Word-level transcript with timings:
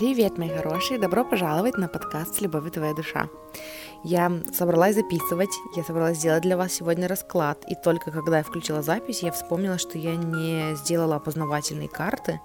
Привет, 0.00 0.38
мои 0.38 0.48
хорошие! 0.48 0.98
Добро 0.98 1.26
пожаловать 1.26 1.76
на 1.76 1.86
подкаст 1.86 2.34
«С 2.34 2.40
любовью 2.40 2.70
твоя 2.70 2.94
душа». 2.94 3.28
Я 4.02 4.32
собралась 4.50 4.94
записывать, 4.94 5.50
я 5.76 5.84
собралась 5.84 6.16
сделать 6.16 6.40
для 6.40 6.56
вас 6.56 6.72
сегодня 6.72 7.06
расклад, 7.06 7.62
и 7.68 7.74
только 7.74 8.10
когда 8.10 8.38
я 8.38 8.42
включила 8.42 8.80
запись, 8.80 9.22
я 9.22 9.30
вспомнила, 9.30 9.76
что 9.76 9.98
я 9.98 10.16
не 10.16 10.74
сделала 10.76 11.16
опознавательные 11.16 11.90
карты, 11.90 12.40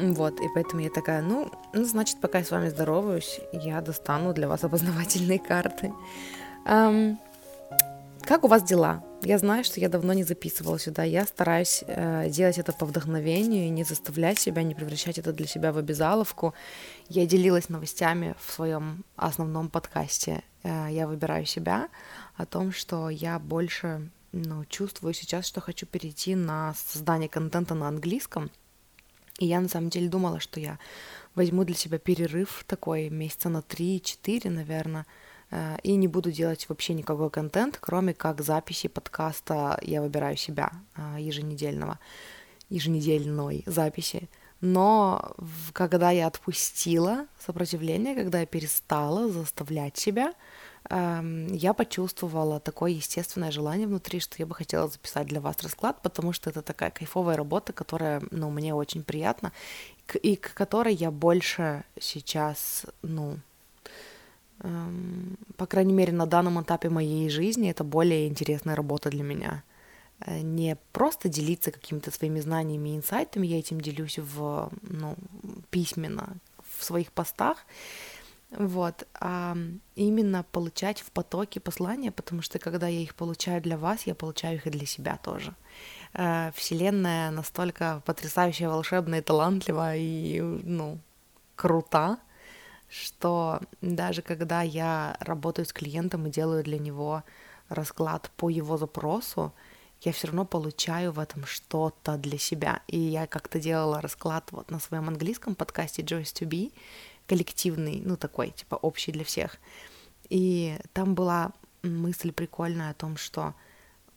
вот, 0.00 0.40
и 0.40 0.48
поэтому 0.54 0.80
я 0.80 0.88
такая, 0.88 1.20
ну, 1.20 1.52
ну, 1.74 1.84
значит, 1.84 2.22
пока 2.22 2.38
я 2.38 2.44
с 2.44 2.50
вами 2.50 2.70
здороваюсь, 2.70 3.38
я 3.52 3.82
достану 3.82 4.32
для 4.32 4.48
вас 4.48 4.64
опознавательные 4.64 5.38
карты. 5.46 5.92
Um, 6.64 7.18
как 8.22 8.44
у 8.44 8.48
вас 8.48 8.62
дела? 8.62 9.04
Я 9.22 9.38
знаю, 9.38 9.64
что 9.64 9.80
я 9.80 9.88
давно 9.88 10.12
не 10.12 10.22
записывала 10.22 10.78
сюда. 10.78 11.02
Я 11.02 11.26
стараюсь 11.26 11.82
э, 11.86 12.30
делать 12.30 12.58
это 12.58 12.72
по 12.72 12.86
вдохновению 12.86 13.66
и 13.66 13.70
не 13.70 13.82
заставлять 13.82 14.38
себя, 14.38 14.62
не 14.62 14.76
превращать 14.76 15.18
это 15.18 15.32
для 15.32 15.46
себя 15.46 15.72
в 15.72 15.78
обязаловку. 15.78 16.54
Я 17.08 17.26
делилась 17.26 17.68
новостями 17.68 18.36
в 18.40 18.52
своем 18.52 19.04
основном 19.16 19.70
подкасте 19.70 20.44
э, 20.62 20.88
«Я 20.90 21.08
выбираю 21.08 21.46
себя» 21.46 21.88
о 22.36 22.46
том, 22.46 22.72
что 22.72 23.10
я 23.10 23.40
больше 23.40 24.08
ну, 24.30 24.64
чувствую 24.66 25.14
сейчас, 25.14 25.46
что 25.46 25.60
хочу 25.60 25.84
перейти 25.86 26.36
на 26.36 26.74
создание 26.74 27.28
контента 27.28 27.74
на 27.74 27.88
английском. 27.88 28.50
И 29.40 29.46
я 29.46 29.60
на 29.60 29.68
самом 29.68 29.90
деле 29.90 30.08
думала, 30.08 30.38
что 30.38 30.60
я 30.60 30.78
возьму 31.34 31.64
для 31.64 31.74
себя 31.74 31.98
перерыв 31.98 32.64
такой 32.68 33.08
месяца 33.10 33.48
на 33.48 33.58
3-4, 33.58 34.48
наверное, 34.48 35.06
и 35.82 35.96
не 35.96 36.08
буду 36.08 36.30
делать 36.30 36.68
вообще 36.68 36.94
никакой 36.94 37.30
контент, 37.30 37.78
кроме 37.80 38.12
как 38.12 38.42
записи 38.42 38.88
подкаста 38.88 39.78
«Я 39.82 40.02
выбираю 40.02 40.36
себя» 40.36 40.72
э, 40.96 41.16
еженедельного, 41.20 41.98
еженедельной 42.68 43.62
записи. 43.66 44.28
Но 44.60 45.34
когда 45.72 46.10
я 46.10 46.26
отпустила 46.26 47.26
сопротивление, 47.38 48.14
когда 48.14 48.40
я 48.40 48.46
перестала 48.46 49.28
заставлять 49.28 49.96
себя, 49.96 50.34
эм, 50.90 51.46
я 51.54 51.72
почувствовала 51.74 52.58
такое 52.58 52.90
естественное 52.90 53.52
желание 53.52 53.86
внутри, 53.86 54.18
что 54.18 54.34
я 54.38 54.46
бы 54.46 54.54
хотела 54.54 54.88
записать 54.88 55.28
для 55.28 55.40
вас 55.40 55.62
расклад, 55.62 56.02
потому 56.02 56.32
что 56.32 56.50
это 56.50 56.62
такая 56.62 56.90
кайфовая 56.90 57.36
работа, 57.36 57.72
которая, 57.72 58.20
ну, 58.32 58.50
мне 58.50 58.74
очень 58.74 59.04
приятна, 59.04 59.52
и 60.20 60.34
к 60.34 60.54
которой 60.54 60.94
я 60.94 61.12
больше 61.12 61.84
сейчас, 62.00 62.84
ну, 63.02 63.38
по 65.56 65.66
крайней 65.66 65.92
мере, 65.92 66.12
на 66.12 66.26
данном 66.26 66.60
этапе 66.60 66.88
моей 66.88 67.28
жизни 67.28 67.70
это 67.70 67.84
более 67.84 68.26
интересная 68.26 68.74
работа 68.74 69.10
для 69.10 69.22
меня. 69.22 69.62
Э, 70.20 70.40
не 70.40 70.76
просто 70.92 71.28
делиться 71.28 71.70
какими-то 71.70 72.10
своими 72.10 72.40
знаниями 72.40 72.90
и 72.90 72.96
инсайтами, 72.96 73.46
я 73.46 73.58
этим 73.58 73.80
делюсь 73.80 74.18
в, 74.18 74.70
ну, 74.82 75.16
письменно 75.70 76.36
в 76.76 76.84
своих 76.84 77.12
постах, 77.12 77.66
вот, 78.50 79.06
а 79.20 79.56
именно 79.94 80.42
получать 80.52 81.00
в 81.00 81.10
потоке 81.10 81.60
послания, 81.60 82.10
потому 82.10 82.42
что 82.42 82.58
когда 82.58 82.88
я 82.88 83.00
их 83.00 83.14
получаю 83.14 83.60
для 83.60 83.76
вас, 83.76 84.06
я 84.06 84.14
получаю 84.14 84.56
их 84.56 84.66
и 84.66 84.70
для 84.70 84.86
себя 84.86 85.18
тоже. 85.22 85.54
Э, 86.14 86.50
вселенная 86.54 87.30
настолько 87.30 88.02
потрясающая, 88.04 88.68
волшебная, 88.68 89.22
талантливая 89.22 89.98
и, 89.98 90.40
ну, 90.40 90.98
крута, 91.56 92.18
что 92.88 93.60
даже 93.80 94.22
когда 94.22 94.62
я 94.62 95.16
работаю 95.20 95.66
с 95.66 95.72
клиентом 95.72 96.26
и 96.26 96.30
делаю 96.30 96.64
для 96.64 96.78
него 96.78 97.22
расклад 97.68 98.30
по 98.36 98.48
его 98.48 98.76
запросу, 98.76 99.52
я 100.00 100.12
все 100.12 100.28
равно 100.28 100.44
получаю 100.44 101.12
в 101.12 101.18
этом 101.18 101.44
что-то 101.44 102.16
для 102.16 102.38
себя. 102.38 102.82
И 102.86 102.98
я 102.98 103.26
как-то 103.26 103.58
делала 103.58 104.00
расклад 104.00 104.50
вот 104.52 104.70
на 104.70 104.78
своем 104.78 105.08
английском 105.08 105.54
подкасте 105.54 106.02
Joyce 106.02 106.32
to 106.34 106.46
Be, 106.46 106.72
коллективный, 107.26 108.00
ну 108.04 108.16
такой, 108.16 108.50
типа 108.50 108.76
общий 108.76 109.12
для 109.12 109.24
всех. 109.24 109.58
И 110.30 110.78
там 110.92 111.14
была 111.14 111.52
мысль 111.82 112.32
прикольная 112.32 112.90
о 112.90 112.94
том, 112.94 113.16
что 113.16 113.54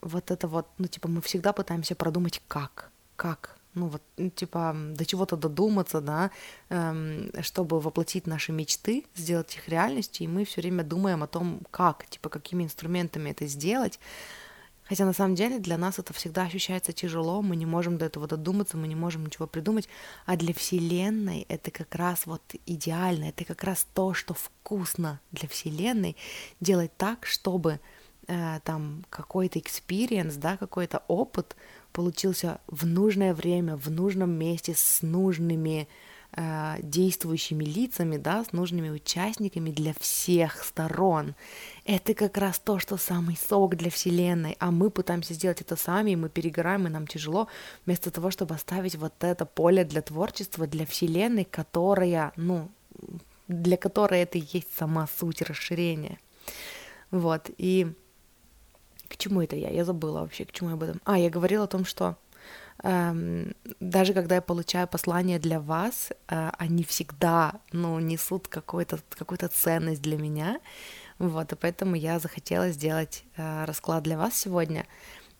вот 0.01 0.31
это 0.31 0.47
вот, 0.47 0.67
ну 0.77 0.87
типа 0.87 1.07
мы 1.07 1.21
всегда 1.21 1.51
пытаемся 1.51 1.95
продумать 1.95 2.41
как, 2.47 2.91
как, 3.15 3.57
ну 3.73 3.87
вот, 3.87 4.01
типа, 4.35 4.75
до 4.75 5.05
чего-то 5.05 5.37
додуматься, 5.37 6.01
да, 6.01 6.31
эм, 6.69 7.31
чтобы 7.41 7.79
воплотить 7.79 8.27
наши 8.27 8.51
мечты, 8.51 9.05
сделать 9.15 9.55
их 9.55 9.69
реальностью, 9.69 10.25
и 10.25 10.27
мы 10.27 10.45
все 10.45 10.61
время 10.61 10.83
думаем 10.83 11.23
о 11.23 11.27
том, 11.27 11.61
как, 11.71 12.05
типа, 12.07 12.29
какими 12.29 12.63
инструментами 12.63 13.29
это 13.29 13.47
сделать. 13.47 13.99
Хотя 14.91 15.05
на 15.05 15.13
самом 15.13 15.35
деле 15.35 15.57
для 15.59 15.77
нас 15.77 15.99
это 15.99 16.11
всегда 16.11 16.43
ощущается 16.43 16.91
тяжело, 16.91 17.41
мы 17.41 17.55
не 17.55 17.65
можем 17.65 17.97
до 17.97 18.03
этого 18.03 18.27
додуматься, 18.27 18.75
мы 18.75 18.89
не 18.89 18.95
можем 18.95 19.25
ничего 19.25 19.47
придумать, 19.47 19.87
а 20.25 20.35
для 20.35 20.53
Вселенной 20.53 21.45
это 21.47 21.71
как 21.71 21.95
раз 21.95 22.25
вот 22.25 22.41
идеально, 22.65 23.29
это 23.29 23.45
как 23.45 23.63
раз 23.63 23.87
то, 23.93 24.13
что 24.13 24.33
вкусно 24.33 25.21
для 25.31 25.47
Вселенной, 25.47 26.17
делать 26.59 26.91
так, 26.97 27.25
чтобы 27.25 27.79
э, 28.27 28.59
там 28.65 29.05
какой-то 29.09 29.59
experience, 29.59 30.35
да, 30.35 30.57
какой-то 30.57 31.03
опыт 31.07 31.55
получился 31.91 32.59
в 32.67 32.85
нужное 32.85 33.33
время, 33.33 33.75
в 33.75 33.89
нужном 33.89 34.31
месте, 34.31 34.73
с 34.75 35.01
нужными 35.01 35.87
э, 36.33 36.75
действующими 36.81 37.63
лицами, 37.63 38.17
да, 38.17 38.43
с 38.43 38.53
нужными 38.53 38.89
участниками 38.89 39.71
для 39.71 39.93
всех 39.99 40.63
сторон. 40.63 41.35
Это 41.85 42.13
как 42.13 42.37
раз 42.37 42.59
то, 42.59 42.79
что 42.79 42.97
самый 42.97 43.37
сок 43.37 43.75
для 43.75 43.89
Вселенной, 43.89 44.55
а 44.59 44.71
мы 44.71 44.89
пытаемся 44.89 45.33
сделать 45.33 45.61
это 45.61 45.75
сами, 45.75 46.11
и 46.11 46.15
мы 46.15 46.29
перегораем, 46.29 46.87
и 46.87 46.89
нам 46.89 47.07
тяжело, 47.07 47.47
вместо 47.85 48.11
того, 48.11 48.31
чтобы 48.31 48.55
оставить 48.55 48.95
вот 48.95 49.13
это 49.23 49.45
поле 49.45 49.83
для 49.83 50.01
творчества, 50.01 50.67
для 50.67 50.85
Вселенной, 50.85 51.45
которая, 51.45 52.31
ну, 52.35 52.69
для 53.47 53.77
которой 53.77 54.21
это 54.21 54.37
и 54.37 54.47
есть 54.53 54.75
сама 54.77 55.07
суть 55.19 55.41
расширения. 55.41 56.19
Вот, 57.11 57.49
и 57.57 57.93
к 59.11 59.17
чему 59.17 59.41
это 59.41 59.55
я? 59.55 59.69
Я 59.69 59.85
забыла 59.85 60.21
вообще, 60.21 60.45
к 60.45 60.51
чему 60.51 60.69
я 60.69 60.75
об 60.75 60.83
этом. 60.83 61.01
А, 61.03 61.17
я 61.17 61.29
говорила 61.29 61.65
о 61.65 61.67
том, 61.67 61.85
что 61.85 62.15
эм, 62.83 63.53
даже 63.79 64.13
когда 64.13 64.35
я 64.35 64.41
получаю 64.41 64.87
послания 64.87 65.39
для 65.39 65.59
вас, 65.59 66.11
э, 66.29 66.51
они 66.57 66.83
всегда, 66.83 67.53
ну, 67.73 67.99
несут 67.99 68.47
какую-то 68.47 68.99
какую 69.09 69.39
ценность 69.51 70.01
для 70.01 70.17
меня. 70.17 70.59
Вот, 71.19 71.51
и 71.51 71.55
поэтому 71.55 71.95
я 71.95 72.19
захотела 72.19 72.69
сделать 72.69 73.23
э, 73.35 73.65
расклад 73.65 74.03
для 74.03 74.17
вас 74.17 74.35
сегодня. 74.35 74.85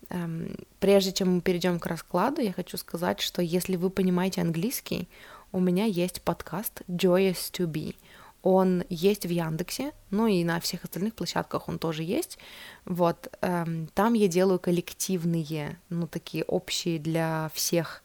Эм, 0.10 0.56
прежде 0.80 1.14
чем 1.14 1.36
мы 1.36 1.42
перейдем 1.42 1.80
к 1.80 1.86
раскладу, 1.86 2.42
я 2.42 2.52
хочу 2.52 2.78
сказать, 2.78 3.22
что 3.22 3.42
если 3.42 3.78
вы 3.78 3.90
понимаете 3.90 4.42
английский, 4.42 5.08
у 5.54 5.60
меня 5.60 5.86
есть 5.86 6.22
подкаст 6.22 6.82
Joyous 6.88 7.52
to 7.52 7.66
Be— 7.66 7.96
он 8.44 8.84
есть 8.90 9.26
в 9.26 9.30
Яндексе, 9.30 9.92
ну 10.10 10.28
и 10.28 10.44
на 10.44 10.60
всех 10.60 10.84
остальных 10.84 11.14
площадках 11.14 11.70
он 11.70 11.78
тоже 11.78 12.04
есть. 12.04 12.38
Вот, 12.86 13.32
эм, 13.42 13.88
там 13.94 14.14
я 14.14 14.28
делаю 14.28 14.60
коллективные, 14.60 15.80
ну, 15.90 16.08
такие 16.08 16.44
общие 16.44 17.00
для 17.00 17.52
всех, 17.54 18.04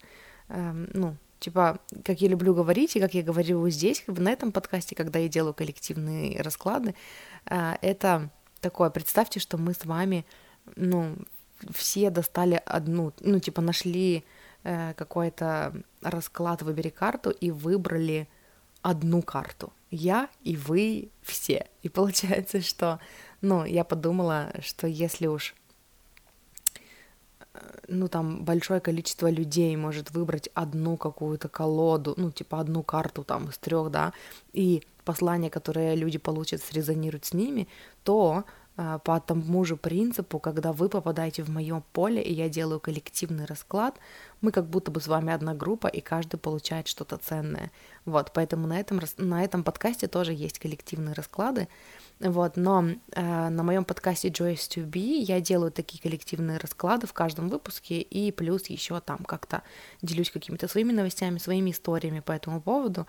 эм, 0.49 0.91
ну, 0.93 1.17
типа, 1.41 1.79
как 2.05 2.21
я 2.21 2.29
люблю 2.29 2.55
говорить, 2.55 2.97
и 2.97 3.01
как 3.01 3.15
я 3.15 3.23
говорю 3.23 3.67
здесь, 3.71 4.05
на 4.07 4.31
этом 4.31 4.53
подкасте, 4.53 4.95
когда 4.95 5.19
я 5.19 5.29
делаю 5.29 5.55
коллективные 5.55 6.41
расклады, 6.43 6.95
э, 7.47 7.75
это 7.81 8.31
такое, 8.61 8.91
представьте, 8.91 9.41
что 9.41 9.57
мы 9.57 9.73
с 9.73 9.85
вами, 9.87 10.27
ну, 10.77 11.17
все 11.73 12.11
достали 12.11 12.61
одну, 12.67 13.13
ну, 13.21 13.41
типа, 13.41 13.63
нашли 13.63 14.25
э, 14.65 14.93
какой-то 14.95 15.73
расклад, 16.03 16.61
выбери 16.61 16.91
карту 16.91 17.31
и 17.31 17.51
выбрали 17.51 18.29
одну 18.83 19.23
карту 19.23 19.73
я 19.91 20.29
и 20.43 20.57
вы 20.57 21.11
все. 21.23 21.67
И 21.83 21.89
получается, 21.89 22.61
что, 22.61 23.01
ну, 23.41 23.65
я 23.65 23.85
подумала, 23.85 24.53
что 24.61 24.87
если 24.87 25.27
уж 25.27 25.55
э, 27.55 27.59
ну, 27.89 28.09
там 28.09 28.45
большое 28.45 28.81
количество 28.81 29.31
людей 29.31 29.77
может 29.77 30.11
выбрать 30.11 30.49
одну 30.55 30.97
какую-то 30.97 31.49
колоду, 31.49 32.15
ну, 32.17 32.31
типа 32.31 32.61
одну 32.61 32.83
карту 32.83 33.25
там 33.25 33.49
из 33.49 33.59
трех, 33.59 33.91
да, 33.91 34.13
и 34.53 34.83
послание, 35.05 35.51
которое 35.51 35.95
люди 35.95 36.19
получат, 36.19 36.61
срезонирует 36.63 37.25
с 37.25 37.33
ними, 37.33 37.69
то 38.03 38.45
э, 38.77 38.99
по 39.05 39.21
тому 39.21 39.65
же 39.65 39.77
принципу, 39.77 40.41
когда 40.41 40.73
вы 40.73 40.89
попадаете 40.89 41.43
в 41.45 41.49
мое 41.49 41.83
поле, 41.93 42.21
и 42.21 42.33
я 42.33 42.49
делаю 42.49 42.81
коллективный 42.81 43.45
расклад, 43.45 43.99
мы 44.41 44.53
как 44.53 44.69
будто 44.69 44.91
бы 44.91 45.01
с 45.01 45.07
вами 45.07 45.33
одна 45.33 45.55
группа, 45.55 45.87
и 45.87 46.01
каждый 46.01 46.37
получает 46.37 46.89
что-то 46.89 47.17
ценное. 47.17 47.71
Вот, 48.05 48.33
поэтому 48.33 48.67
на 48.67 48.79
этом, 48.79 49.01
на 49.17 49.45
этом 49.45 49.65
подкасте 49.65 50.07
тоже 50.07 50.33
есть 50.33 50.59
коллективные 50.59 51.15
расклады. 51.15 51.69
Вот, 52.19 52.57
но 52.57 52.83
э, 53.13 53.49
на 53.51 53.63
моем 53.63 53.85
подкасте 53.85 54.29
Joyce 54.29 54.71
to 54.71 54.87
Be 54.87 55.19
я 55.19 55.39
делаю 55.43 55.71
такие 55.71 56.01
коллективные 56.01 56.57
расклады 56.57 57.07
в 57.07 57.13
каждом 57.13 57.51
выпуске, 57.51 58.01
и 58.01 58.33
плюс 58.33 58.67
еще 58.69 59.01
там 59.01 59.19
как-то 59.19 59.63
делюсь 60.01 60.31
какими-то 60.31 60.67
своими 60.67 60.93
новостями, 60.93 61.37
своими 61.37 61.73
историями 61.73 62.21
по 62.21 62.33
этому 62.33 62.63
поводу. 62.63 63.07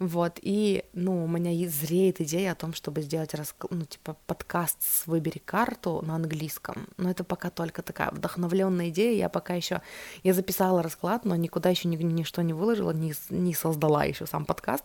Вот, 0.00 0.40
и, 0.42 0.84
ну, 0.92 1.24
у 1.24 1.28
меня 1.28 1.52
есть 1.52 1.80
зреет 1.80 2.20
идея 2.20 2.52
о 2.52 2.54
том, 2.56 2.74
чтобы 2.74 3.02
сделать, 3.02 3.32
раск... 3.32 3.66
ну, 3.70 3.84
типа, 3.84 4.16
подкаст 4.26 4.82
с 4.82 5.06
«Выбери 5.06 5.38
карту» 5.38 6.02
на 6.04 6.16
английском. 6.16 6.88
Но 6.96 7.10
это 7.10 7.22
пока 7.22 7.50
только 7.50 7.82
такая 7.82 8.10
вдохновленная 8.10 8.88
идея, 8.88 9.16
я 9.16 9.28
пока 9.28 9.54
еще... 9.54 9.82
Я 10.24 10.34
записала 10.34 10.82
расклад, 10.82 11.24
но 11.24 11.36
никуда 11.36 11.70
еще 11.70 11.86
ни, 11.86 11.96
ничто 11.96 12.42
не 12.42 12.54
выложила, 12.54 12.90
не, 12.90 13.14
не 13.30 13.54
создала 13.54 14.02
еще 14.02 14.26
сам 14.26 14.44
подкаст. 14.44 14.84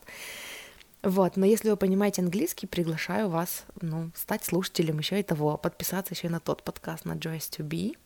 Вот, 1.03 1.35
но 1.35 1.45
если 1.45 1.69
вы 1.69 1.75
понимаете 1.75 2.21
английский, 2.21 2.65
приглашаю 2.65 3.27
вас, 3.27 3.65
ну, 3.81 4.09
стать 4.15 4.45
слушателем 4.45 4.99
еще 4.99 5.19
и 5.19 5.23
того, 5.23 5.57
подписаться 5.57 6.13
еще 6.13 6.27
и 6.27 6.31
на 6.31 6.39
тот 6.39 6.63
подкаст, 6.63 7.03
на 7.03 7.13
Joyce 7.13 7.49
to 7.57 7.67
Be. 7.67 7.97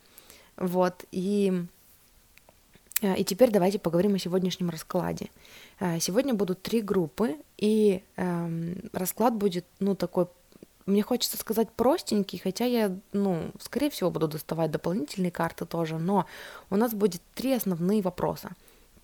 Вот, 0.58 1.06
и, 1.12 1.66
э, 3.04 3.16
и 3.18 3.24
теперь 3.24 3.52
давайте 3.52 3.78
поговорим 3.78 4.16
о 4.16 4.20
сегодняшнем 4.20 4.72
раскладе. 4.72 5.30
Э, 5.80 6.00
сегодня 6.00 6.34
будут 6.34 6.64
три 6.64 6.82
группы, 6.82 7.36
и 7.58 8.02
эм, 8.16 8.90
расклад 8.94 9.36
будет, 9.36 9.66
ну, 9.80 9.96
такой 9.96 10.26
мне 10.88 11.04
хочется 11.04 11.38
сказать 11.38 11.70
простенький, 11.70 12.40
хотя 12.40 12.66
я, 12.66 12.98
ну, 13.12 13.52
скорее 13.60 13.92
всего, 13.92 14.10
буду 14.10 14.28
доставать 14.28 14.72
дополнительные 14.72 15.32
карты 15.32 15.66
тоже, 15.66 16.00
но 16.00 16.26
у 16.72 16.78
нас 16.78 16.94
будет 16.94 17.22
три 17.36 17.54
основные 17.54 18.02
вопроса. 18.02 18.52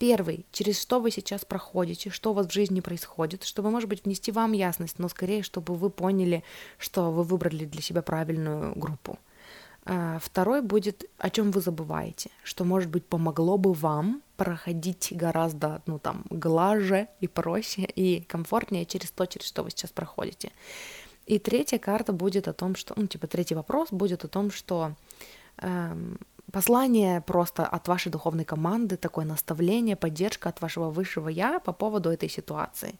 Первый, 0.04 0.46
через 0.52 0.82
что 0.82 1.00
вы 1.00 1.12
сейчас 1.12 1.46
проходите, 1.46 2.10
что 2.10 2.32
у 2.32 2.34
вас 2.34 2.48
в 2.48 2.52
жизни 2.52 2.82
происходит, 2.82 3.46
чтобы, 3.46 3.72
может 3.72 3.88
быть, 3.88 4.04
внести 4.04 4.34
вам 4.34 4.52
ясность, 4.52 5.00
но 5.00 5.08
скорее, 5.08 5.44
чтобы 5.44 5.76
вы 5.76 5.90
поняли, 5.90 6.44
что 6.78 7.10
вы 7.10 7.24
выбрали 7.24 7.64
для 7.64 7.82
себя 7.82 8.02
правильную 8.02 8.78
группу. 8.78 9.18
А, 9.86 10.20
второй 10.22 10.62
будет, 10.62 11.06
о 11.20 11.30
чем 11.30 11.52
вы 11.52 11.62
забываете, 11.62 12.32
что, 12.44 12.66
может 12.66 12.90
быть, 12.90 13.06
помогло 13.06 13.58
бы 13.58 13.72
вам 13.72 14.22
проходить 14.36 15.14
гораздо, 15.16 15.82
ну, 15.86 16.00
там, 16.00 16.26
глаже 16.30 17.08
и 17.22 17.30
проще, 17.30 17.84
и 17.84 18.24
комфортнее 18.24 18.86
через 18.86 19.10
то, 19.10 19.26
через 19.26 19.48
что 19.48 19.64
вы 19.64 19.70
сейчас 19.70 19.92
проходите. 19.92 20.52
И 21.28 21.40
третья 21.40 21.80
карта 21.80 22.12
будет 22.12 22.50
о 22.50 22.54
том, 22.54 22.76
что, 22.76 22.94
ну, 22.98 23.08
типа, 23.08 23.28
третий 23.28 23.56
вопрос 23.56 23.88
будет 23.90 24.26
о 24.26 24.28
том, 24.28 24.52
что 24.52 24.96
эм, 25.60 26.20
послание 26.54 27.20
просто 27.22 27.66
от 27.66 27.88
вашей 27.88 28.12
духовной 28.12 28.46
команды, 28.46 28.96
такое 28.96 29.26
наставление, 29.26 29.96
поддержка 29.96 30.50
от 30.50 30.62
вашего 30.62 30.92
высшего 30.92 31.28
я 31.30 31.60
по 31.60 31.74
поводу 31.74 32.12
этой 32.12 32.30
ситуации. 32.30 32.94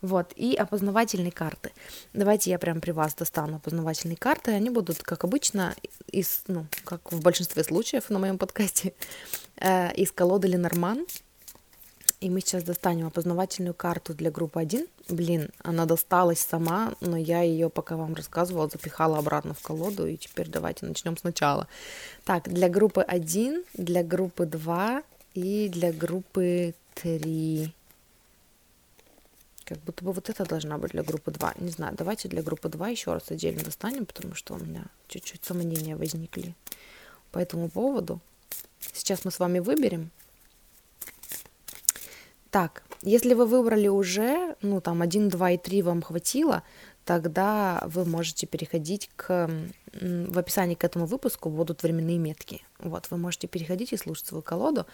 Вот, 0.00 0.32
и 0.36 0.54
опознавательные 0.54 1.30
карты. 1.30 1.72
Давайте 2.14 2.50
я 2.50 2.58
прям 2.58 2.80
при 2.80 2.92
вас 2.92 3.14
достану 3.14 3.56
опознавательные 3.56 4.16
карты. 4.16 4.52
Они 4.52 4.70
будут, 4.70 5.02
как 5.02 5.24
обычно, 5.24 5.74
из, 6.12 6.44
ну, 6.48 6.66
как 6.84 7.12
в 7.12 7.20
большинстве 7.20 7.62
случаев 7.62 8.08
на 8.08 8.18
моем 8.18 8.38
подкасте, 8.38 8.94
э, 9.56 9.92
из 9.94 10.10
колоды 10.10 10.48
Ленорман. 10.48 11.06
И 12.24 12.30
мы 12.30 12.40
сейчас 12.40 12.62
достанем 12.62 13.08
опознавательную 13.08 13.74
карту 13.74 14.14
для 14.14 14.30
группы 14.30 14.58
1. 14.58 14.86
Блин, 15.10 15.50
она 15.62 15.84
досталась 15.84 16.40
сама, 16.40 16.94
но 17.02 17.18
я 17.18 17.42
ее, 17.42 17.68
пока 17.68 17.98
вам 17.98 18.14
рассказывала, 18.14 18.66
запихала 18.66 19.18
обратно 19.18 19.52
в 19.52 19.60
колоду. 19.60 20.06
И 20.06 20.16
теперь 20.16 20.48
давайте 20.48 20.86
начнем 20.86 21.18
сначала. 21.18 21.68
Так, 22.24 22.48
для 22.48 22.70
группы 22.70 23.02
1, 23.02 23.64
для 23.74 24.02
группы 24.02 24.46
2 24.46 25.02
и 25.34 25.68
для 25.68 25.92
группы 25.92 26.72
3. 26.94 27.74
Как 29.66 29.78
будто 29.80 30.02
бы 30.02 30.12
вот 30.12 30.30
это 30.30 30.46
должна 30.46 30.78
быть 30.78 30.92
для 30.92 31.02
группы 31.02 31.30
2. 31.30 31.56
Не 31.58 31.68
знаю, 31.68 31.94
давайте 31.94 32.28
для 32.28 32.42
группы 32.42 32.70
2 32.70 32.88
еще 32.88 33.12
раз 33.12 33.30
отдельно 33.30 33.62
достанем, 33.62 34.06
потому 34.06 34.34
что 34.34 34.54
у 34.54 34.58
меня 34.58 34.86
чуть-чуть 35.08 35.44
сомнения 35.44 35.94
возникли 35.94 36.54
по 37.32 37.38
этому 37.38 37.68
поводу. 37.68 38.18
Сейчас 38.94 39.26
мы 39.26 39.30
с 39.30 39.38
вами 39.38 39.58
выберем 39.58 40.10
так, 42.54 42.84
если 43.02 43.34
вы 43.34 43.46
выбрали 43.46 43.88
уже, 43.88 44.54
ну 44.62 44.80
там 44.80 45.02
1, 45.02 45.28
2 45.28 45.50
и 45.50 45.58
3 45.58 45.82
вам 45.82 46.02
хватило, 46.02 46.62
тогда 47.04 47.82
вы 47.84 48.04
можете 48.04 48.46
переходить 48.46 49.10
к... 49.16 49.50
В 49.92 50.38
описании 50.38 50.76
к 50.76 50.84
этому 50.84 51.06
выпуску 51.06 51.50
будут 51.50 51.82
временные 51.82 52.18
метки. 52.18 52.62
Вот, 52.78 53.10
вы 53.10 53.16
можете 53.16 53.48
переходить 53.48 53.92
и 53.92 53.96
слушать 53.96 54.26
свою 54.26 54.42
колоду, 54.42 54.86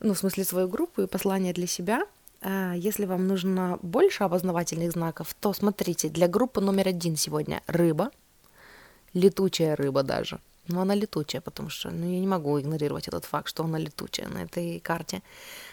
ну, 0.00 0.12
в 0.12 0.18
смысле 0.18 0.44
свою 0.44 0.68
группу 0.68 1.00
и 1.00 1.06
послание 1.06 1.54
для 1.54 1.66
себя. 1.66 2.02
А 2.42 2.74
если 2.74 3.06
вам 3.06 3.26
нужно 3.26 3.78
больше 3.80 4.24
опознавательных 4.24 4.92
знаков, 4.92 5.34
то 5.40 5.54
смотрите, 5.54 6.10
для 6.10 6.28
группы 6.28 6.60
номер 6.60 6.88
один 6.88 7.16
сегодня 7.16 7.62
рыба, 7.66 8.10
летучая 9.14 9.76
рыба 9.76 10.02
даже. 10.02 10.40
Ну, 10.68 10.80
она 10.80 10.94
летучая, 10.94 11.40
потому 11.40 11.70
что 11.70 11.90
ну, 11.90 12.04
я 12.04 12.20
не 12.20 12.26
могу 12.26 12.60
игнорировать 12.60 13.08
этот 13.08 13.24
факт, 13.24 13.48
что 13.48 13.64
она 13.64 13.78
летучая 13.78 14.28
на 14.28 14.42
этой 14.42 14.80
карте. 14.80 15.22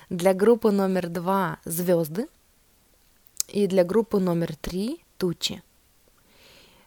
Для 0.09 0.33
группы 0.33 0.71
номер 0.71 1.07
два 1.09 1.59
звезды. 1.65 2.27
И 3.47 3.67
для 3.67 3.83
группы 3.83 4.19
номер 4.19 4.55
три 4.55 5.01
тучи. 5.17 5.61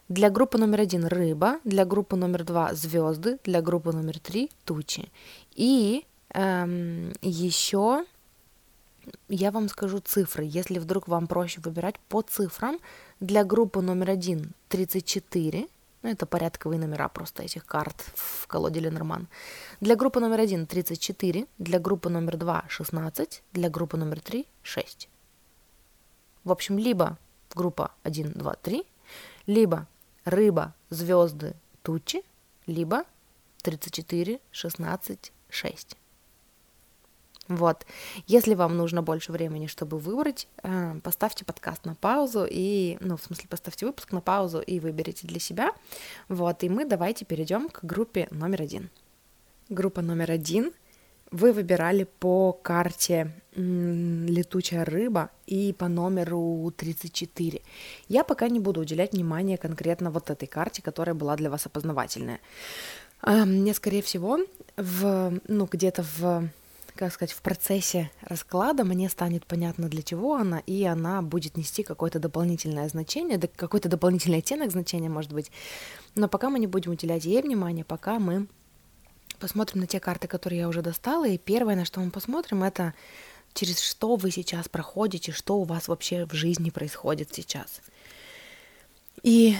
Для 0.09 0.31
группы 0.31 0.59
номер 0.59 0.81
один 0.81 1.05
рыба, 1.05 1.61
для 1.65 1.85
группы 1.85 2.17
номер 2.17 2.45
два 2.45 2.75
звезды, 2.75 3.39
для 3.45 3.61
группы 3.61 3.93
номер 3.93 4.19
три 4.19 4.51
тучи. 4.65 5.11
И 5.55 6.05
эм, 6.33 7.13
еще 7.21 8.05
я 9.29 9.51
вам 9.51 9.69
скажу 9.69 10.01
цифры, 10.01 10.45
если 10.47 10.79
вдруг 10.79 11.09
вам 11.09 11.27
проще 11.27 11.61
выбирать 11.61 11.97
по 12.09 12.23
цифрам. 12.23 12.79
Для 13.21 13.45
группы 13.45 13.81
номер 13.81 14.11
один 14.11 14.53
34, 14.69 15.69
ну, 16.09 16.15
это 16.15 16.25
порядковые 16.25 16.81
номера 16.81 17.09
просто 17.09 17.43
этих 17.43 17.67
карт 17.67 18.03
в 18.15 18.47
колоде 18.47 18.81
Ленорман. 18.81 19.29
Для 19.83 19.95
группы 19.95 20.21
номер 20.21 20.41
один 20.41 20.67
34, 20.67 21.47
для 21.59 21.79
группы 21.79 22.09
номер 22.09 22.39
два 22.39 22.65
16, 22.69 23.43
для 23.53 23.69
группы 23.69 23.99
номер 23.99 24.21
три 24.21 24.47
6. 24.63 25.11
В 26.45 26.51
общем, 26.51 26.79
либо 26.79 27.19
группа 27.55 27.91
1, 28.05 28.33
2, 28.33 28.55
3, 28.55 28.87
либо 29.47 29.87
рыба, 30.25 30.75
звезды, 30.89 31.55
тучи, 31.83 32.23
либо 32.67 33.05
34, 33.63 34.41
16, 34.51 35.33
6. 35.51 35.97
Вот. 37.49 37.87
Если 38.27 38.55
вам 38.55 38.77
нужно 38.77 39.03
больше 39.03 39.33
времени, 39.33 39.67
чтобы 39.67 39.99
выбрать, 39.99 40.49
э, 40.63 41.01
поставьте 41.03 41.45
подкаст 41.45 41.87
на 41.87 41.95
паузу 41.95 42.47
и, 42.49 42.99
ну, 43.01 43.17
в 43.17 43.23
смысле, 43.23 43.49
поставьте 43.49 43.87
выпуск 43.87 44.13
на 44.13 44.21
паузу 44.21 44.61
и 44.61 44.81
выберите 44.81 45.27
для 45.27 45.41
себя. 45.41 45.73
Вот, 46.29 46.63
и 46.63 46.69
мы 46.69 46.85
давайте 46.85 47.25
перейдем 47.25 47.69
к 47.71 47.83
группе 47.83 48.29
номер 48.31 48.63
один. 48.63 48.91
Группа 49.71 50.03
номер 50.03 50.31
один 50.31 50.73
вы 51.31 51.53
выбирали 51.53 52.05
по 52.05 52.53
карте 52.53 53.33
летучая 53.55 54.85
рыба 54.85 55.31
и 55.47 55.73
по 55.73 55.89
номеру 55.89 56.73
34. 56.77 57.61
Я 58.09 58.25
пока 58.25 58.49
не 58.49 58.61
буду 58.61 58.81
уделять 58.81 59.13
внимание 59.13 59.59
конкретно 59.59 60.11
вот 60.11 60.31
этой 60.31 60.47
карте, 60.47 60.81
которая 60.81 61.15
была 61.15 61.37
для 61.37 61.51
вас 61.51 61.67
опознавательная. 61.67 62.41
А, 63.21 63.45
мне, 63.45 63.75
скорее 63.75 64.03
всего, 64.03 64.39
в, 64.77 65.41
ну, 65.49 65.69
где-то 65.71 66.05
в 66.19 66.49
как 66.99 67.13
сказать, 67.13 67.33
в 67.33 67.41
процессе 67.43 68.11
расклада 68.23 68.85
мне 68.85 69.09
станет 69.09 69.47
понятно, 69.47 69.89
для 69.89 70.03
чего 70.03 70.35
она, 70.35 70.59
и 70.67 70.83
она 70.83 71.23
будет 71.23 71.57
нести 71.57 71.85
какое-то 71.85 72.19
дополнительное 72.19 72.89
значение, 72.89 73.39
какой-то 73.39 73.89
дополнительный 73.89 74.39
оттенок 74.39 74.73
значения, 74.73 75.09
может 75.09 75.33
быть. 75.33 75.53
Но 76.17 76.29
пока 76.29 76.51
мы 76.51 76.59
не 76.59 76.67
будем 76.67 76.91
уделять 76.91 77.25
ей 77.25 77.41
внимание, 77.41 77.85
пока 77.85 78.19
мы 78.19 78.49
посмотрим 79.39 79.83
на 79.83 79.87
те 79.87 80.01
карты, 80.01 80.27
которые 80.27 80.61
я 80.61 80.69
уже 80.69 80.83
достала, 80.83 81.29
и 81.29 81.39
первое, 81.39 81.77
на 81.77 81.85
что 81.85 82.01
мы 82.01 82.11
посмотрим, 82.11 82.65
это 82.65 82.95
через 83.55 83.79
что 83.79 84.17
вы 84.17 84.33
сейчас 84.33 84.69
проходите, 84.69 85.31
что 85.31 85.59
у 85.59 85.63
вас 85.63 85.87
вообще 85.87 86.27
в 86.27 86.35
жизни 86.35 86.71
происходит 86.71 87.33
сейчас. 87.33 87.81
И 89.23 89.55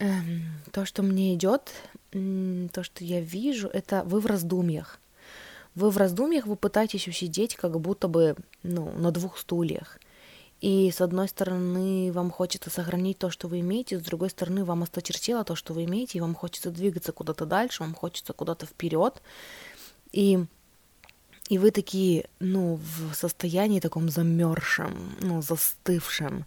эм, 0.00 0.42
то, 0.72 0.84
что 0.84 1.04
мне 1.04 1.34
идет, 1.34 1.70
то, 2.10 2.82
что 2.82 3.04
я 3.04 3.20
вижу, 3.20 3.68
это 3.68 4.02
вы 4.02 4.18
в 4.18 4.26
раздумьях. 4.26 4.98
Вы 5.74 5.90
в 5.90 5.96
раздумьях, 5.96 6.46
вы 6.46 6.56
пытаетесь 6.56 7.08
усидеть 7.08 7.56
как 7.56 7.78
будто 7.80 8.08
бы 8.08 8.36
ну, 8.62 8.92
на 8.92 9.10
двух 9.10 9.38
стульях. 9.38 9.98
И 10.62 10.92
с 10.92 11.00
одной 11.00 11.28
стороны, 11.28 12.12
вам 12.12 12.30
хочется 12.30 12.70
сохранить 12.70 13.18
то, 13.18 13.30
что 13.30 13.48
вы 13.48 13.60
имеете, 13.60 13.98
с 13.98 14.02
другой 14.02 14.30
стороны, 14.30 14.64
вам 14.64 14.84
осточертело 14.84 15.42
то, 15.42 15.56
что 15.56 15.74
вы 15.74 15.84
имеете, 15.84 16.18
и 16.18 16.20
вам 16.20 16.36
хочется 16.36 16.70
двигаться 16.70 17.10
куда-то 17.10 17.46
дальше, 17.46 17.82
вам 17.82 17.94
хочется 17.94 18.32
куда-то 18.32 18.66
вперед. 18.66 19.22
И, 20.12 20.44
и 21.48 21.58
вы 21.58 21.72
такие, 21.72 22.28
ну, 22.38 22.76
в 22.76 23.14
состоянии 23.14 23.80
таком 23.80 24.08
замерзшем, 24.08 25.16
ну, 25.20 25.42
застывшем, 25.42 26.44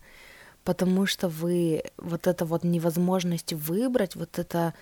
потому 0.63 1.05
что 1.07 1.27
вы 1.27 1.83
вот 1.97 2.27
это 2.27 2.45
вот 2.45 2.63
невозможность 2.63 3.51
выбрать, 3.51 4.15
вот 4.15 4.39
это 4.39 4.73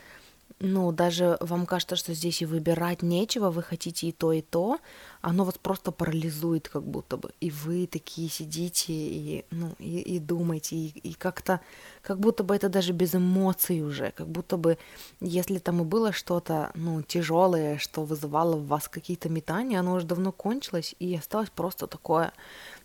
ну, 0.65 0.93
даже 0.93 1.37
вам 1.41 1.65
кажется, 1.65 1.97
что 1.97 2.13
здесь 2.13 2.41
и 2.41 2.45
выбирать 2.45 3.01
нечего, 3.01 3.51
вы 3.51 3.61
хотите 3.61 4.07
и 4.07 4.11
то, 4.13 4.31
и 4.31 4.41
то, 4.41 4.79
оно 5.19 5.43
вас 5.43 5.57
просто 5.57 5.91
парализует 5.91 6.69
как 6.69 6.83
будто 6.83 7.17
бы, 7.17 7.31
и 7.41 7.51
вы 7.51 7.85
такие 7.85 8.29
сидите 8.29 8.93
и, 8.93 9.45
ну, 9.51 9.75
и, 9.77 9.99
и 9.99 10.19
думаете, 10.19 10.77
и, 10.77 10.87
и 11.09 11.13
как-то, 11.15 11.59
как 12.01 12.17
будто 12.19 12.45
бы 12.45 12.55
это 12.55 12.69
даже 12.69 12.93
без 12.93 13.13
эмоций 13.13 13.81
уже, 13.81 14.11
как 14.11 14.29
будто 14.29 14.55
бы, 14.55 14.77
если 15.19 15.59
там 15.59 15.81
и 15.81 15.83
было 15.83 16.13
что-то, 16.13 16.71
ну, 16.75 17.01
тяжелое, 17.01 17.77
что 17.77 18.05
вызывало 18.05 18.55
в 18.55 18.67
вас 18.67 18.87
какие-то 18.87 19.27
метания, 19.27 19.81
оно 19.81 19.95
уже 19.95 20.05
давно 20.05 20.31
кончилось, 20.31 20.95
и 20.97 21.13
осталось 21.13 21.49
просто 21.49 21.87
такое 21.87 22.31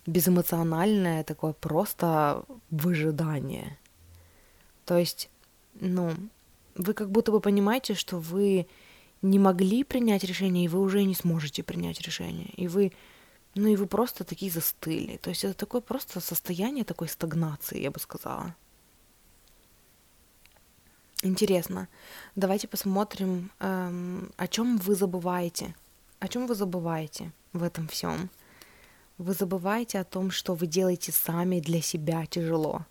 безэмоциональное, 0.05 1.23
такое 1.23 1.53
просто 1.53 2.43
выжидание. 2.71 3.77
То 4.83 4.97
есть, 4.97 5.29
ну, 5.79 6.11
вы 6.79 6.93
как 6.93 7.11
будто 7.11 7.31
бы 7.31 7.41
понимаете, 7.41 7.93
что 7.93 8.17
вы 8.17 8.65
не 9.21 9.37
могли 9.37 9.83
принять 9.83 10.23
решение, 10.23 10.65
и 10.65 10.69
вы 10.69 10.79
уже 10.79 11.03
не 11.03 11.13
сможете 11.13 11.61
принять 11.61 11.99
решение. 12.01 12.49
И 12.55 12.67
вы 12.67 12.91
ну 13.55 13.67
и 13.67 13.75
вы 13.75 13.87
просто 13.87 14.23
такие 14.23 14.51
застыли. 14.51 15.17
То 15.17 15.29
есть 15.31 15.43
это 15.43 15.53
такое 15.53 15.81
просто 15.81 16.21
состояние 16.21 16.85
такой 16.85 17.09
стагнации, 17.09 17.81
я 17.81 17.91
бы 17.91 17.99
сказала. 17.99 18.55
Интересно. 21.23 21.89
Давайте 22.35 22.67
посмотрим, 22.67 23.51
эм, 23.59 24.31
о 24.37 24.47
чем 24.47 24.77
вы 24.77 24.95
забываете. 24.95 25.75
О 26.19 26.27
чем 26.27 26.47
вы 26.47 26.55
забываете 26.55 27.33
в 27.51 27.63
этом 27.63 27.87
всем? 27.87 28.29
Вы 29.17 29.33
забываете 29.33 29.99
о 29.99 30.05
том, 30.05 30.31
что 30.31 30.53
вы 30.53 30.67
делаете 30.67 31.11
сами 31.11 31.59
для 31.59 31.81
себя 31.81 32.25
тяжело. 32.25 32.85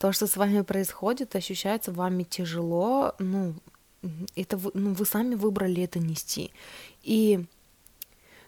То, 0.00 0.12
что 0.12 0.26
с 0.26 0.38
вами 0.38 0.62
происходит, 0.62 1.36
ощущается 1.36 1.92
вами 1.92 2.22
тяжело, 2.22 3.14
ну, 3.18 3.52
это 4.34 4.56
вы, 4.56 4.70
ну, 4.72 4.94
вы 4.94 5.04
сами 5.04 5.34
выбрали 5.34 5.82
это 5.82 5.98
нести. 5.98 6.52
И 7.02 7.44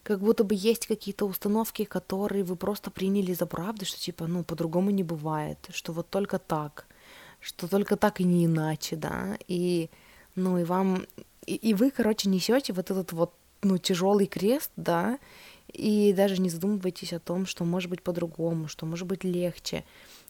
как 0.02 0.20
будто 0.20 0.44
бы 0.44 0.54
есть 0.56 0.86
какие-то 0.86 1.26
установки, 1.26 1.84
которые 1.84 2.42
вы 2.42 2.56
просто 2.56 2.90
приняли 2.90 3.34
за 3.34 3.44
правду, 3.44 3.84
что 3.84 4.00
типа, 4.00 4.26
ну, 4.26 4.44
по-другому 4.44 4.88
не 4.88 5.02
бывает, 5.02 5.58
что 5.74 5.92
вот 5.92 6.08
только 6.08 6.38
так, 6.38 6.86
что 7.38 7.68
только 7.68 7.96
так 7.96 8.22
и 8.22 8.24
не 8.24 8.46
иначе, 8.46 8.96
да, 8.96 9.36
и, 9.46 9.90
ну, 10.34 10.56
и 10.56 10.64
вам, 10.64 11.06
и, 11.44 11.54
и 11.54 11.74
вы, 11.74 11.90
короче, 11.90 12.30
несете 12.30 12.72
вот 12.72 12.90
этот 12.90 13.12
вот, 13.12 13.34
ну, 13.60 13.76
тяжелый 13.76 14.26
крест, 14.26 14.70
да, 14.76 15.18
и 15.70 16.14
даже 16.14 16.40
не 16.40 16.48
задумывайтесь 16.48 17.12
о 17.12 17.20
том, 17.20 17.44
что 17.44 17.66
может 17.66 17.90
быть 17.90 18.02
по-другому, 18.02 18.68
что 18.68 18.86
может 18.86 19.06
быть 19.06 19.22
легче. 19.22 19.84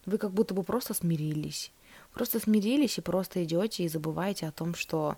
Вы 0.07 0.19
как 0.19 0.33
будто 0.33 0.55
бы 0.55 0.63
просто 0.63 0.95
смирились. 0.95 1.73
Просто 2.13 2.41
смирились 2.41 2.99
и 2.99 3.03
просто 3.03 3.45
идете 3.45 3.85
и 3.85 3.89
забываете 3.89 4.47
о 4.47 4.53
том, 4.53 4.75
что 4.75 5.17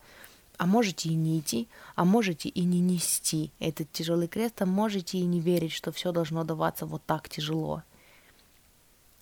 а 0.57 0.67
можете 0.67 1.09
и 1.09 1.15
не 1.15 1.41
идти, 1.41 1.69
а 1.97 2.05
можете 2.05 2.49
и 2.49 2.63
не 2.63 2.81
нести 2.81 3.51
этот 3.59 3.91
тяжелый 3.93 4.29
крест, 4.29 4.63
а 4.63 4.67
можете 4.67 5.19
и 5.19 5.25
не 5.25 5.41
верить, 5.41 5.73
что 5.73 5.91
все 5.91 6.13
должно 6.13 6.45
даваться 6.45 6.87
вот 6.87 7.03
так 7.05 7.29
тяжело. 7.29 7.83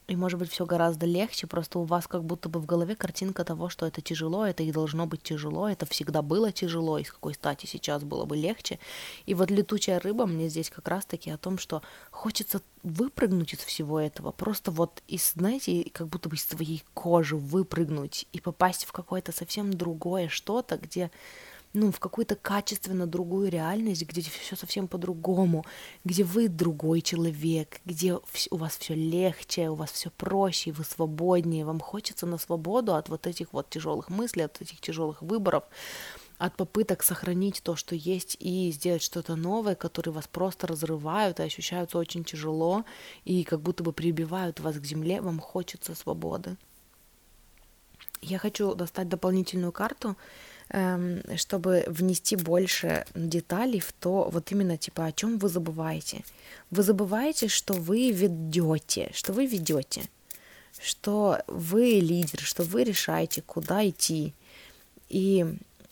И 0.09 0.17
может 0.17 0.39
быть 0.39 0.51
все 0.51 0.67
гораздо 0.67 1.07
легче, 1.07 1.47
просто 1.47 1.79
у 1.79 1.85
вас 1.85 2.09
как 2.09 2.25
будто 2.25 2.49
бы 2.49 2.61
в 2.61 2.67
голове 2.67 2.97
картинка 2.97 3.45
того, 3.45 3.69
что 3.69 3.87
это 3.87 4.01
тяжело, 4.01 4.45
это 4.45 4.65
и 4.65 4.73
должно 4.73 5.07
быть 5.07 5.23
тяжело, 5.23 5.69
это 5.69 5.87
всегда 5.87 6.23
было 6.23 6.51
тяжело, 6.51 6.99
и 6.99 7.05
с 7.05 7.13
какой 7.13 7.35
стати 7.35 7.67
сейчас 7.67 8.03
было 8.03 8.25
бы 8.25 8.37
легче. 8.37 8.81
И 9.27 9.35
вот 9.35 9.51
летучая 9.51 10.01
рыба 10.01 10.27
мне 10.27 10.49
здесь 10.49 10.71
как 10.71 10.89
раз-таки 10.89 11.31
о 11.31 11.39
том, 11.39 11.57
что 11.57 11.83
хочется 12.11 12.63
выпрыгнуть 12.83 13.55
из 13.55 13.61
всего 13.61 14.01
этого, 14.01 14.33
просто 14.33 14.73
вот 14.73 15.03
из, 15.07 15.33
знаете, 15.35 15.89
как 15.93 16.09
будто 16.09 16.29
бы 16.29 16.35
из 16.35 16.45
своей 16.45 16.83
кожи 16.95 17.37
выпрыгнуть 17.37 18.27
и 18.33 18.41
попасть 18.41 18.85
в 18.85 18.93
какое-то 18.93 19.31
совсем 19.31 19.73
другое 19.73 20.29
что-то, 20.29 20.79
где 20.79 21.13
ну, 21.75 21.91
в 21.91 21.99
какую-то 21.99 22.37
качественно 22.37 23.07
другую 23.07 23.51
реальность, 23.51 24.03
где 24.07 24.21
все 24.21 24.57
совсем 24.57 24.89
по-другому, 24.89 25.65
где 26.05 26.23
вы 26.23 26.49
другой 26.49 27.01
человек, 27.01 27.81
где 27.87 28.19
у 28.51 28.57
вас 28.57 28.77
все 28.77 28.95
легче, 28.95 29.71
у 29.71 29.75
вас 29.75 29.91
все 29.91 30.11
проще, 30.11 30.73
вы 30.73 30.85
свободнее, 30.85 31.65
вам 31.65 31.81
хочется 31.81 32.27
на 32.27 32.39
свободу 32.39 32.95
от 32.95 33.09
вот 33.09 33.27
этих 33.27 33.53
вот 33.53 33.71
тяжелых 33.71 34.11
мыслей, 34.11 34.43
от 34.43 34.61
этих 34.61 34.81
тяжелых 34.81 35.23
выборов, 35.23 35.65
от 36.37 36.57
попыток 36.57 37.03
сохранить 37.03 37.63
то, 37.63 37.75
что 37.75 37.95
есть, 37.95 38.37
и 38.39 38.71
сделать 38.73 39.03
что-то 39.03 39.37
новое, 39.37 39.75
которые 39.75 40.13
вас 40.13 40.27
просто 40.27 40.67
разрывают 40.67 41.41
и 41.41 41.45
ощущаются 41.45 41.97
очень 41.97 42.25
тяжело, 42.25 42.85
и 43.25 43.45
как 43.45 43.63
будто 43.63 43.83
бы 43.83 43.93
прибивают 43.93 44.61
вас 44.61 44.77
к 44.77 44.85
земле, 44.85 45.23
вам 45.23 45.41
хочется 45.41 45.95
свободы. 45.95 46.57
Я 48.21 48.39
хочу 48.39 48.75
достать 48.75 49.09
дополнительную 49.09 49.73
карту, 49.73 50.17
чтобы 51.37 51.85
внести 51.87 52.37
больше 52.37 53.05
деталей 53.15 53.81
в 53.81 53.93
то, 53.93 54.31
вот 54.31 54.51
именно 54.53 54.79
типа 54.79 55.05
о 55.05 55.13
чем 55.13 55.39
вы 55.39 55.49
забываете. 55.51 56.25
Вы 56.71 56.83
забываете, 56.83 57.49
что 57.49 57.75
вы 57.75 58.11
ведете, 58.11 59.11
что 59.13 59.35
вы 59.35 59.47
ведете, 59.47 60.03
что 60.81 61.43
вы 61.47 62.01
лидер, 62.01 62.41
что 62.41 62.63
вы 62.63 62.85
решаете, 62.85 63.43
куда 63.43 63.87
идти. 63.87 64.33
И 65.11 65.45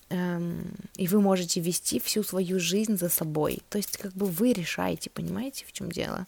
эм, 0.09 0.75
и 0.97 1.07
вы 1.09 1.21
можете 1.21 1.61
вести 1.61 2.01
всю 2.01 2.23
свою 2.23 2.59
жизнь 2.59 2.97
за 2.97 3.11
собой. 3.11 3.61
То 3.69 3.77
есть 3.77 3.99
как 3.99 4.15
бы 4.15 4.25
вы 4.25 4.55
решаете, 4.55 5.11
понимаете, 5.11 5.67
в 5.67 5.73
чем 5.73 5.93
дело? 5.93 6.27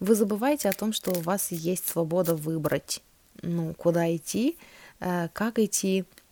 Вы 0.00 0.14
забываете 0.14 0.70
о 0.70 0.72
том, 0.72 0.94
что 0.94 1.10
у 1.10 1.20
вас 1.20 1.52
есть 1.52 1.86
свобода 1.86 2.34
выбрать, 2.34 3.02
ну, 3.42 3.74
куда 3.74 4.14
идти, 4.16 4.56
э, 5.00 5.28
как 5.34 5.58
идти, 5.58 6.04
Эм, 6.04 6.23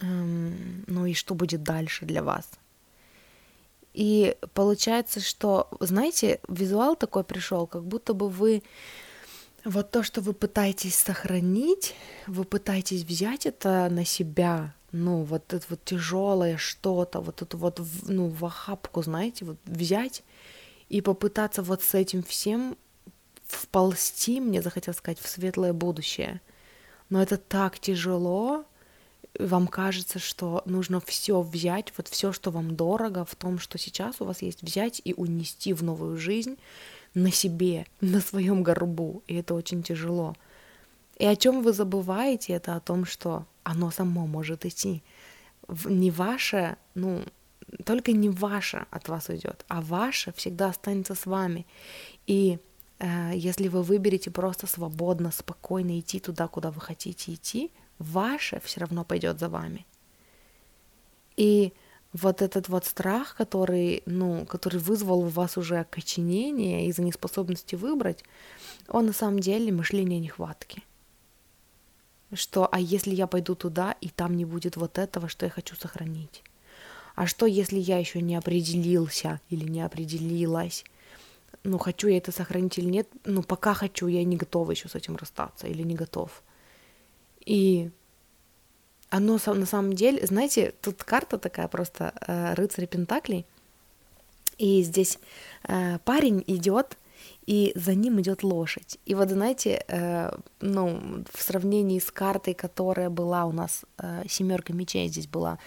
ну 0.00 1.06
и 1.06 1.14
что 1.14 1.34
будет 1.34 1.62
дальше 1.62 2.04
для 2.04 2.22
вас. 2.22 2.48
И 3.94 4.36
получается, 4.52 5.20
что, 5.20 5.68
знаете, 5.80 6.40
визуал 6.48 6.96
такой 6.96 7.24
пришел, 7.24 7.66
как 7.66 7.82
будто 7.84 8.12
бы 8.12 8.28
вы 8.28 8.62
вот 9.64 9.90
то, 9.90 10.02
что 10.02 10.20
вы 10.20 10.34
пытаетесь 10.34 10.96
сохранить, 10.96 11.94
вы 12.26 12.44
пытаетесь 12.44 13.04
взять 13.04 13.46
это 13.46 13.88
на 13.90 14.04
себя, 14.04 14.74
ну, 14.92 15.22
вот 15.22 15.52
это 15.52 15.64
вот 15.70 15.84
тяжелое 15.84 16.56
что-то, 16.58 17.20
вот 17.20 17.42
это 17.42 17.56
вот, 17.56 17.80
ну, 18.02 18.28
в 18.28 18.44
охапку, 18.44 19.02
знаете, 19.02 19.44
вот 19.44 19.56
взять 19.64 20.22
и 20.88 21.00
попытаться 21.00 21.62
вот 21.62 21.82
с 21.82 21.94
этим 21.94 22.22
всем 22.22 22.76
вползти, 23.44 24.40
мне 24.40 24.62
захотелось 24.62 24.98
сказать, 24.98 25.18
в 25.18 25.28
светлое 25.28 25.72
будущее. 25.72 26.40
Но 27.08 27.22
это 27.22 27.36
так 27.36 27.78
тяжело, 27.78 28.64
вам 29.38 29.66
кажется, 29.66 30.18
что 30.18 30.62
нужно 30.66 31.00
все 31.00 31.40
взять, 31.40 31.92
вот 31.96 32.08
все, 32.08 32.32
что 32.32 32.50
вам 32.50 32.76
дорого 32.76 33.24
в 33.24 33.34
том, 33.34 33.58
что 33.58 33.78
сейчас 33.78 34.20
у 34.20 34.24
вас 34.24 34.42
есть, 34.42 34.62
взять 34.62 35.00
и 35.04 35.14
унести 35.14 35.72
в 35.72 35.82
новую 35.82 36.16
жизнь 36.16 36.56
на 37.14 37.30
себе, 37.30 37.86
на 38.00 38.20
своем 38.20 38.62
горбу, 38.62 39.22
и 39.26 39.34
это 39.34 39.54
очень 39.54 39.82
тяжело. 39.82 40.34
И 41.18 41.24
о 41.24 41.36
чем 41.36 41.62
вы 41.62 41.72
забываете, 41.72 42.52
это 42.52 42.76
о 42.76 42.80
том, 42.80 43.04
что 43.06 43.46
оно 43.62 43.90
само 43.90 44.26
может 44.26 44.66
идти. 44.66 45.02
Не 45.84 46.10
ваше, 46.10 46.76
ну, 46.94 47.22
только 47.84 48.12
не 48.12 48.28
ваше 48.28 48.86
от 48.90 49.08
вас 49.08 49.28
уйдет, 49.28 49.64
а 49.68 49.80
ваше 49.80 50.32
всегда 50.34 50.68
останется 50.68 51.14
с 51.14 51.26
вами. 51.26 51.66
И 52.26 52.58
э, 52.98 53.32
если 53.34 53.68
вы 53.68 53.82
выберете 53.82 54.30
просто 54.30 54.66
свободно, 54.66 55.30
спокойно 55.30 55.98
идти 55.98 56.20
туда, 56.20 56.48
куда 56.48 56.70
вы 56.70 56.80
хотите 56.80 57.32
идти, 57.34 57.72
ваше 57.98 58.60
все 58.64 58.80
равно 58.80 59.04
пойдет 59.04 59.38
за 59.38 59.48
вами. 59.48 59.86
И 61.36 61.72
вот 62.12 62.42
этот 62.42 62.68
вот 62.68 62.86
страх, 62.86 63.34
который, 63.36 64.02
ну, 64.06 64.46
который 64.46 64.80
вызвал 64.80 65.20
у 65.20 65.28
вас 65.28 65.56
уже 65.56 65.78
окоченение 65.78 66.86
из-за 66.86 67.02
неспособности 67.02 67.74
выбрать, 67.74 68.24
он 68.88 69.06
на 69.06 69.12
самом 69.12 69.40
деле 69.40 69.72
мышление 69.72 70.20
нехватки. 70.20 70.82
Что, 72.32 72.68
а 72.70 72.80
если 72.80 73.14
я 73.14 73.26
пойду 73.26 73.54
туда, 73.54 73.94
и 74.00 74.08
там 74.08 74.36
не 74.36 74.44
будет 74.44 74.76
вот 74.76 74.98
этого, 74.98 75.28
что 75.28 75.46
я 75.46 75.50
хочу 75.50 75.76
сохранить? 75.76 76.42
А 77.14 77.26
что, 77.26 77.46
если 77.46 77.78
я 77.78 77.98
еще 77.98 78.20
не 78.20 78.36
определился 78.36 79.40
или 79.48 79.64
не 79.64 79.80
определилась? 79.80 80.84
Ну, 81.64 81.78
хочу 81.78 82.08
я 82.08 82.18
это 82.18 82.32
сохранить 82.32 82.78
или 82.78 82.86
нет? 82.86 83.08
Ну, 83.24 83.42
пока 83.42 83.74
хочу, 83.74 84.06
я 84.06 84.24
не 84.24 84.36
готова 84.36 84.72
еще 84.72 84.88
с 84.88 84.94
этим 84.94 85.16
расстаться 85.16 85.66
или 85.66 85.82
не 85.82 85.94
готов. 85.94 86.42
И 87.46 87.90
оно 89.08 89.38
на 89.46 89.66
самом 89.66 89.94
деле, 89.94 90.26
знаете, 90.26 90.74
тут 90.82 91.02
карта 91.02 91.38
такая 91.38 91.68
просто 91.68 92.12
э, 92.26 92.54
рыцарь 92.54 92.86
Пентаклей, 92.86 93.46
и 94.58 94.82
здесь 94.82 95.18
э, 95.68 95.98
парень 96.04 96.42
идет, 96.46 96.98
и 97.46 97.72
за 97.76 97.94
ним 97.94 98.20
идет 98.20 98.42
лошадь. 98.42 98.98
И 99.06 99.14
вот 99.14 99.30
знаете, 99.30 99.84
э, 99.88 100.30
ну, 100.60 101.24
в 101.32 101.42
сравнении 101.42 101.98
с 101.98 102.10
картой, 102.10 102.54
которая 102.54 103.10
была 103.10 103.44
у 103.44 103.52
нас, 103.52 103.84
э, 103.98 104.24
семерка 104.28 104.72
мечей 104.72 105.08
здесь 105.08 105.28
была, 105.28 105.58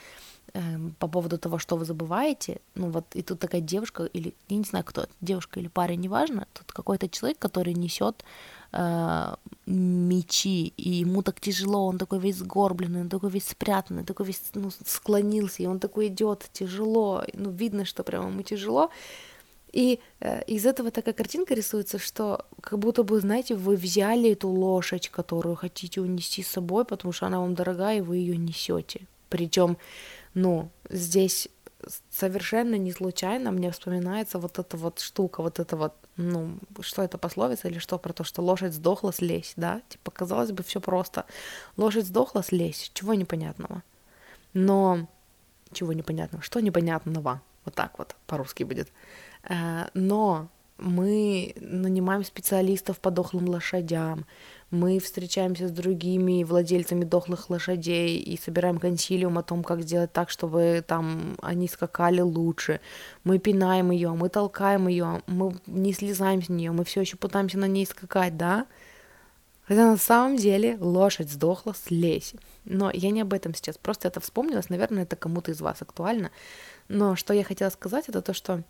э, 0.53 0.59
по 0.99 1.07
поводу 1.07 1.37
того, 1.37 1.59
что 1.59 1.77
вы 1.77 1.85
забываете, 1.85 2.59
ну 2.75 2.89
вот, 2.89 3.05
и 3.13 3.21
тут 3.21 3.39
такая 3.39 3.61
девушка, 3.61 4.03
или, 4.03 4.33
я 4.49 4.57
не 4.57 4.63
знаю, 4.63 4.83
кто, 4.83 5.07
девушка 5.21 5.59
или 5.59 5.69
парень, 5.69 6.01
неважно, 6.01 6.47
тут 6.53 6.71
какой-то 6.71 7.07
человек, 7.07 7.39
который 7.39 7.73
несет 7.73 8.23
э, 8.23 8.25
мечи, 9.65 10.73
и 10.77 10.89
ему 10.89 11.23
так 11.23 11.39
тяжело, 11.39 11.87
он 11.87 11.97
такой 11.97 12.19
весь 12.19 12.37
сгорбленный, 12.37 13.01
он 13.01 13.09
такой 13.09 13.29
весь 13.29 13.47
спрятанный, 13.47 14.03
такой 14.03 14.27
весь 14.27 14.41
ну, 14.53 14.69
склонился, 14.85 15.63
и 15.63 15.65
он 15.65 15.79
такой 15.79 16.07
идет 16.07 16.49
тяжело, 16.53 17.23
ну 17.33 17.49
видно, 17.49 17.85
что 17.85 18.03
прямо 18.03 18.29
ему 18.29 18.43
тяжело. 18.43 18.91
И 19.71 19.99
э, 20.19 20.43
из 20.45 20.65
этого 20.65 20.89
такая 20.91 21.13
картинка 21.13 21.53
рисуется, 21.53 21.99
что 21.99 22.45
как 22.61 22.79
будто 22.79 23.03
бы, 23.03 23.19
знаете, 23.19 23.55
вы 23.55 23.75
взяли 23.75 24.31
эту 24.31 24.49
лошадь, 24.49 25.09
которую 25.09 25.55
хотите 25.55 26.01
унести 26.01 26.41
с 26.41 26.47
собой, 26.47 26.85
потому 26.85 27.11
что 27.11 27.27
она 27.27 27.39
вам 27.39 27.53
дорогая, 27.55 27.99
и 27.99 28.01
вы 28.01 28.17
ее 28.17 28.37
несете. 28.37 29.01
Причем, 29.29 29.77
ну, 30.33 30.69
здесь 30.89 31.49
совершенно 32.09 32.75
не 32.75 32.91
случайно 32.91 33.51
мне 33.51 33.71
вспоминается 33.71 34.39
вот 34.39 34.59
эта 34.59 34.77
вот 34.77 34.99
штука, 34.99 35.41
вот 35.41 35.59
это 35.59 35.75
вот, 35.75 35.93
ну, 36.17 36.57
что 36.81 37.01
это 37.03 37.17
пословица 37.17 37.67
или 37.67 37.79
что 37.79 37.97
про 37.97 38.13
то, 38.13 38.23
что 38.23 38.41
лошадь 38.41 38.73
сдохла, 38.73 39.13
слезь, 39.13 39.53
да? 39.55 39.81
Типа, 39.89 40.11
казалось 40.11 40.51
бы, 40.51 40.63
все 40.63 40.79
просто. 40.79 41.25
Лошадь 41.77 42.05
сдохла, 42.05 42.43
слезь, 42.43 42.91
чего 42.93 43.13
непонятного. 43.13 43.83
Но 44.53 45.07
чего 45.71 45.93
непонятного? 45.93 46.43
Что 46.43 46.59
непонятного? 46.59 47.41
Вот 47.65 47.75
так 47.75 47.97
вот 47.97 48.15
по-русски 48.25 48.63
будет. 48.63 48.89
Э, 49.43 49.87
но 49.93 50.49
мы 50.77 51.53
нанимаем 51.59 52.23
специалистов 52.23 52.99
по 52.99 53.11
дохлым 53.11 53.49
лошадям, 53.49 54.25
мы 54.71 54.99
встречаемся 54.99 55.67
с 55.67 55.71
другими 55.71 56.43
владельцами 56.43 57.03
дохлых 57.03 57.49
лошадей 57.49 58.19
и 58.19 58.37
собираем 58.37 58.77
консилиум 58.77 59.37
о 59.37 59.43
том, 59.43 59.63
как 59.63 59.81
сделать 59.81 60.13
так, 60.13 60.29
чтобы 60.29 60.83
там 60.85 61.37
они 61.41 61.67
скакали 61.67 62.21
лучше. 62.21 62.79
Мы 63.23 63.39
пинаем 63.39 63.89
ее, 63.89 64.11
мы 64.11 64.29
толкаем 64.29 64.87
ее, 64.87 65.23
мы 65.25 65.55
не 65.65 65.93
слезаем 65.93 66.43
с 66.43 66.49
нее, 66.49 66.71
мы 66.71 66.83
все 66.85 67.01
еще 67.01 67.17
пытаемся 67.17 67.57
на 67.57 67.65
ней 67.65 67.85
скакать, 67.85 68.37
да? 68.37 68.67
Хотя 69.67 69.85
на 69.85 69.97
самом 69.97 70.37
деле 70.37 70.77
лошадь 70.79 71.31
сдохла, 71.31 71.73
слезь. 71.75 72.33
Но 72.65 72.91
я 72.91 73.11
не 73.11 73.21
об 73.21 73.33
этом 73.33 73.53
сейчас, 73.55 73.77
просто 73.77 74.07
это 74.07 74.19
вспомнилось, 74.19 74.69
наверное, 74.69 75.03
это 75.03 75.15
кому-то 75.15 75.51
из 75.51 75.61
вас 75.61 75.81
актуально. 75.81 76.31
Но 76.87 77.15
что 77.15 77.33
я 77.33 77.43
хотела 77.43 77.69
сказать, 77.69 78.07
это 78.07 78.21
то, 78.21 78.33
что 78.33 78.63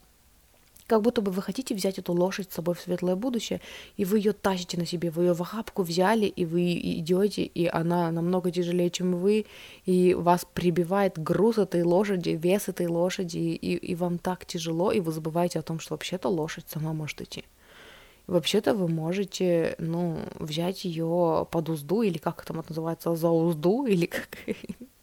как 0.90 1.04
будто 1.04 1.22
бы 1.22 1.32
вы 1.32 1.42
хотите 1.44 1.76
взять 1.76 2.00
эту 2.00 2.14
лошадь 2.14 2.52
с 2.52 2.56
собой 2.56 2.74
в 2.74 2.82
светлое 2.82 3.16
будущее, 3.16 3.62
и 3.96 4.06
вы 4.06 4.18
ее 4.18 4.34
тащите 4.34 4.76
на 4.76 4.88
себе, 4.88 5.12
вы 5.12 5.26
ее 5.26 5.34
в 5.34 5.42
охапку 5.42 5.84
взяли, 5.84 6.26
и 6.26 6.46
вы 6.46 6.74
идете, 6.74 7.44
и 7.44 7.68
она 7.68 8.12
намного 8.12 8.52
тяжелее, 8.52 8.90
чем 8.90 9.16
вы, 9.16 9.46
и 9.86 10.16
вас 10.16 10.48
прибивает 10.52 11.20
груз 11.20 11.60
этой 11.60 11.84
лошади, 11.84 12.32
вес 12.32 12.70
этой 12.70 12.88
лошади, 12.88 13.38
и, 13.38 13.76
и 13.76 13.96
вам 13.96 14.18
так 14.18 14.46
тяжело, 14.48 14.92
и 14.92 15.00
вы 15.00 15.12
забываете 15.12 15.60
о 15.60 15.62
том, 15.62 15.80
что 15.80 15.94
вообще-то 15.94 16.28
лошадь 16.28 16.66
сама 16.68 16.94
может 16.94 17.22
идти. 17.22 17.44
Вообще-то 18.26 18.74
вы 18.74 18.88
можете, 18.88 19.76
ну, 19.78 20.18
взять 20.40 20.86
ее 20.86 21.48
под 21.52 21.70
узду, 21.70 22.02
или 22.02 22.18
как 22.18 22.44
это 22.44 22.54
называется, 22.54 23.16
за 23.16 23.30
узду, 23.30 23.86
или 23.94 24.08
как, 24.08 24.30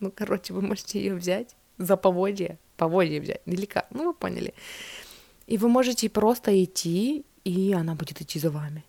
ну, 0.01 0.11
короче, 0.13 0.53
вы 0.53 0.63
можете 0.63 0.99
ее 0.99 1.15
взять 1.15 1.55
за 1.79 1.97
поводье, 1.97 2.59
поводье 2.77 3.21
взять, 3.21 3.43
или 3.47 3.67
как, 3.67 3.87
ну, 3.91 4.07
вы 4.07 4.15
поняли. 4.15 4.53
И 5.47 5.59
вы 5.59 5.69
можете 5.69 6.09
просто 6.09 6.63
идти, 6.63 7.25
и 7.45 7.73
она 7.73 7.95
будет 7.95 8.21
идти 8.21 8.39
за 8.39 8.51
вами. 8.51 8.85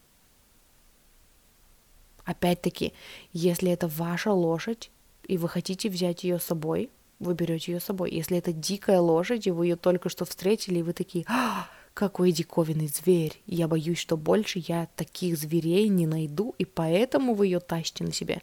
Опять-таки, 2.26 2.94
если 3.32 3.72
это 3.72 3.88
ваша 3.88 4.34
лошадь, 4.34 4.92
и 5.28 5.38
вы 5.38 5.48
хотите 5.48 5.90
взять 5.90 6.24
ее 6.24 6.40
с 6.40 6.44
собой, 6.44 6.90
вы 7.20 7.34
берете 7.34 7.74
ее 7.74 7.80
с 7.80 7.86
собой. 7.86 8.12
Если 8.12 8.38
это 8.38 8.52
дикая 8.52 9.00
лошадь, 9.00 9.48
и 9.48 9.52
вы 9.52 9.68
ее 9.68 9.76
только 9.76 10.10
что 10.10 10.26
встретили, 10.26 10.80
и 10.80 10.84
вы 10.84 10.94
такие, 10.94 11.26
а, 11.28 11.68
какой 11.94 12.32
диковинный 12.32 12.88
зверь, 12.88 13.42
я 13.46 13.68
боюсь, 13.68 14.00
что 14.00 14.18
больше 14.18 14.64
я 14.68 14.88
таких 14.96 15.38
зверей 15.38 15.88
не 15.88 16.06
найду, 16.06 16.54
и 16.58 16.66
поэтому 16.66 17.34
вы 17.34 17.48
ее 17.48 17.60
тащите 17.60 18.04
на 18.04 18.12
себе. 18.12 18.42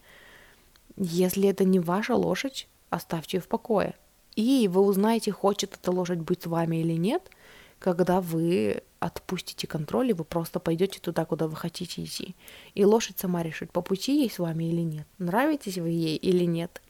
Если 0.96 1.48
это 1.48 1.64
не 1.64 1.80
ваша 1.80 2.14
лошадь, 2.14 2.68
оставьте 2.90 3.38
ее 3.38 3.40
в 3.42 3.48
покое. 3.48 3.94
И 4.36 4.68
вы 4.68 4.80
узнаете, 4.80 5.30
хочет 5.30 5.74
эта 5.74 5.90
лошадь 5.92 6.18
быть 6.18 6.42
с 6.42 6.46
вами 6.46 6.76
или 6.76 6.94
нет– 6.94 7.28
когда 7.84 8.22
вы 8.22 8.82
отпустите 8.98 9.66
контроль, 9.66 10.08
и 10.08 10.14
вы 10.14 10.24
просто 10.24 10.58
пойдете 10.58 11.00
туда, 11.00 11.26
куда 11.26 11.48
вы 11.48 11.54
хотите 11.54 12.02
идти. 12.02 12.34
И 12.72 12.82
лошадь 12.82 13.18
сама 13.18 13.42
решит, 13.42 13.72
по 13.72 13.82
пути 13.82 14.22
ей 14.22 14.30
с 14.30 14.38
вами 14.38 14.64
или 14.64 14.80
нет, 14.80 15.06
нравитесь 15.18 15.76
вы 15.76 15.90
ей 15.90 16.16
или 16.16 16.44
нет. 16.44 16.80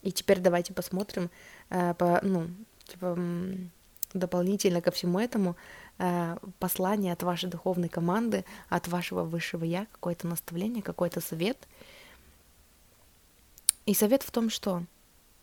И 0.00 0.10
теперь 0.10 0.40
давайте 0.40 0.72
посмотрим, 0.72 1.28
э, 1.68 1.92
по, 1.92 2.18
ну, 2.22 2.48
типа, 2.86 3.18
дополнительно 4.14 4.80
ко 4.80 4.90
всему 4.90 5.20
этому 5.20 5.54
э, 5.98 6.38
послание 6.58 7.12
от 7.12 7.22
вашей 7.22 7.50
духовной 7.50 7.90
команды, 7.90 8.46
от 8.70 8.88
вашего 8.88 9.22
высшего 9.22 9.64
я, 9.64 9.86
какое-то 9.92 10.26
наставление, 10.26 10.82
какой-то 10.82 11.20
совет. 11.20 11.58
И 13.84 13.92
совет 13.92 14.22
в 14.22 14.30
том, 14.30 14.48
что 14.48 14.82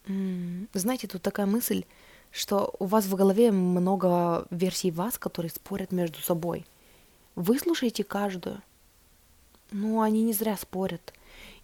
знаете, 0.06 1.08
тут 1.08 1.22
такая 1.22 1.46
мысль, 1.46 1.86
что 2.32 2.74
у 2.80 2.86
вас 2.86 3.06
в 3.06 3.16
голове 3.16 3.52
много 3.52 4.46
версий 4.50 4.92
вас, 4.92 5.18
которые 5.18 5.52
спорят 5.52 5.92
между 5.92 6.20
собой. 6.20 6.66
Выслушайте 7.36 8.04
каждую. 8.04 8.62
Ну, 9.72 10.02
они 10.02 10.24
не 10.24 10.34
зря 10.34 10.58
спорят. 10.58 11.14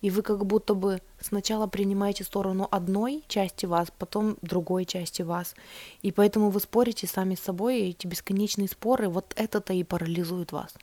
И 0.02 0.10
вы 0.10 0.21
как 0.21 0.45
будто 0.45 0.76
бы 0.76 1.02
сначала 1.19 1.67
принимаете 1.67 2.24
сторону 2.24 2.67
одной 2.69 3.24
части 3.28 3.65
вас, 3.65 3.91
потом 3.98 4.38
другой 4.41 4.86
части 4.86 5.24
вас. 5.24 5.56
И 6.02 6.12
поэтому 6.12 6.52
вы 6.52 6.60
спорите 6.60 7.08
сами 7.08 7.36
с 7.36 7.39
собой, 7.39 7.80
и 7.80 7.89
эти 7.89 8.06
бесконечные 8.06 8.67
споры, 8.67 9.10
вот 9.10 9.34
это-то 9.36 9.74
и 9.74 9.84
парализует 9.84 10.52
вас. 10.52 10.76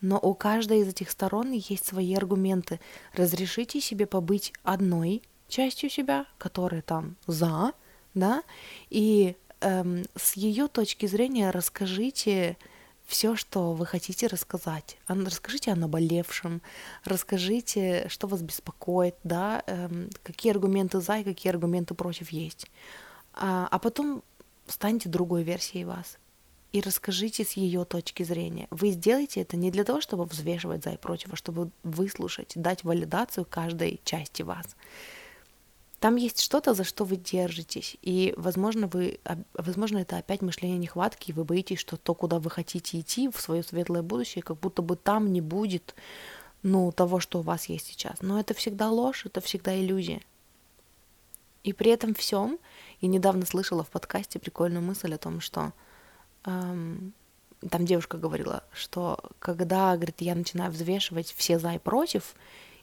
Но 0.00 0.18
у 0.18 0.34
каждой 0.34 0.80
из 0.80 0.88
этих 0.88 1.10
сторон 1.10 1.52
есть 1.52 1.86
свои 1.86 2.14
аргументы. 2.14 2.80
Разрешите 3.14 3.80
себе 3.80 4.06
побыть 4.06 4.52
одной, 4.62 5.22
частью 5.52 5.90
себя, 5.90 6.26
которая 6.38 6.82
там 6.82 7.16
за, 7.26 7.72
да, 8.14 8.42
и 8.90 9.36
эм, 9.60 10.04
с 10.16 10.34
ее 10.34 10.66
точки 10.66 11.06
зрения 11.06 11.50
расскажите 11.50 12.56
все, 13.04 13.36
что 13.36 13.74
вы 13.74 13.84
хотите 13.84 14.26
рассказать. 14.26 14.96
Расскажите 15.06 15.70
о 15.70 15.76
наболевшем, 15.76 16.62
расскажите, 17.04 18.08
что 18.08 18.26
вас 18.26 18.40
беспокоит, 18.40 19.16
да, 19.24 19.62
эм, 19.66 20.08
какие 20.22 20.52
аргументы 20.52 21.00
за 21.00 21.18
и 21.18 21.24
какие 21.24 21.50
аргументы 21.50 21.94
против 21.94 22.30
есть. 22.30 22.70
А, 23.34 23.68
а 23.70 23.78
потом 23.78 24.22
станьте 24.66 25.08
другой 25.08 25.42
версией 25.42 25.84
вас 25.84 26.18
и 26.72 26.80
расскажите 26.80 27.44
с 27.44 27.52
ее 27.52 27.84
точки 27.84 28.22
зрения. 28.22 28.66
Вы 28.70 28.92
сделаете 28.92 29.42
это 29.42 29.58
не 29.58 29.70
для 29.70 29.84
того, 29.84 30.00
чтобы 30.00 30.24
взвешивать 30.24 30.84
за 30.84 30.90
и 30.90 30.96
против, 30.96 31.34
а 31.34 31.36
чтобы 31.36 31.70
выслушать, 31.82 32.52
дать 32.54 32.82
валидацию 32.84 33.44
каждой 33.44 34.00
части 34.04 34.42
вас. 34.42 34.76
Там 36.02 36.16
есть 36.16 36.40
что-то, 36.40 36.74
за 36.74 36.82
что 36.82 37.04
вы 37.04 37.14
держитесь, 37.14 37.96
и, 38.02 38.34
возможно, 38.36 38.88
вы, 38.88 39.20
возможно, 39.54 39.98
это 39.98 40.16
опять 40.16 40.42
мышление 40.42 40.76
нехватки, 40.76 41.30
и 41.30 41.32
вы 41.32 41.44
боитесь, 41.44 41.78
что 41.78 41.96
то, 41.96 42.12
куда 42.12 42.40
вы 42.40 42.50
хотите 42.50 42.98
идти, 42.98 43.28
в 43.28 43.40
свое 43.40 43.62
светлое 43.62 44.02
будущее, 44.02 44.42
как 44.42 44.58
будто 44.58 44.82
бы 44.82 44.96
там 44.96 45.32
не 45.32 45.40
будет, 45.40 45.94
ну, 46.64 46.90
того, 46.90 47.20
что 47.20 47.38
у 47.38 47.42
вас 47.42 47.66
есть 47.66 47.86
сейчас. 47.86 48.20
Но 48.20 48.40
это 48.40 48.52
всегда 48.52 48.90
ложь, 48.90 49.26
это 49.26 49.40
всегда 49.40 49.78
иллюзия. 49.78 50.22
И 51.62 51.72
при 51.72 51.92
этом 51.92 52.14
всем, 52.14 52.58
и 53.00 53.06
недавно 53.06 53.46
слышала 53.46 53.84
в 53.84 53.90
подкасте 53.90 54.40
прикольную 54.40 54.82
мысль 54.82 55.14
о 55.14 55.18
том, 55.18 55.40
что 55.40 55.72
эм, 56.46 57.12
там 57.70 57.86
девушка 57.86 58.18
говорила, 58.18 58.64
что 58.72 59.20
когда, 59.38 59.94
говорит, 59.94 60.20
я 60.20 60.34
начинаю 60.34 60.72
взвешивать 60.72 61.32
все 61.32 61.60
за 61.60 61.74
и 61.74 61.78
против, 61.78 62.34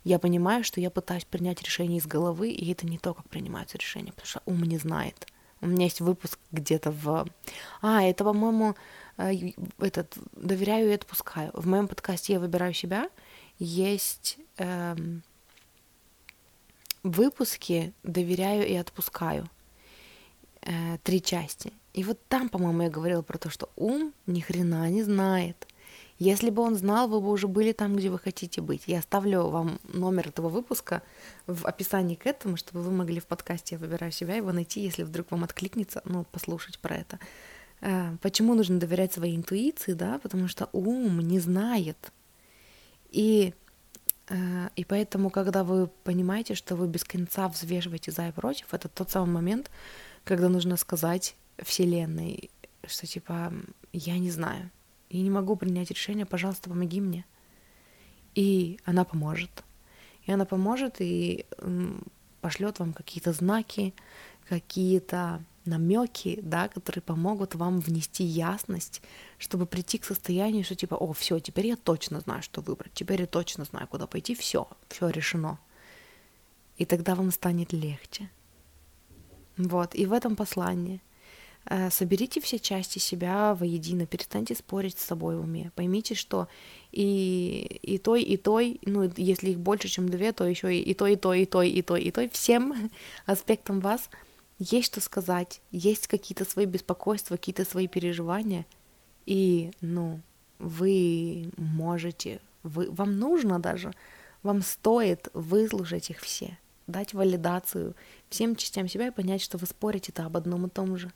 я 0.03 0.19
понимаю, 0.19 0.63
что 0.63 0.79
я 0.81 0.89
пытаюсь 0.89 1.25
принять 1.25 1.62
решение 1.62 1.97
из 1.97 2.07
головы, 2.07 2.51
и 2.51 2.71
это 2.71 2.85
не 2.85 2.97
то, 2.97 3.13
как 3.13 3.27
принимаются 3.29 3.77
решения, 3.77 4.12
потому 4.12 4.27
что 4.27 4.41
ум 4.45 4.63
не 4.63 4.77
знает. 4.77 5.27
У 5.62 5.67
меня 5.67 5.85
есть 5.85 5.99
выпуск 5.99 6.39
где-то 6.51 6.91
в... 6.91 7.27
А, 7.81 8.03
это, 8.03 8.23
по-моему, 8.23 8.75
э, 9.17 9.51
этот 9.79 10.17
«Доверяю 10.31 10.89
и 10.89 10.93
отпускаю». 10.93 11.51
В 11.53 11.67
моем 11.67 11.88
подкасте 11.88 12.33
«Я 12.33 12.39
выбираю 12.39 12.73
себя» 12.73 13.09
есть 13.57 14.38
эм, 14.57 15.21
выпуски 17.03 17.93
«Доверяю 18.03 18.65
и 18.65 18.75
отпускаю». 18.75 19.49
Э, 20.62 20.97
три 21.03 21.21
части. 21.21 21.73
И 21.93 22.03
вот 22.03 22.19
там, 22.27 22.49
по-моему, 22.49 22.83
я 22.83 22.89
говорила 22.89 23.21
про 23.21 23.38
то, 23.38 23.49
что 23.49 23.69
ум 23.75 24.13
ни 24.27 24.41
хрена 24.41 24.89
не 24.89 25.03
знает. 25.03 25.67
Если 26.19 26.49
бы 26.49 26.62
он 26.62 26.75
знал, 26.75 27.08
вы 27.08 27.21
бы 27.21 27.29
уже 27.29 27.47
были 27.47 27.71
там, 27.71 27.95
где 27.95 28.10
вы 28.10 28.19
хотите 28.19 28.60
быть. 28.60 28.84
Я 28.88 28.99
оставлю 28.99 29.47
вам 29.47 29.79
номер 29.84 30.27
этого 30.27 30.49
выпуска 30.49 31.01
в 31.47 31.65
описании 31.65 32.15
к 32.15 32.27
этому, 32.27 32.58
чтобы 32.58 32.82
вы 32.82 32.91
могли 32.91 33.21
в 33.21 33.25
подкасте 33.25 33.75
«Я 33.75 33.79
выбираю 33.79 34.12
себя» 34.12 34.36
его 34.36 34.51
найти, 34.51 34.82
если 34.82 35.03
вдруг 35.03 35.32
вам 35.32 35.45
откликнется, 35.45 36.01
ну, 36.03 36.25
послушать 36.25 36.77
про 36.79 36.97
это. 36.97 37.19
Э, 37.79 38.17
почему 38.21 38.53
нужно 38.53 38.79
доверять 38.79 39.13
своей 39.13 39.38
интуиции, 39.38 39.93
да? 39.93 40.19
Потому 40.19 40.49
что 40.49 40.67
ум 40.73 41.21
не 41.21 41.39
знает. 41.39 42.12
И, 43.12 43.53
э, 44.27 44.69
и 44.75 44.84
поэтому, 44.84 45.29
когда 45.29 45.63
вы 45.63 45.88
понимаете, 45.88 46.53
что 46.53 46.75
вы 46.75 46.88
без 46.88 47.05
конца 47.05 47.47
взвешиваете 47.47 48.12
за 48.12 48.27
и 48.27 48.32
против, 48.34 48.73
это 48.73 48.89
тот 48.89 49.10
самый 49.10 49.32
момент, 49.32 49.71
когда 50.25 50.49
нужно 50.49 50.75
сказать 50.75 51.38
Вселенной, 51.58 52.49
что 52.86 53.08
типа 53.08 53.53
я 53.93 54.17
не 54.17 54.32
знаю, 54.32 54.69
и 55.10 55.22
не 55.22 55.30
могу 55.30 55.56
принять 55.56 55.89
решение, 55.89 56.26
пожалуйста, 56.26 56.69
помоги 56.69 57.02
мне. 57.02 57.26
И 58.36 58.80
она 58.86 59.04
поможет. 59.04 59.63
И 60.26 60.32
она 60.32 60.45
поможет 60.45 60.98
и 61.00 61.45
пошлет 62.41 62.80
вам 62.80 62.93
какие-то 62.93 63.34
знаки, 63.34 63.93
какие-то 64.48 65.43
намеки, 65.65 66.39
да, 66.41 66.67
которые 66.67 67.02
помогут 67.02 67.56
вам 67.56 67.80
внести 67.80 68.24
ясность, 68.24 69.02
чтобы 69.38 69.65
прийти 69.65 69.98
к 69.98 70.06
состоянию, 70.06 70.63
что 70.63 70.76
типа, 70.76 70.95
о, 70.95 71.13
все, 71.13 71.39
теперь 71.39 71.67
я 71.67 71.76
точно 71.76 72.19
знаю, 72.19 72.41
что 72.41 72.62
выбрать, 72.62 72.93
теперь 72.93 73.22
я 73.22 73.28
точно 73.28 73.65
знаю, 73.65 73.88
куда 73.88 74.08
пойти, 74.08 74.36
все, 74.36 74.67
все 74.88 75.10
решено. 75.10 75.60
И 76.78 76.86
тогда 76.86 77.15
вам 77.15 77.32
станет 77.32 77.74
легче. 77.74 78.30
Вот, 79.58 79.95
и 79.95 80.06
в 80.06 80.13
этом 80.13 80.36
послании 80.36 81.02
соберите 81.91 82.41
все 82.41 82.58
части 82.60 82.99
себя 82.99 83.53
воедино, 83.53 84.05
перестаньте 84.05 84.55
спорить 84.55 84.97
с 84.97 85.05
собой 85.05 85.38
в 85.38 85.41
уме. 85.41 85.71
Поймите, 85.75 86.15
что 86.15 86.47
и, 86.91 87.79
и 87.84 87.97
той, 87.99 88.23
и 88.23 88.38
той, 88.38 88.79
ну, 88.86 89.12
если 89.15 89.51
их 89.51 89.60
больше, 89.60 89.88
чем 89.88 90.10
две, 90.10 90.32
то 90.32 90.45
еще 90.45 90.75
и, 90.75 90.82
и 90.82 90.93
той, 90.93 91.13
и 91.13 91.15
той, 91.15 91.41
и 91.41 91.45
той, 91.45 91.69
и 91.69 91.82
той, 91.82 92.01
и 92.01 92.12
той, 92.12 92.29
всем 92.29 92.91
аспектам 93.25 93.79
вас 93.79 94.10
есть 94.60 94.88
что 94.88 94.99
сказать, 94.99 95.62
есть 95.71 96.08
какие-то 96.08 96.43
свои 96.43 96.65
беспокойства, 96.65 97.38
какие-то 97.38 97.63
свои 97.65 97.88
переживания, 97.88 98.65
и, 99.25 99.71
ну, 99.79 100.19
вы 100.60 101.51
можете, 101.55 102.41
вы, 102.63 102.89
вам 102.91 103.17
нужно 103.17 103.60
даже, 103.60 103.93
вам 104.43 104.62
стоит 104.62 105.29
выслушать 105.34 106.10
их 106.10 106.19
все, 106.19 106.58
дать 106.88 107.13
валидацию 107.13 107.95
всем 108.29 108.55
частям 108.55 108.89
себя 108.89 109.08
и 109.08 109.12
понять, 109.12 109.41
что 109.41 109.58
вы 109.58 109.65
спорите-то 109.65 110.25
об 110.25 110.36
одном 110.36 110.65
и 110.65 110.69
том 110.69 110.97
же. 110.97 111.12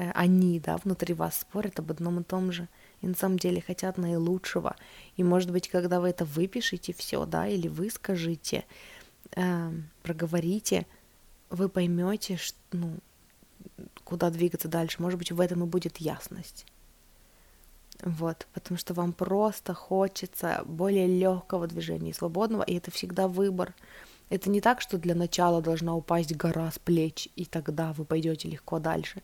Э, 0.00 0.12
они, 0.14 0.58
да, 0.60 0.78
внутри 0.78 1.12
вас 1.12 1.40
спорят 1.40 1.78
об 1.78 1.90
одном 1.90 2.20
и 2.20 2.24
том 2.24 2.50
же, 2.52 2.68
и 3.02 3.06
на 3.06 3.14
самом 3.14 3.38
деле 3.38 3.60
хотят 3.60 3.98
наилучшего. 3.98 4.76
И, 5.16 5.22
может 5.22 5.50
быть, 5.50 5.68
когда 5.68 6.00
вы 6.00 6.08
это 6.08 6.24
выпишете 6.24 6.94
все, 6.94 7.26
да, 7.26 7.46
или 7.46 7.68
вы 7.68 7.90
скажите, 7.90 8.64
э, 9.36 9.70
проговорите, 10.02 10.86
вы 11.50 11.68
поймете, 11.68 12.38
ну, 12.72 12.96
куда 14.04 14.30
двигаться 14.30 14.68
дальше. 14.68 15.02
Может 15.02 15.18
быть, 15.18 15.32
в 15.32 15.40
этом 15.40 15.64
и 15.64 15.66
будет 15.66 15.98
ясность. 15.98 16.64
Вот, 18.02 18.46
потому 18.54 18.78
что 18.78 18.94
вам 18.94 19.12
просто 19.12 19.74
хочется 19.74 20.62
более 20.64 21.06
легкого 21.06 21.66
движения, 21.66 22.14
свободного, 22.14 22.62
и 22.62 22.74
это 22.74 22.90
всегда 22.90 23.28
выбор. 23.28 23.74
Это 24.30 24.48
не 24.48 24.62
так, 24.62 24.80
что 24.80 24.96
для 24.96 25.14
начала 25.14 25.60
должна 25.60 25.94
упасть 25.94 26.34
гора 26.34 26.70
с 26.70 26.78
плеч, 26.78 27.28
и 27.36 27.44
тогда 27.44 27.92
вы 27.92 28.06
пойдете 28.06 28.48
легко 28.48 28.78
дальше. 28.78 29.20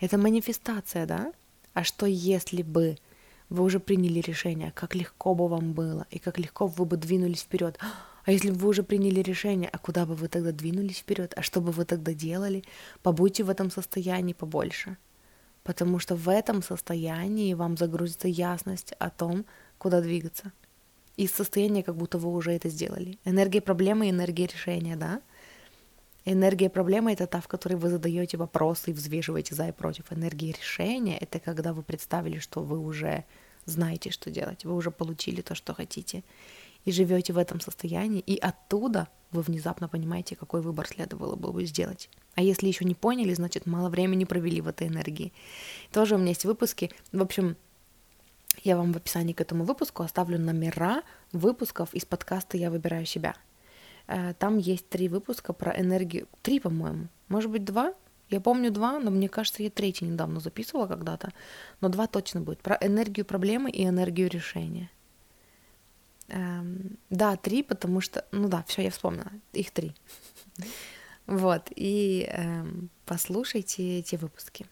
Это 0.00 0.18
манифестация, 0.18 1.06
да? 1.06 1.32
А 1.74 1.84
что 1.84 2.06
если 2.06 2.62
бы 2.62 2.96
вы 3.48 3.64
уже 3.64 3.80
приняли 3.80 4.20
решение, 4.20 4.72
как 4.72 4.94
легко 4.94 5.34
бы 5.34 5.48
вам 5.48 5.72
было, 5.72 6.06
и 6.10 6.18
как 6.18 6.38
легко 6.38 6.66
вы 6.66 6.84
бы 6.84 6.96
двинулись 6.96 7.42
вперед? 7.42 7.78
А 8.24 8.32
если 8.32 8.50
бы 8.50 8.56
вы 8.56 8.68
уже 8.70 8.82
приняли 8.82 9.20
решение, 9.20 9.68
а 9.72 9.78
куда 9.78 10.04
бы 10.04 10.14
вы 10.14 10.28
тогда 10.28 10.52
двинулись 10.52 10.98
вперед? 10.98 11.32
А 11.36 11.42
что 11.42 11.60
бы 11.60 11.70
вы 11.70 11.84
тогда 11.84 12.12
делали? 12.12 12.64
Побудьте 13.02 13.44
в 13.44 13.50
этом 13.50 13.70
состоянии 13.70 14.32
побольше 14.32 14.96
потому 15.66 15.98
что 15.98 16.14
в 16.14 16.28
этом 16.28 16.62
состоянии 16.62 17.52
вам 17.54 17.76
загрузится 17.76 18.28
ясность 18.28 18.92
о 19.00 19.10
том, 19.10 19.44
куда 19.78 20.00
двигаться. 20.00 20.52
Из 21.16 21.32
состояния, 21.32 21.82
как 21.82 21.96
будто 21.96 22.18
вы 22.18 22.32
уже 22.32 22.52
это 22.52 22.68
сделали. 22.68 23.18
Энергия 23.24 23.60
проблемы 23.60 24.06
и 24.06 24.10
энергия 24.10 24.46
решения, 24.46 24.94
да? 24.94 25.20
Энергия 26.28 26.68
проблемы— 26.68 27.12
это 27.12 27.28
та, 27.28 27.40
в 27.40 27.46
которой 27.46 27.74
вы 27.74 27.88
задаете 27.88 28.36
вопросы 28.36 28.90
и 28.90 28.92
взвешиваете 28.92 29.54
за 29.54 29.68
и 29.68 29.72
против. 29.72 30.12
Энергия 30.12 30.50
решения— 30.50 31.16
это 31.20 31.38
когда 31.38 31.72
вы 31.72 31.84
представили, 31.84 32.40
что 32.40 32.62
вы 32.62 32.80
уже 32.80 33.24
знаете, 33.64 34.10
что 34.10 34.28
делать, 34.28 34.64
вы 34.64 34.74
уже 34.74 34.90
получили 34.90 35.40
то, 35.40 35.54
что 35.54 35.72
хотите, 35.72 36.24
и 36.84 36.90
живете 36.90 37.32
в 37.32 37.38
этом 37.38 37.60
состоянии, 37.60 38.18
и 38.20 38.36
оттуда 38.38 39.08
вы 39.30 39.42
внезапно 39.42 39.88
понимаете, 39.88 40.34
какой 40.34 40.62
выбор 40.62 40.88
следовало 40.88 41.36
бы 41.36 41.64
сделать. 41.64 42.10
А 42.34 42.42
если 42.42 42.66
еще 42.66 42.84
не 42.84 42.96
поняли, 42.96 43.32
значит, 43.32 43.66
мало 43.66 43.88
времени 43.88 44.24
провели 44.24 44.60
в 44.60 44.66
этой 44.66 44.88
энергии. 44.88 45.32
Тоже 45.92 46.16
у 46.16 46.18
меня 46.18 46.30
есть 46.30 46.44
выпуски. 46.44 46.90
В 47.12 47.22
общем, 47.22 47.56
я 48.64 48.76
вам 48.76 48.92
в 48.92 48.96
описании 48.96 49.32
к 49.32 49.40
этому 49.40 49.62
выпуску 49.62 50.02
оставлю 50.02 50.40
номера 50.40 51.04
выпусков 51.32 51.94
из 51.94 52.04
подкаста 52.04 52.56
«Я 52.56 52.72
выбираю 52.72 53.06
себя». 53.06 53.36
Э, 54.06 54.34
там 54.34 54.58
есть 54.58 54.88
три 54.88 55.08
выпуска 55.08 55.52
про 55.52 55.78
энергию. 55.78 56.28
Три, 56.42 56.60
по-моему. 56.60 57.08
Может 57.28 57.50
быть, 57.50 57.64
два? 57.64 57.94
Я 58.28 58.40
помню 58.40 58.70
два, 58.70 58.98
но 58.98 59.10
мне 59.10 59.28
кажется, 59.28 59.62
я 59.62 59.70
третий 59.70 60.04
недавно 60.04 60.40
записывала 60.40 60.86
когда-то. 60.86 61.32
Но 61.80 61.88
два 61.88 62.06
точно 62.06 62.40
будет. 62.40 62.60
Про 62.60 62.76
энергию 62.80 63.24
проблемы 63.24 63.70
и 63.70 63.84
энергию 63.84 64.28
решения. 64.28 64.90
Эм, 66.28 66.98
да, 67.08 67.36
три, 67.36 67.62
потому 67.62 68.00
что... 68.00 68.24
Ну 68.32 68.48
да, 68.48 68.64
все, 68.66 68.82
я 68.82 68.90
вспомнила. 68.90 69.30
Их 69.52 69.70
три. 69.70 69.94
Вот, 71.26 71.72
и 71.74 72.28
э, 72.30 72.64
послушайте 73.04 73.98
эти 73.98 74.14
выпуски, 74.14 74.64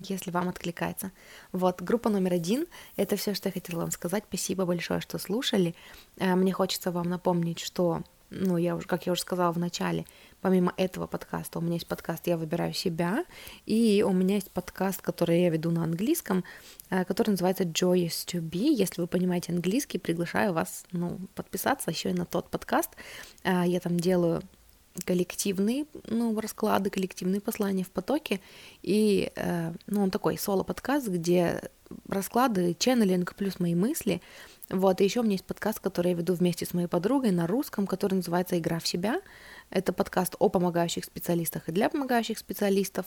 если 0.00 0.30
вам 0.30 0.48
откликается. 0.48 1.12
Вот, 1.52 1.82
группа 1.82 2.08
номер 2.08 2.32
один— 2.32 2.66
это 2.96 3.16
все, 3.16 3.34
что 3.34 3.50
я 3.50 3.52
хотела 3.52 3.80
вам 3.80 3.90
сказать. 3.90 4.24
Спасибо 4.26 4.64
большое, 4.64 5.02
что 5.02 5.18
слушали. 5.18 5.74
Э, 6.16 6.34
мне 6.34 6.50
хочется 6.54 6.92
вам 6.92 7.10
напомнить, 7.10 7.58
что, 7.58 8.04
ну, 8.30 8.56
я 8.56 8.76
уже, 8.76 8.86
как 8.86 9.06
я 9.06 9.12
уже 9.12 9.22
сказала 9.22 9.52
в 9.52 9.58
начале, 9.58 10.04
помимо 10.40 10.72
этого 10.76 11.06
подкаста 11.06 11.58
у 11.58 11.62
меня 11.62 11.74
есть 11.74 11.86
подкаст 11.86 12.26
«Я 12.26 12.36
выбираю 12.36 12.74
себя», 12.74 13.24
и 13.66 14.04
у 14.06 14.12
меня 14.12 14.36
есть 14.36 14.50
подкаст, 14.50 15.00
который 15.00 15.42
я 15.42 15.50
веду 15.50 15.70
на 15.70 15.84
английском, 15.84 16.44
э, 16.90 17.04
который 17.04 17.30
называется 17.30 17.64
«Joyous 17.64 18.26
to 18.26 18.40
be». 18.40 18.72
Если 18.72 19.00
вы 19.00 19.06
понимаете 19.06 19.52
английский, 19.52 19.98
приглашаю 19.98 20.52
вас, 20.52 20.84
ну, 20.92 21.18
подписаться 21.34 21.90
еще 21.90 22.10
и 22.10 22.14
на 22.14 22.26
тот 22.26 22.50
подкаст. 22.50 22.90
Э, 23.44 23.62
я 23.66 23.80
там 23.80 23.98
делаю 23.98 24.42
коллективные 25.04 25.86
ну, 26.06 26.38
расклады, 26.38 26.90
коллективные 26.90 27.40
послания 27.40 27.84
в 27.84 27.90
потоке. 27.90 28.40
И 28.82 29.30
э, 29.36 29.72
ну, 29.86 30.02
он 30.02 30.10
такой 30.10 30.38
соло-подкаст, 30.38 31.08
где 31.08 31.70
расклады, 32.08 32.76
ченнелинг 32.78 33.34
плюс 33.34 33.60
мои 33.60 33.74
мысли. 33.74 34.20
Вот, 34.70 35.00
и 35.00 35.04
еще 35.04 35.20
у 35.20 35.22
меня 35.22 35.32
есть 35.32 35.46
подкаст, 35.46 35.80
который 35.80 36.10
я 36.12 36.18
веду 36.18 36.34
вместе 36.34 36.66
с 36.66 36.74
моей 36.74 36.88
подругой 36.88 37.30
на 37.30 37.46
русском, 37.46 37.86
который 37.86 38.16
называется 38.16 38.58
«Игра 38.58 38.78
в 38.78 38.86
себя». 38.86 39.22
Это 39.70 39.94
подкаст 39.94 40.36
о 40.38 40.50
помогающих 40.50 41.04
специалистах 41.04 41.68
и 41.68 41.72
для 41.72 41.88
помогающих 41.88 42.38
специалистов. 42.38 43.06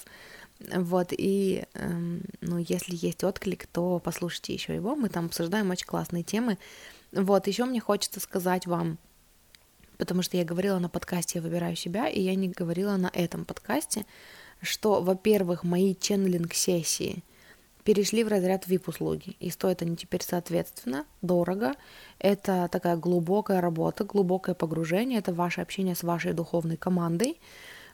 Вот, 0.59 1.09
и, 1.11 1.65
эм, 1.75 2.23
ну, 2.41 2.57
если 2.57 2.95
есть 2.95 3.23
отклик, 3.23 3.67
то 3.67 3.99
послушайте 4.03 4.53
еще 4.53 4.73
его, 4.73 4.95
мы 4.95 5.09
там 5.09 5.27
обсуждаем 5.27 5.69
очень 5.69 5.85
классные 5.85 6.23
темы. 6.23 6.57
Вот, 7.11 7.45
еще 7.45 7.65
мне 7.65 7.79
хочется 7.79 8.19
сказать 8.19 8.65
вам, 8.65 8.97
потому 10.01 10.23
что 10.23 10.35
я 10.35 10.43
говорила 10.43 10.79
на 10.79 10.89
подкасте 10.89 11.37
«Я 11.37 11.43
выбираю 11.43 11.75
себя», 11.75 12.07
и 12.09 12.19
я 12.19 12.33
не 12.33 12.49
говорила 12.49 12.97
на 12.97 13.11
этом 13.13 13.45
подкасте, 13.45 14.07
что, 14.59 14.99
во-первых, 14.99 15.63
мои 15.63 15.93
ченнелинг-сессии 15.93 17.23
перешли 17.83 18.23
в 18.23 18.27
разряд 18.27 18.65
VIP-услуги, 18.67 19.35
и 19.39 19.51
стоят 19.51 19.83
они 19.83 19.95
теперь 19.95 20.23
соответственно 20.23 21.05
дорого. 21.21 21.75
Это 22.17 22.67
такая 22.71 22.97
глубокая 22.97 23.61
работа, 23.61 24.03
глубокое 24.03 24.55
погружение, 24.55 25.19
это 25.19 25.35
ваше 25.35 25.61
общение 25.61 25.93
с 25.93 26.01
вашей 26.01 26.33
духовной 26.33 26.77
командой, 26.77 27.39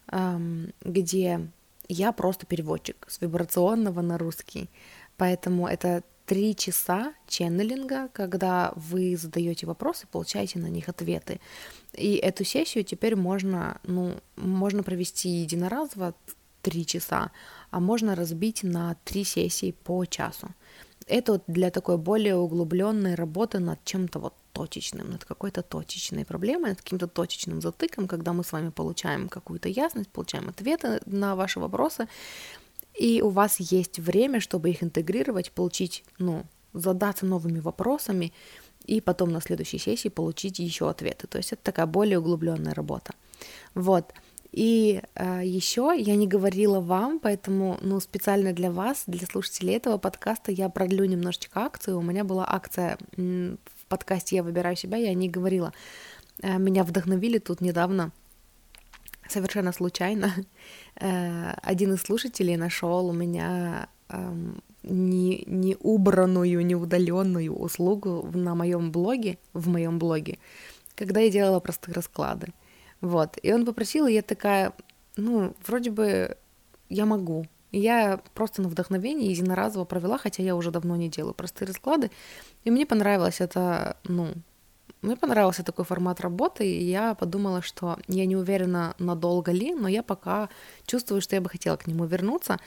эм, 0.09 0.71
где 0.85 1.41
я 1.89 2.13
просто 2.13 2.45
переводчик 2.45 3.05
с 3.09 3.19
вибрационного 3.19 3.99
на 3.99 4.17
русский. 4.17 4.69
Поэтому 5.17 5.67
это 5.67 6.03
три 6.25 6.55
часа 6.55 7.13
ченнелинга, 7.27 8.09
когда 8.13 8.71
вы 8.77 9.17
задаете 9.17 9.65
вопросы, 9.65 10.07
получаете 10.11 10.59
на 10.59 10.67
них 10.67 10.87
ответы. 10.87 11.39
И 11.93 12.15
эту 12.15 12.43
сессию 12.43 12.83
теперь 12.83 13.15
можно, 13.15 13.79
ну, 13.83 14.15
можно 14.35 14.83
провести 14.83 15.29
единоразово 15.29 16.13
три 16.61 16.85
часа, 16.85 17.31
а 17.71 17.79
можно 17.79 18.15
разбить 18.15 18.63
на 18.63 18.95
три 19.03 19.23
сессии 19.23 19.71
по 19.71 20.05
часу. 20.05 20.49
Это 21.07 21.33
вот 21.33 21.43
для 21.47 21.71
такой 21.71 21.97
более 21.97 22.35
углубленной 22.35 23.15
работы 23.15 23.59
над 23.59 23.83
чем-то 23.85 24.19
вот 24.19 24.33
точечным, 24.51 25.11
над 25.11 25.23
какой-то 25.23 25.61
точечной 25.61 26.25
проблемой, 26.25 26.71
над 26.71 26.81
каким-то 26.81 27.07
точечным 27.07 27.61
затыком, 27.61 28.07
когда 28.07 28.33
мы 28.33 28.43
с 28.43 28.51
вами 28.51 28.69
получаем 28.69 29.29
какую-то 29.29 29.69
ясность, 29.69 30.09
получаем 30.09 30.49
ответы 30.49 30.99
на 31.05 31.35
ваши 31.35 31.59
вопросы, 31.59 32.07
и 32.93 33.21
у 33.21 33.29
вас 33.29 33.59
есть 33.59 33.99
время, 33.99 34.39
чтобы 34.39 34.69
их 34.69 34.83
интегрировать, 34.83 35.51
получить, 35.51 36.03
ну, 36.17 36.43
задаться 36.73 37.25
новыми 37.25 37.59
вопросами, 37.59 38.33
и 38.87 39.01
потом 39.01 39.31
на 39.31 39.41
следующей 39.41 39.77
сессии 39.77 40.09
получить 40.09 40.59
еще 40.59 40.89
ответы. 40.89 41.27
То 41.27 41.37
есть 41.37 41.53
это 41.53 41.61
такая 41.63 41.85
более 41.85 42.19
углубленная 42.19 42.73
работа. 42.73 43.13
Вот. 43.75 44.13
И 44.51 45.01
э, 45.15 45.41
еще 45.43 45.93
я 45.95 46.15
не 46.15 46.27
говорила 46.27 46.79
вам, 46.79 47.19
поэтому, 47.19 47.77
ну, 47.81 47.99
специально 47.99 48.53
для 48.53 48.71
вас, 48.71 49.03
для 49.05 49.27
слушателей 49.27 49.75
этого 49.75 49.97
подкаста, 49.97 50.51
я 50.51 50.69
продлю 50.69 51.05
немножечко 51.05 51.59
акцию. 51.59 51.99
У 51.99 52.01
меня 52.01 52.23
была 52.23 52.45
акция 52.47 52.97
в 53.15 53.85
подкасте 53.89 54.37
«Я 54.37 54.43
выбираю 54.43 54.75
себя», 54.75 54.97
я 54.97 55.13
не 55.13 55.29
говорила. 55.29 55.73
Э, 56.41 56.57
меня 56.57 56.83
вдохновили 56.83 57.39
тут 57.39 57.61
недавно 57.61 58.11
совершенно 59.27 59.73
случайно 59.73 60.33
э, 60.95 61.51
один 61.61 61.93
из 61.93 62.01
слушателей 62.01 62.55
нашел 62.55 63.07
у 63.07 63.13
меня 63.13 63.89
эм, 64.09 64.61
не, 64.83 65.43
не 65.47 65.75
убранную, 65.79 66.65
не 66.65 66.75
удаленную 66.75 67.53
услугу 67.53 68.29
на 68.33 68.55
моем 68.55 68.91
блоге, 68.91 69.37
в 69.53 69.67
моем 69.69 69.99
блоге, 69.99 70.39
когда 70.95 71.19
я 71.21 71.29
делала 71.29 71.59
простые 71.59 71.93
расклады. 71.93 72.53
Вот. 73.01 73.37
И 73.41 73.53
он 73.53 73.65
попросил, 73.65 74.07
и 74.07 74.13
я 74.13 74.21
такая, 74.21 74.73
ну, 75.15 75.53
вроде 75.65 75.91
бы 75.91 76.37
я 76.89 77.05
могу. 77.05 77.45
И 77.71 77.79
я 77.79 78.21
просто 78.33 78.61
на 78.61 78.69
вдохновении 78.69 79.29
единоразово 79.29 79.85
провела, 79.85 80.17
хотя 80.17 80.41
я 80.41 80.55
уже 80.55 80.71
давно 80.71 80.95
не 80.95 81.09
делаю 81.09 81.33
простые 81.33 81.67
расклады. 81.67 82.11
И 82.63 82.71
мне 82.71 82.85
понравилось 82.85 83.41
это, 83.41 83.97
ну, 84.05 84.33
мне 85.01 85.15
понравился 85.15 85.63
такой 85.63 85.85
формат 85.85 86.21
работы, 86.21 86.65
и 86.65 86.83
я 86.83 87.13
подумала, 87.13 87.61
что 87.61 87.97
я 88.07 88.25
не 88.25 88.35
уверена, 88.35 88.95
надолго 88.99 89.51
ли, 89.51 89.73
но 89.73 89.87
я 89.87 90.01
пока 90.01 90.49
чувствую, 90.85 91.21
что 91.21 91.35
я 91.35 91.41
бы 91.41 91.49
хотела 91.49 91.77
к 91.77 91.87
нему 91.87 92.05
вернуться. 92.05 92.59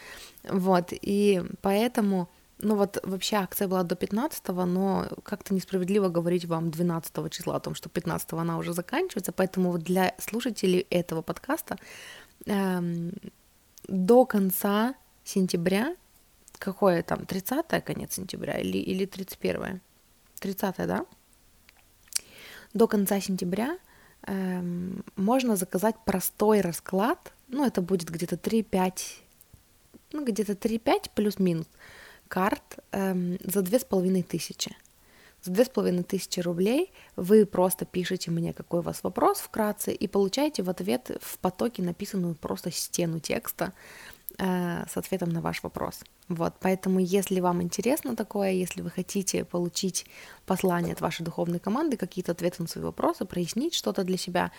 Вот, 0.45 0.93
и 0.93 1.43
поэтому, 1.61 2.29
ну 2.59 2.77
вот 2.77 2.99
вообще 3.03 3.37
акция 3.37 3.67
была 3.67 3.83
до 3.83 3.97
15 3.97 4.49
но 4.49 5.09
как-то 5.25 5.55
несправедливо 5.55 6.09
говорить 6.09 6.45
вам 6.45 6.71
12 6.71 7.33
числа 7.33 7.57
о 7.57 7.61
том, 7.61 7.75
что 7.75 7.89
15 7.89 8.33
она 8.35 8.59
уже 8.59 8.73
заканчивается, 8.73 9.33
поэтому 9.33 9.73
вот 9.73 9.83
для 9.83 10.15
слушателей 10.19 10.87
этого 10.91 11.23
подкаста 11.23 11.79
эм, 12.47 13.13
до 13.89 14.25
конца 14.25 14.95
сентября, 15.25 15.97
какое 16.59 17.03
там, 17.03 17.27
30 17.27 17.85
конец 17.85 18.15
сентября 18.15 18.59
или, 18.61 18.79
или 18.79 19.05
31 19.05 19.81
30 20.39 20.77
да? 20.87 21.07
До 22.75 22.87
конца 22.87 23.21
сентября 23.21 23.79
эм, 24.27 25.05
можно 25.17 25.57
заказать 25.57 25.97
простой 26.05 26.61
расклад, 26.61 27.33
ну, 27.49 27.67
это 27.67 27.83
будет 27.83 28.09
где-то 28.11 28.37
3-5, 28.37 28.93
ну, 30.13 30.25
где-то 30.25 30.53
3-5 30.53 31.11
плюс-минус 31.15 31.67
карт 32.29 32.79
эм, 32.93 33.39
за 33.43 33.63
две 33.63 33.79
с 33.81 33.85
половиной 33.85 34.23
тысячи. 34.23 34.77
За 35.43 35.65
тысячи 36.05 36.41
рублей 36.41 36.93
вы 37.17 37.45
просто 37.47 37.85
пишете 37.87 38.31
мне, 38.31 38.53
какой 38.53 38.81
у 38.81 38.83
вас 38.83 39.03
вопрос 39.03 39.39
вкратце, 39.41 39.93
и 39.93 40.07
получаете 40.07 40.63
в 40.63 40.71
ответ 40.71 41.11
в 41.21 41.39
потоке 41.39 41.83
написанную 41.83 42.35
просто 42.35 42.71
стену 42.71 43.21
текста 43.21 43.73
э, 44.39 44.85
с 44.89 44.97
ответом 44.97 45.31
на 45.31 45.41
ваш 45.41 45.63
вопрос. 45.63 46.01
Вот, 46.31 46.55
поэтому, 46.61 47.01
если 47.01 47.41
вам 47.41 47.61
интересно 47.61 48.15
такое, 48.15 48.53
если 48.53 48.83
вы 48.83 48.91
хотите 48.91 49.45
получить 49.45 50.07
послание 50.47 50.93
от 50.93 51.01
вашей 51.01 51.25
духовной 51.25 51.59
команды, 51.59 51.97
какие-то 51.97 52.33
ответы 52.33 52.63
на 52.63 52.69
свои 52.69 52.85
вопросы, 52.85 53.25
прояснить 53.25 53.75
что-то 53.75 54.05
для 54.05 54.17
себя, 54.17 54.53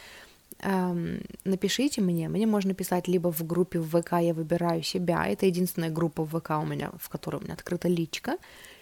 эм, 0.60 1.22
напишите 1.46 2.02
мне. 2.02 2.28
Мне 2.28 2.46
можно 2.46 2.74
писать 2.74 3.08
либо 3.08 3.32
в 3.32 3.48
группе 3.48 3.80
в 3.80 4.02
ВК 4.02 4.20
«Я 4.20 4.34
выбираю 4.34 4.84
себя», 4.84 5.26
это 5.26 5.46
единственная 5.46 5.90
группа 5.90 6.26
в 6.26 6.38
ВК 6.38 6.50
у 6.62 6.66
меня, 6.66 6.92
в 7.00 7.08
которой 7.08 7.38
у 7.38 7.44
меня 7.44 7.54
открыта 7.54 7.88
личка, 7.88 8.36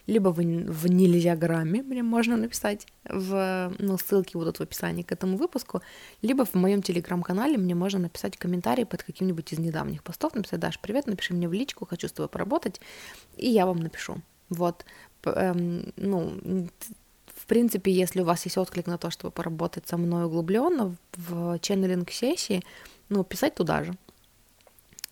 либо 0.10 0.30
в, 0.30 0.38
в 0.38 0.88
нельзя 0.88 1.36
грамме 1.36 1.84
мне 1.84 2.04
можно 2.04 2.36
написать, 2.36 2.88
в, 3.04 3.72
ну, 3.78 3.98
ссылки 3.98 4.34
будут 4.34 4.58
в 4.58 4.62
описании 4.62 5.04
к 5.04 5.12
этому 5.12 5.38
выпуску, 5.38 5.82
либо 6.22 6.45
в 6.45 6.56
моем 6.56 6.82
телеграм-канале 6.82 7.58
мне 7.58 7.76
можно 7.76 8.00
написать 8.00 8.36
комментарий 8.36 8.86
под 8.86 9.04
каким-нибудь 9.04 9.54
из 9.54 9.60
недавних 9.60 10.04
постов, 10.04 10.34
написать, 10.34 10.60
Даш, 10.60 10.80
привет, 10.80 11.08
напиши 11.08 11.34
мне 11.34 11.48
в 11.48 11.54
личку, 11.54 11.86
хочу 11.86 12.08
с 12.08 12.12
тобой 12.12 12.28
поработать, 12.28 12.82
и 13.38 13.50
я 13.50 13.65
вам 13.65 13.78
напишу. 13.78 14.17
Вот, 14.50 14.84
эм, 15.26 15.93
ну, 15.95 16.67
в 17.36 17.45
принципе, 17.45 17.91
если 17.91 18.22
у 18.22 18.26
вас 18.26 18.43
есть 18.45 18.58
отклик 18.58 18.88
на 18.88 18.98
то, 18.98 19.12
чтобы 19.12 19.32
поработать 19.32 19.88
со 19.88 19.98
мной 19.98 20.26
углубленно 20.26 20.95
в 21.17 21.60
ченнелинг 21.60 22.10
сессии, 22.10 22.63
ну, 23.10 23.24
писать 23.24 23.54
туда 23.54 23.84
же. 23.84 23.93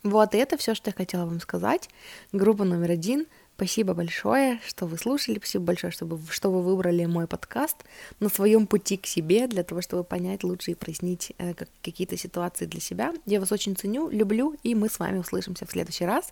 Вот, 0.02 0.34
и 0.34 0.38
это 0.38 0.58
все, 0.58 0.74
что 0.74 0.90
я 0.90 0.94
хотела 0.94 1.26
вам 1.26 1.40
сказать. 1.40 1.90
Группа 2.32 2.64
номер 2.64 2.92
один— 2.92 3.28
Спасибо 3.58 3.96
большое, 3.96 4.60
что 4.68 4.86
вы 4.86 5.00
слушали, 5.00 5.40
спасибо 5.40 5.66
большое, 5.66 5.90
что 5.90 6.06
вы, 6.06 6.20
что 6.30 6.52
вы 6.52 6.62
выбрали 6.62 7.06
мой 7.06 7.26
подкаст 7.26 7.78
на 8.20 8.30
своем 8.30 8.68
пути 8.68 8.98
к 8.98 9.08
себе, 9.08 9.48
для 9.48 9.64
того, 9.64 9.82
чтобы 9.82 10.04
понять 10.04 10.44
лучше 10.44 10.72
и 10.72 10.76
прояснить 10.76 11.34
э, 11.40 11.56
как, 11.56 11.68
какие-то 11.82 12.18
ситуации 12.18 12.68
для 12.68 12.80
себя. 12.80 13.16
Я 13.26 13.40
вас 13.40 13.52
очень 13.52 13.76
ценю, 13.76 14.12
люблю, 14.12 14.56
и 14.62 14.76
мы 14.76 14.90
с 14.90 15.00
вами 15.00 15.18
услышимся 15.18 15.66
в 15.66 15.72
следующий 15.72 16.06
раз. 16.06 16.32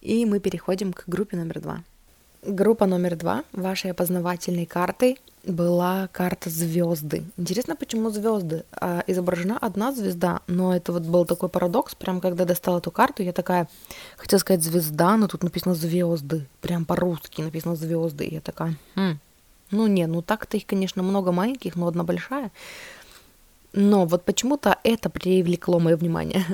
И 0.00 0.24
мы 0.24 0.40
переходим 0.40 0.94
к 0.94 1.04
группе 1.06 1.36
номер 1.36 1.60
два. 1.60 1.84
Группа 2.46 2.84
номер 2.84 3.16
два 3.16 3.44
вашей 3.52 3.92
опознавательной 3.92 4.66
картой 4.66 5.18
была 5.44 6.08
карта 6.12 6.50
звезды. 6.50 7.24
Интересно, 7.38 7.74
почему 7.74 8.10
звезды? 8.10 8.64
А, 8.72 9.02
изображена 9.06 9.56
одна 9.58 9.92
звезда, 9.92 10.40
но 10.46 10.76
это 10.76 10.92
вот 10.92 11.04
был 11.04 11.24
такой 11.24 11.48
парадокс. 11.48 11.94
Прям 11.94 12.20
когда 12.20 12.44
достала 12.44 12.78
эту 12.78 12.90
карту, 12.90 13.22
я 13.22 13.32
такая, 13.32 13.66
хотела 14.18 14.40
сказать 14.40 14.62
звезда, 14.62 15.16
но 15.16 15.26
тут 15.26 15.42
написано 15.42 15.74
звезды. 15.74 16.46
Прям 16.60 16.84
по-русски 16.84 17.40
написано 17.40 17.76
звезды. 17.76 18.26
И 18.26 18.34
я 18.34 18.40
такая, 18.42 18.76
хм, 18.94 19.18
ну 19.70 19.86
не, 19.86 20.06
ну 20.06 20.20
так-то 20.20 20.58
их, 20.58 20.66
конечно, 20.66 21.02
много 21.02 21.32
маленьких, 21.32 21.76
но 21.76 21.86
одна 21.86 22.04
большая. 22.04 22.52
Но 23.72 24.04
вот 24.04 24.24
почему-то 24.24 24.78
это 24.82 25.08
привлекло 25.08 25.78
мое 25.78 25.96
внимание. 25.96 26.44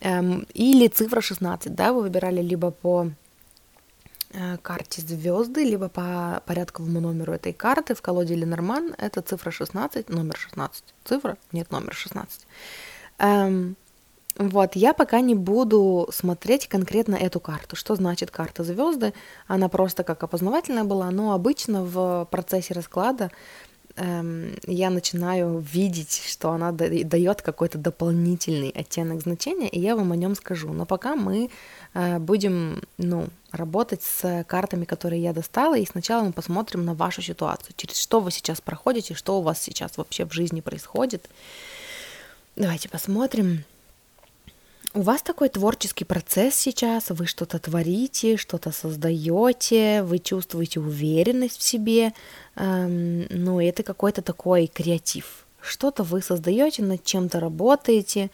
Эм, 0.00 0.46
или 0.54 0.86
цифра 0.86 1.20
16, 1.20 1.74
да, 1.74 1.92
вы 1.92 2.02
выбирали 2.02 2.42
либо 2.42 2.70
по 2.70 3.10
карте 4.62 5.02
звезды, 5.02 5.64
либо 5.64 5.88
по 5.88 6.42
порядковому 6.46 7.00
номеру 7.00 7.32
этой 7.32 7.52
карты 7.52 7.94
в 7.94 8.02
колоде 8.02 8.34
Ленорман 8.34 8.94
это 8.98 9.22
цифра 9.22 9.50
16, 9.50 10.08
номер 10.08 10.36
16. 10.36 10.84
Цифра? 11.04 11.36
Нет, 11.52 11.70
номер 11.70 11.94
16. 11.94 12.46
Эм, 13.18 13.76
вот, 14.38 14.76
я 14.76 14.92
пока 14.92 15.20
не 15.20 15.34
буду 15.34 16.08
смотреть 16.12 16.68
конкретно 16.68 17.14
эту 17.14 17.40
карту. 17.40 17.74
Что 17.74 17.94
значит 17.94 18.30
карта 18.30 18.64
звезды? 18.64 19.14
Она 19.46 19.68
просто 19.70 20.04
как 20.04 20.22
опознавательная 20.22 20.84
была, 20.84 21.10
но 21.10 21.32
обычно 21.32 21.82
в 21.82 22.28
процессе 22.30 22.74
расклада 22.74 23.30
эм, 23.96 24.54
я 24.66 24.90
начинаю 24.90 25.58
видеть, 25.58 26.22
что 26.26 26.50
она 26.50 26.72
дает 26.72 27.42
какой-то 27.42 27.78
дополнительный 27.78 28.70
оттенок 28.70 29.22
значения, 29.22 29.68
и 29.68 29.80
я 29.80 29.96
вам 29.96 30.12
о 30.12 30.16
нем 30.16 30.34
скажу. 30.34 30.72
Но 30.72 30.86
пока 30.86 31.16
мы 31.16 31.50
э, 31.94 32.18
будем, 32.18 32.82
ну, 32.98 33.28
работать 33.52 34.02
с 34.02 34.44
картами, 34.46 34.84
которые 34.84 35.22
я 35.22 35.32
достала, 35.32 35.76
и 35.76 35.86
сначала 35.86 36.24
мы 36.24 36.32
посмотрим 36.32 36.84
на 36.84 36.94
вашу 36.94 37.22
ситуацию, 37.22 37.74
через 37.76 37.98
что 37.98 38.20
вы 38.20 38.30
сейчас 38.30 38.60
проходите, 38.60 39.14
что 39.14 39.38
у 39.38 39.42
вас 39.42 39.60
сейчас 39.60 39.96
вообще 39.96 40.24
в 40.24 40.32
жизни 40.32 40.60
происходит. 40.60 41.28
Давайте 42.56 42.88
посмотрим. 42.88 43.64
У 44.96 45.02
вас 45.02 45.20
такой 45.20 45.50
творческий 45.50 46.06
процесс 46.06 46.54
сейчас, 46.54 47.10
вы 47.10 47.26
что-то 47.26 47.58
творите, 47.58 48.38
что-то 48.38 48.72
создаете, 48.72 50.02
вы 50.02 50.18
чувствуете 50.18 50.80
уверенность 50.80 51.58
в 51.58 51.62
себе, 51.62 52.14
эм, 52.54 53.26
ну, 53.28 53.60
это 53.60 53.82
какой-то 53.82 54.22
такой 54.22 54.68
креатив. 54.68 55.44
Что-то 55.60 56.02
вы 56.02 56.22
создаете, 56.22 56.82
над 56.82 57.04
чем-то 57.04 57.40
работаете, 57.40 58.30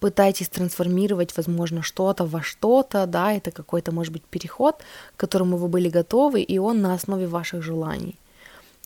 пытаетесь 0.00 0.48
трансформировать, 0.48 1.36
возможно, 1.36 1.82
что-то 1.82 2.24
во 2.24 2.42
что-то, 2.42 3.06
да, 3.06 3.34
это 3.34 3.50
какой-то, 3.50 3.92
может 3.92 4.14
быть, 4.14 4.22
переход, 4.22 4.76
к 5.16 5.20
которому 5.20 5.58
вы 5.58 5.68
были 5.68 5.90
готовы, 5.90 6.40
и 6.40 6.56
он 6.56 6.80
на 6.80 6.94
основе 6.94 7.26
ваших 7.26 7.62
желаний. 7.62 8.16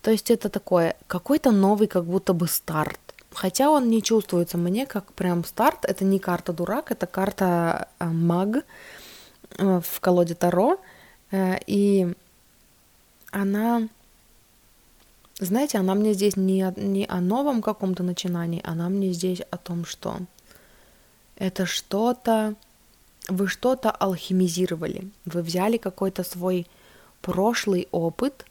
То 0.03 0.11
есть 0.11 0.33
это 0.33 0.49
такое, 0.49 0.97
какой-то 1.07 1.53
новый 1.53 1.87
как 1.87 2.07
будто 2.07 2.33
бы 2.33 2.49
старт. 2.49 2.99
Хотя 3.33 3.71
он 3.71 3.89
не 3.89 4.03
чувствуется 4.03 4.59
мне 4.59 4.87
как 4.87 5.13
прям 5.13 5.45
старт, 5.45 5.85
это 5.85 6.05
не 6.05 6.19
карта 6.19 6.53
дурак, 6.53 6.91
это 6.91 7.07
карта 7.07 7.89
э, 7.99 8.07
маг 8.07 8.65
э, 9.59 9.81
в 9.81 10.01
колоде 10.01 10.35
Таро, 10.35 10.81
э, 11.31 11.59
и 11.67 12.13
она, 13.31 13.89
знаете, 15.39 15.79
она 15.79 15.95
мне 15.95 16.13
здесь 16.13 16.37
не, 16.37 16.73
не 16.77 17.07
о 17.07 17.21
новом 17.21 17.63
каком-то 17.63 18.03
начинании, 18.03 18.63
она 18.65 18.89
мне 18.89 19.13
здесь 19.13 19.41
о 19.51 19.57
том, 19.57 19.85
что 19.85 20.19
это 21.37 21.67
что-то, 21.67 22.57
вы 23.29 23.47
что-то 23.47 23.93
алхимизировали, 23.93 25.09
вы 25.25 25.43
взяли 25.43 25.77
какой-то 25.77 26.25
свой 26.25 26.67
прошлый 27.23 27.87
опыт 27.93 28.45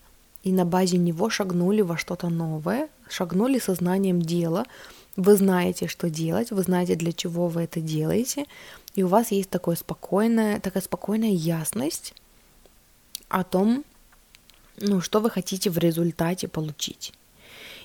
и 0.44 0.54
на 0.54 0.64
базе 0.64 0.98
него 0.98 1.30
шагнули 1.30 1.82
во 1.82 1.98
что-то 1.98 2.30
новое, 2.30 2.88
шагнули 3.10 3.60
сознанием 3.60 4.22
дела, 4.22 4.66
вы 5.16 5.36
знаете, 5.36 5.88
что 5.88 6.10
делать, 6.10 6.52
вы 6.52 6.62
знаете, 6.62 6.96
для 6.96 7.12
чего 7.12 7.48
вы 7.48 7.64
это 7.64 7.82
делаете, 7.82 8.46
и 8.96 9.04
у 9.04 9.08
вас 9.08 9.32
есть 9.32 9.50
такое 9.50 9.76
спокойная, 9.76 10.60
такая 10.60 10.82
спокойная 10.82 11.32
ясность 11.32 12.14
о 13.28 13.44
том, 13.44 13.84
ну, 14.78 15.02
что 15.02 15.20
вы 15.20 15.30
хотите 15.30 15.70
в 15.70 15.78
результате 15.78 16.48
получить. 16.48 17.14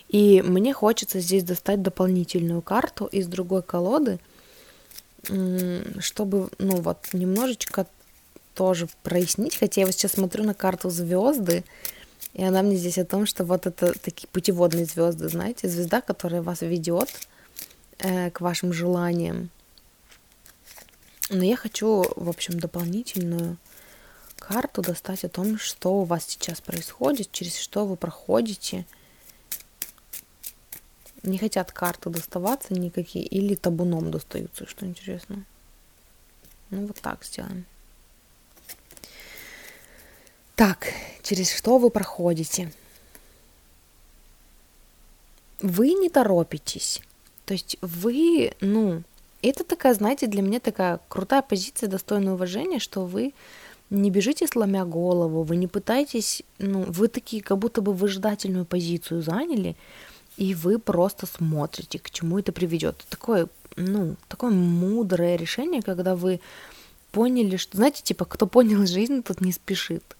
И 0.07 0.41
мне 0.41 0.73
хочется 0.73 1.19
здесь 1.19 1.43
достать 1.43 1.81
дополнительную 1.81 2.61
карту 2.61 3.05
из 3.05 3.27
другой 3.27 3.63
колоды– 3.63 4.19
чтобы, 5.99 6.49
ну 6.59 6.81
вот, 6.81 6.97
немножечко 7.13 7.87
тоже 8.53 8.87
прояснить, 9.03 9.57
хотя 9.57 9.81
я 9.81 9.87
вот 9.87 9.95
сейчас 9.95 10.13
смотрю 10.13 10.43
на 10.43 10.53
карту 10.53 10.89
звезды, 10.89 11.63
и 12.35 12.43
она 12.43 12.61
мне 12.61 12.75
здесь 12.75 12.97
о 12.97 13.05
том, 13.05 13.25
что 13.25 13.45
вот 13.45 13.65
это 13.65 13.97
такие 13.97 14.27
путеводные 14.27 14.83
звезды, 14.83 15.29
знаете, 15.29 15.69
звезда, 15.69 16.01
которая 16.01 16.41
вас 16.41 16.61
ведет 16.61 17.09
э, 17.97 18.29
к 18.29 18.41
вашим 18.41 18.73
желаниям. 18.73 19.49
Но 21.29 21.45
я 21.45 21.55
хочу, 21.55 22.05
в 22.17 22.29
общем, 22.29 22.59
дополнительную 22.59 23.57
карту 24.37 24.81
достать 24.81 25.23
о 25.23 25.29
том, 25.29 25.57
что 25.57 26.01
у 26.01 26.03
вас 26.03 26.25
сейчас 26.25 26.59
происходит, 26.59 27.31
через 27.31 27.57
что 27.57 27.85
вы 27.85 27.95
проходите, 27.95 28.85
не 31.23 31.37
хотят 31.37 31.71
карты 31.71 32.09
доставаться 32.09 32.73
никакие 32.73 33.25
или 33.25 33.55
табуном 33.55 34.11
достаются, 34.11 34.67
что 34.67 34.85
интересно. 34.85 35.45
Ну 36.69 36.87
вот 36.87 36.99
так 36.99 37.23
сделаем. 37.23 37.65
Так, 40.55 40.87
через 41.21 41.51
что 41.51 41.77
вы 41.77 41.89
проходите? 41.89 42.71
Вы 45.61 45.93
не 45.93 46.09
торопитесь. 46.09 47.01
То 47.45 47.53
есть 47.53 47.77
вы, 47.81 48.53
ну, 48.61 49.03
это 49.41 49.63
такая, 49.65 49.93
знаете, 49.93 50.27
для 50.27 50.41
меня 50.41 50.59
такая 50.59 51.01
крутая 51.09 51.41
позиция, 51.41 51.89
достойная 51.89 52.33
уважения, 52.33 52.79
что 52.79 53.05
вы 53.05 53.33
не 53.89 54.09
бежите 54.09 54.47
сломя 54.47 54.85
голову, 54.85 55.43
вы 55.43 55.57
не 55.57 55.67
пытаетесь, 55.67 56.41
ну, 56.57 56.83
вы 56.87 57.09
такие, 57.09 57.43
как 57.43 57.57
будто 57.59 57.81
бы 57.81 57.93
выжидательную 57.93 58.65
позицию 58.65 59.21
заняли, 59.21 59.75
и 60.37 60.55
вы 60.55 60.79
просто 60.79 61.27
смотрите, 61.27 61.99
к 61.99 62.09
чему 62.09 62.39
это 62.39 62.51
приведет. 62.51 63.05
Такое, 63.09 63.47
ну, 63.75 64.15
такое 64.27 64.51
мудрое 64.51 65.35
решение, 65.35 65.81
когда 65.81 66.15
вы 66.15 66.39
поняли, 67.11 67.57
что, 67.57 67.77
знаете, 67.77 68.01
типа, 68.01 68.23
кто 68.25 68.47
понял 68.47 68.85
жизнь, 68.87 69.21
тот 69.21 69.41
не 69.41 69.51
спешит. 69.51 70.15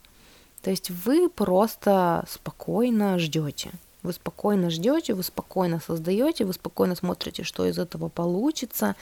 То 0.65 0.71
есть 0.71 0.89
вы 0.89 1.29
просто 1.29 2.25
спокойно 2.27 3.19
ждете. 3.19 3.69
Вы 4.01 4.13
спокойно 4.13 4.71
ждете, 4.71 5.13
вы 5.13 5.21
спокойно 5.21 5.79
создаете, 5.79 6.43
вы 6.43 6.53
спокойно 6.53 6.95
смотрите, 6.95 7.43
что 7.43 7.67
из 7.67 7.77
этого 7.77 8.09
получится, 8.09 8.95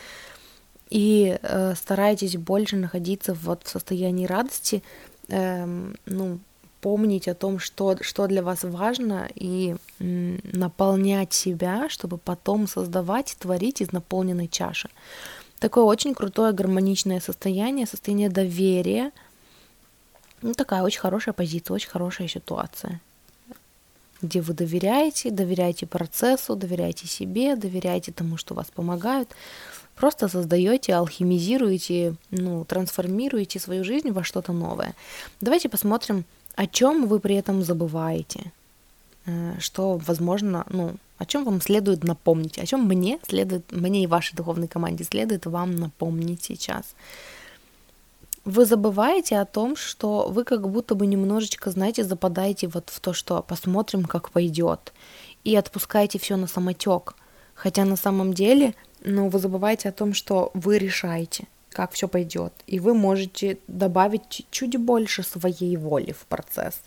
и 0.90 1.40
э, 1.42 1.74
стараетесь 1.76 2.36
больше 2.36 2.76
находиться 2.76 3.34
вот 3.34 3.64
в 3.64 3.70
состоянии 3.70 4.26
радости, 4.26 4.84
э, 5.30 5.66
ну, 6.06 6.40
помнить 6.82 7.30
о 7.30 7.34
том, 7.34 7.60
что, 7.60 7.96
что 8.02 8.28
для 8.28 8.44
вас 8.44 8.64
важно, 8.64 9.30
и 9.34 9.78
м, 10.02 10.42
наполнять 10.44 11.32
себя, 11.32 11.88
чтобы 11.88 12.18
потом 12.18 12.68
создавать, 12.68 13.38
творить 13.40 13.80
из 13.80 13.94
наполненной 13.94 14.50
чаши. 14.50 14.90
Такое 15.60 15.86
очень 15.86 16.14
крутое 16.14 16.52
гармоничное 16.52 17.22
состояние, 17.22 17.88
состояние 17.88 18.28
доверия. 18.28 19.14
Ну, 20.44 20.54
такая 20.54 20.84
очень 20.84 21.00
хорошая 21.00 21.34
позиция, 21.34 21.76
очень 21.76 21.90
хорошая 21.90 22.28
ситуация 22.28 23.00
где 24.24 24.42
вы 24.42 24.54
доверяете, 24.54 25.32
доверяете 25.32 25.86
процессу, 25.86 26.56
доверяете 26.56 27.08
себе, 27.08 27.56
доверяете 27.56 28.12
тому, 28.12 28.38
что 28.38 28.56
вас 28.56 28.72
помогают. 28.72 29.30
Просто 29.96 30.28
создаете, 30.28 30.96
алхимизируете, 30.96 32.16
ну, 32.32 32.66
трансформируете 32.66 33.60
свою 33.60 33.84
жизнь 33.84 34.12
во 34.12 34.24
что-то 34.24 34.54
новое. 34.54 34.96
Давайте 35.42 35.70
посмотрим, 35.70 36.24
о 36.56 36.66
чем 36.66 37.08
вы 37.08 37.20
при 37.20 37.36
этом 37.36 37.64
забываете, 37.64 38.52
э, 39.26 39.60
что, 39.60 39.98
возможно, 39.98 40.66
ну, 40.70 40.96
о 41.18 41.26
чем 41.26 41.44
вам 41.44 41.62
следует 41.62 42.04
напомнить, 42.04 42.58
о 42.58 42.66
чем 42.66 42.88
мне 42.88 43.20
следует, 43.28 43.72
мне 43.72 44.04
и 44.04 44.08
вашей 44.08 44.36
духовной 44.36 44.68
команде 44.68 45.04
следует 45.04 45.46
вам 45.46 45.76
напомнить 45.76 46.44
сейчас. 46.44 46.96
Вы 48.46 48.66
забываете 48.66 49.38
о 49.38 49.46
том, 49.46 49.76
что 49.76 50.28
вы 50.30 50.44
как 50.44 50.70
будто 50.70 50.96
бы 50.96 51.06
немножечко, 51.06 51.72
знаете, 51.72 52.04
западаете 52.04 52.68
вот 52.68 52.90
в 52.90 53.00
то, 53.00 53.14
что 53.14 53.42
посмотрим, 53.42 54.04
как 54.04 54.32
пойдет, 54.32 54.92
и 55.44 55.56
отпускаете 55.56 56.20
все 56.20 56.36
на 56.36 56.48
самотек. 56.48 57.16
Хотя 57.56 57.86
на 57.86 57.96
самом 57.96 58.34
деле, 58.34 58.76
ну, 59.04 59.30
вы 59.30 59.40
забываете 59.40 59.90
о 59.90 59.94
том, 59.94 60.14
что 60.14 60.52
вы 60.54 60.78
решаете 60.78 61.48
как 61.74 61.92
все 61.92 62.08
пойдет. 62.08 62.54
И 62.68 62.80
вы 62.80 62.94
можете 62.94 63.58
добавить 63.68 64.46
чуть 64.52 64.78
больше 64.78 65.24
своей 65.24 65.76
воли 65.76 66.14
в 66.14 66.26
процесс. 66.28 66.82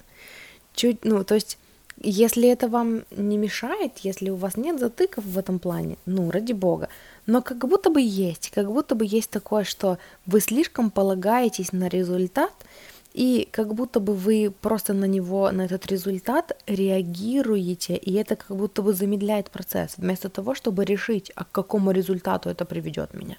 Чуть, 0.75 1.05
ну, 1.05 1.25
то 1.25 1.35
есть, 1.35 1.59
если 2.01 2.49
это 2.49 2.69
вам 2.69 3.05
не 3.11 3.37
мешает, 3.37 3.99
если 3.99 4.31
у 4.31 4.37
вас 4.37 4.57
нет 4.57 4.79
затыков 4.79 5.25
в 5.25 5.39
этом 5.39 5.59
плане, 5.59 5.97
ну, 6.07 6.31
ради 6.31 6.53
бога, 6.53 6.89
но 7.27 7.43
как 7.43 7.67
будто 7.69 7.91
бы 7.91 8.01
есть, 8.01 8.51
как 8.51 8.73
будто 8.73 8.95
бы 8.95 9.05
есть 9.05 9.31
такое, 9.31 9.65
что 9.65 9.99
вы 10.27 10.41
слишком 10.41 10.91
полагаетесь 10.91 11.73
на 11.73 11.89
результат, 11.89 12.53
и 13.15 13.49
как 13.51 13.75
будто 13.75 13.99
бы 13.99 14.15
вы 14.15 14.53
просто 14.61 14.93
на 14.93 15.07
него, 15.07 15.51
на 15.51 15.63
этот 15.63 15.87
результат 15.87 16.57
реагируете, 16.67 17.97
и 17.97 18.13
это 18.15 18.37
как 18.37 18.57
будто 18.57 18.83
бы 18.83 18.93
замедляет 18.93 19.51
процесс, 19.51 19.95
вместо 19.97 20.29
того, 20.29 20.55
чтобы 20.55 20.85
решить, 20.85 21.33
а 21.35 21.45
к 21.45 21.51
какому 21.51 21.93
результату 21.93 22.51
это 22.51 22.65
приведет 22.65 23.15
меня 23.15 23.37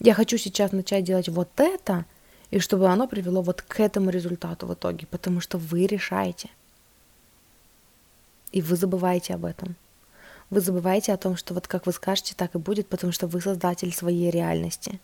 я 0.00 0.14
хочу 0.14 0.38
сейчас 0.38 0.72
начать 0.72 1.04
делать 1.04 1.28
вот 1.28 1.48
это, 1.58 2.06
и 2.50 2.58
чтобы 2.58 2.88
оно 2.88 3.06
привело 3.06 3.42
вот 3.42 3.62
к 3.62 3.80
этому 3.80 4.10
результату 4.10 4.66
в 4.66 4.74
итоге, 4.74 5.06
потому 5.06 5.40
что 5.40 5.58
вы 5.58 5.86
решаете. 5.86 6.48
И 8.50 8.62
вы 8.62 8.76
забываете 8.76 9.34
об 9.34 9.44
этом. 9.44 9.76
Вы 10.50 10.60
забываете 10.60 11.12
о 11.12 11.16
том, 11.16 11.36
что 11.36 11.54
вот 11.54 11.68
как 11.68 11.86
вы 11.86 11.92
скажете, 11.92 12.34
так 12.36 12.54
и 12.54 12.58
будет, 12.58 12.88
потому 12.88 13.12
что 13.12 13.26
вы 13.26 13.40
создатель 13.40 13.92
своей 13.94 14.30
реальности. 14.30 15.00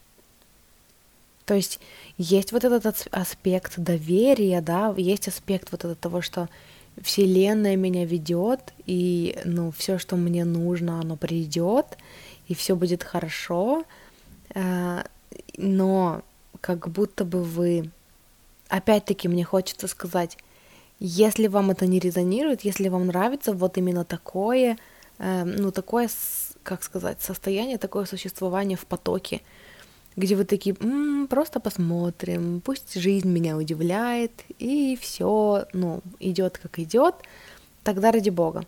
То 1.45 1.55
есть 1.55 1.79
есть 2.19 2.53
вот 2.53 2.65
этот 2.65 3.07
аспект 3.13 3.79
доверия, 3.79 4.61
да, 4.61 4.93
есть 4.97 5.29
аспект 5.29 5.71
вот 5.71 5.81
этого 5.81 5.95
того, 5.95 6.21
что 6.21 6.49
Вселенная 7.01 7.77
меня 7.77 8.05
ведет, 8.05 8.73
и 8.87 9.39
ну, 9.45 9.71
все, 9.71 9.99
что 9.99 10.17
мне 10.17 10.45
нужно, 10.45 11.01
оно 11.01 11.17
придет, 11.17 11.99
и 12.49 12.55
все 12.55 12.75
будет 12.75 13.05
хорошо, 13.05 13.85
Э, 14.57 15.03
но 15.59 16.23
как 16.61 16.89
будто 16.89 17.25
бы 17.25 17.43
вы... 17.43 17.91
Опять-таки 18.69 19.29
мне 19.29 19.45
хочется 19.45 19.87
сказать, 19.87 20.37
если 20.99 21.47
вам 21.47 21.71
это 21.71 21.87
не 21.87 22.01
резонирует, 22.01 22.63
если 22.63 22.89
вам 22.89 23.07
нравится 23.07 23.53
вот 23.53 23.79
именно 23.79 24.05
такое, 24.05 24.77
ну 25.19 25.71
такое, 25.71 26.09
как 26.63 26.83
сказать, 26.83 27.21
состояние, 27.23 27.79
такое 27.79 28.05
существование 28.05 28.77
в 28.77 28.87
потоке, 28.87 29.43
где 30.17 30.35
вы 30.35 30.45
такие, 30.45 30.75
м-м, 30.81 31.27
просто 31.29 31.61
посмотрим, 31.61 32.61
пусть 32.65 32.95
жизнь 32.95 33.29
меня 33.29 33.57
удивляет, 33.57 34.33
и 34.59 34.99
все, 35.01 35.67
ну, 35.73 36.01
идет 36.21 36.59
как 36.59 36.79
идет, 36.79 37.15
тогда 37.85 38.13
ради 38.13 38.31
бога. 38.31 38.65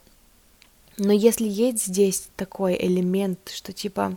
Но 0.99 1.13
если 1.13 1.47
есть 1.49 1.87
здесь 1.87 2.29
такой 2.37 2.77
элемент, 2.79 3.51
что 3.53 3.73
типа, 3.73 4.17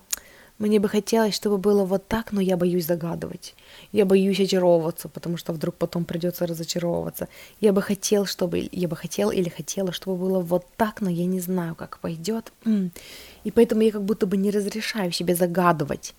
мне 0.61 0.79
бы 0.79 0.87
хотелось, 0.87 1.35
чтобы 1.35 1.57
было 1.57 1.85
вот 1.85 2.07
так, 2.07 2.31
но 2.31 2.41
я 2.41 2.55
боюсь 2.55 2.85
загадывать. 2.85 3.55
Я 3.91 4.05
боюсь 4.05 4.39
очаровываться, 4.39 5.09
потому 5.09 5.37
что 5.37 5.53
вдруг 5.53 5.75
потом 5.75 6.05
придется 6.05 6.45
разочаровываться. 6.45 7.27
Я 7.59 7.73
бы 7.73 7.81
хотел, 7.81 8.25
чтобы, 8.25 8.69
я 8.71 8.87
бы 8.87 8.95
хотел 8.95 9.31
или 9.31 9.49
хотела, 9.49 9.91
чтобы 9.91 10.17
было 10.17 10.39
вот 10.39 10.65
так, 10.77 11.01
но 11.01 11.09
я 11.09 11.25
не 11.25 11.39
знаю, 11.39 11.75
как 11.75 11.97
пойдет. 11.97 12.53
И 13.43 13.51
поэтому 13.51 13.81
я 13.81 13.91
как 13.91 14.03
будто 14.03 14.27
бы 14.27 14.37
не 14.37 14.51
разрешаю 14.51 15.11
себе 15.11 15.35
загадывать. 15.35 16.13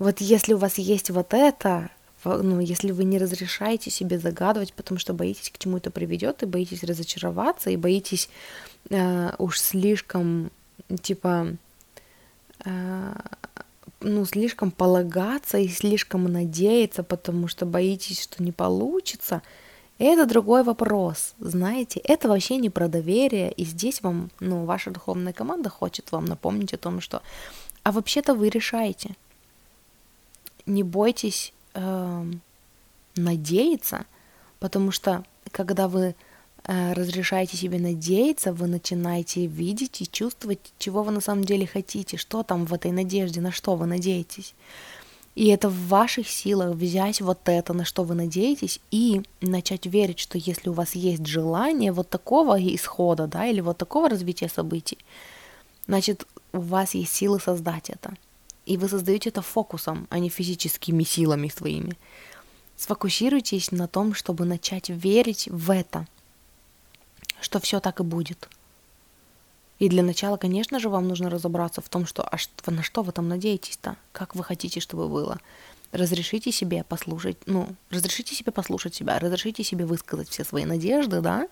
Вот 0.00 0.20
если 0.20 0.54
у 0.54 0.58
вас 0.58 0.78
есть 0.78 1.10
вот 1.10 1.32
это, 1.32 1.90
ну, 2.24 2.58
если 2.60 2.90
вы 2.90 3.04
не 3.04 3.18
разрешаете 3.18 3.90
себе 3.90 4.18
загадывать, 4.18 4.72
потому 4.72 4.98
что 4.98 5.14
боитесь, 5.14 5.50
к 5.50 5.58
чему 5.58 5.76
это 5.76 5.90
приведет, 5.90 6.42
и 6.42 6.46
боитесь 6.46 6.82
разочароваться, 6.82 7.70
и 7.70 7.76
боитесь 7.76 8.28
э, 8.88 9.30
уж 9.38 9.60
слишком, 9.60 10.50
типа, 11.02 11.56
ну, 12.64 14.24
слишком 14.24 14.70
полагаться 14.70 15.58
и 15.58 15.68
слишком 15.68 16.24
надеяться, 16.24 17.02
потому 17.02 17.48
что 17.48 17.66
боитесь, 17.66 18.22
что 18.22 18.42
не 18.42 18.52
получится, 18.52 19.42
это 19.98 20.24
другой 20.24 20.62
вопрос, 20.62 21.34
знаете, 21.38 22.00
это 22.00 22.28
вообще 22.28 22.56
не 22.56 22.70
про 22.70 22.88
доверие, 22.88 23.52
и 23.52 23.64
здесь 23.64 24.00
вам, 24.02 24.30
ну, 24.40 24.64
ваша 24.64 24.90
духовная 24.90 25.34
команда 25.34 25.68
хочет 25.68 26.10
вам 26.12 26.24
напомнить 26.24 26.72
о 26.72 26.78
том, 26.78 27.02
что, 27.02 27.22
а 27.82 27.92
вообще-то 27.92 28.34
вы 28.34 28.48
решаете. 28.48 29.14
Не 30.64 30.82
бойтесь 30.82 31.52
э, 31.74 32.24
надеяться, 33.16 34.06
потому 34.58 34.90
что 34.90 35.24
когда 35.52 35.86
вы 35.86 36.14
Э, 36.14 36.29
разрешаете 36.70 37.56
себе 37.56 37.80
надеяться, 37.80 38.52
вы 38.52 38.68
начинаете 38.68 39.46
видеть 39.46 40.02
и 40.02 40.08
чувствовать, 40.08 40.60
чего 40.78 41.02
вы 41.02 41.10
на 41.10 41.20
самом 41.20 41.44
деле 41.44 41.66
хотите, 41.66 42.16
что 42.16 42.44
там 42.44 42.64
в 42.64 42.72
этой 42.72 42.92
надежде, 42.92 43.40
на 43.40 43.50
что 43.50 43.74
вы 43.74 43.86
надеетесь. 43.86 44.54
И 45.34 45.48
это 45.48 45.68
в 45.68 45.88
ваших 45.88 46.28
силах 46.28 46.76
взять 46.76 47.20
вот 47.20 47.40
это, 47.46 47.72
на 47.72 47.84
что 47.84 48.04
вы 48.04 48.14
надеетесь, 48.14 48.80
и 48.92 49.22
начать 49.40 49.86
верить, 49.86 50.20
что 50.20 50.38
если 50.38 50.68
у 50.68 50.72
вас 50.72 50.94
есть 50.94 51.26
желание 51.26 51.90
вот 51.90 52.08
такого 52.08 52.56
исхода, 52.74 53.26
да, 53.26 53.46
или 53.46 53.60
вот 53.60 53.76
такого 53.76 54.08
развития 54.08 54.48
событий, 54.48 54.98
значит, 55.88 56.24
у 56.52 56.60
вас 56.60 56.94
есть 56.94 57.12
силы 57.12 57.40
создать 57.40 57.90
это. 57.90 58.14
И 58.66 58.76
вы 58.76 58.88
создаете 58.88 59.30
это 59.30 59.42
фокусом, 59.42 60.06
а 60.10 60.20
не 60.20 60.28
физическими 60.28 61.02
силами 61.02 61.48
своими. 61.48 61.96
Сфокусируйтесь 62.76 63.72
на 63.72 63.88
том, 63.88 64.14
чтобы 64.14 64.44
начать 64.44 64.88
верить 64.88 65.48
в 65.50 65.72
это– 65.72 66.06
что 67.40 67.60
все 67.60 67.80
так 67.80 68.00
и 68.00 68.02
будет. 68.02 68.48
И 69.78 69.88
для 69.88 70.02
начала, 70.02 70.36
конечно 70.36 70.78
же, 70.78 70.90
вам 70.90 71.08
нужно 71.08 71.30
разобраться 71.30 71.80
в 71.80 71.88
том, 71.88 72.06
что, 72.06 72.22
а 72.22 72.36
что, 72.36 72.70
на 72.70 72.82
что 72.82 73.02
вы 73.02 73.12
там 73.12 73.28
надеетесь-то, 73.28 73.96
как 74.12 74.34
вы 74.34 74.44
хотите, 74.44 74.78
чтобы 74.78 75.08
было. 75.08 75.38
Разрешите 75.92 76.52
себе 76.52 76.84
послушать, 76.84 77.38
ну, 77.46 77.66
разрешите 77.90 78.34
себе 78.34 78.52
послушать 78.52 78.94
себя, 78.94 79.18
разрешите 79.18 79.64
себе 79.64 79.86
высказать 79.86 80.28
все 80.28 80.44
свои 80.44 80.66
надежды, 80.66 81.20
да, 81.22 81.48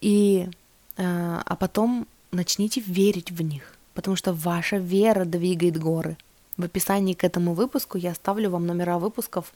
и, 0.00 0.48
э, 0.96 1.42
а 1.46 1.56
потом 1.56 2.08
начните 2.32 2.80
верить 2.80 3.30
в 3.30 3.40
них, 3.40 3.74
потому 3.94 4.16
что 4.16 4.32
ваша 4.32 4.78
вера 4.78 5.24
двигает 5.24 5.78
горы. 5.78 6.16
В 6.56 6.64
описании 6.64 7.14
к 7.14 7.24
этому 7.24 7.54
выпуску 7.54 7.96
я 7.98 8.10
оставлю 8.10 8.50
вам 8.50 8.66
номера 8.66 8.98
выпусков, 8.98 9.54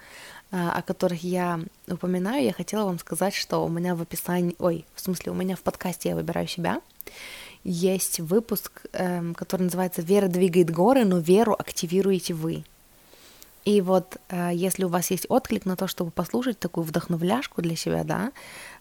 о 0.51 0.83
которых 0.83 1.23
я 1.25 1.61
упоминаю. 1.89 2.45
Я 2.45 2.53
хотела 2.53 2.85
вам 2.85 2.99
сказать, 2.99 3.35
что 3.35 3.65
у 3.65 3.69
меня 3.69 3.95
в 3.95 4.03
описании, 4.03 4.57
ой, 4.59 4.85
в 4.95 5.01
смысле, 5.01 5.33
у 5.33 5.35
меня 5.35 5.57
в 5.57 5.61
подкасте 5.61 6.11
«Я 6.11 6.15
выбираю 6.15 6.47
себя» 6.47 6.81
есть 7.67 8.21
выпуск, 8.21 8.83
эм, 8.93 9.35
который 9.35 9.63
называется 9.63 10.01
«Вера 10.01 10.29
двигает 10.29 10.71
горы, 10.71 11.05
но 11.05 11.19
веру 11.19 11.55
активируете 11.59 12.33
вы». 12.33 12.65
И 13.65 13.81
вот 13.81 14.19
э, 14.29 14.51
если 14.55 14.85
у 14.85 14.89
вас 14.89 15.11
есть 15.11 15.27
отклик 15.29 15.67
на 15.67 15.77
то, 15.77 15.89
чтобы 15.89 16.13
послушать 16.13 16.61
такую 16.61 16.85
вдохновляшку 16.85 17.63
для 17.63 17.75
себя, 17.75 18.05
да, 18.05 18.31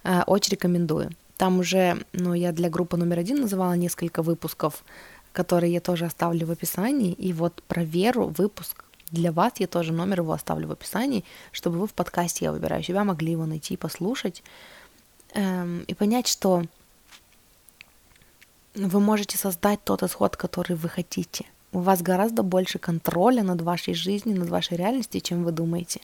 э, 0.04 0.22
очень 0.28 0.52
рекомендую. 0.52 1.10
Там 1.38 1.60
уже, 1.60 2.06
ну, 2.14 2.36
я 2.36 2.52
для 2.52 2.70
группы 2.70 2.96
номер 2.96 3.20
один 3.20 3.42
называла 3.42 3.74
несколько 3.74 4.22
выпусков, 4.22 4.84
которые 5.34 5.74
я 5.74 5.82
тоже 5.82 6.06
оставлю 6.06 6.46
в 6.46 6.52
описании. 6.52 7.14
И 7.14 7.34
вот 7.34 7.64
про 7.68 7.84
веру 7.84 8.28
выпуск 8.38 8.86
для 9.12 9.32
вас 9.32 9.54
я 9.58 9.68
тоже 9.68 9.94
номер 9.94 10.22
его 10.22 10.34
оставлю 10.34 10.68
в 10.68 10.72
описании, 10.72 11.24
чтобы 11.52 11.80
вы 11.80 11.88
в 11.88 11.94
подкасте 11.94 12.46
«Я 12.46 12.52
выбираю 12.52 12.84
себя» 12.84 13.04
могли 13.04 13.32
его 13.32 13.46
найти, 13.46 13.78
послушать 13.78 14.44
эм, 15.34 15.84
и 15.84 15.94
понять, 15.94 16.28
что 16.28 16.64
вы 18.76 19.00
можете 19.00 19.38
создать 19.38 19.84
тот 19.84 20.04
исход, 20.04 20.36
который 20.36 20.76
вы 20.76 20.90
хотите. 20.90 21.46
У 21.72 21.80
вас 21.80 22.02
гораздо 22.02 22.44
больше 22.44 22.80
контроля 22.80 23.44
над 23.44 23.62
вашей 23.62 23.94
жизнью, 23.94 24.40
над 24.40 24.50
вашей 24.50 24.78
реальностью, 24.78 25.22
чем 25.22 25.44
вы 25.44 25.52
думаете. 25.52 26.02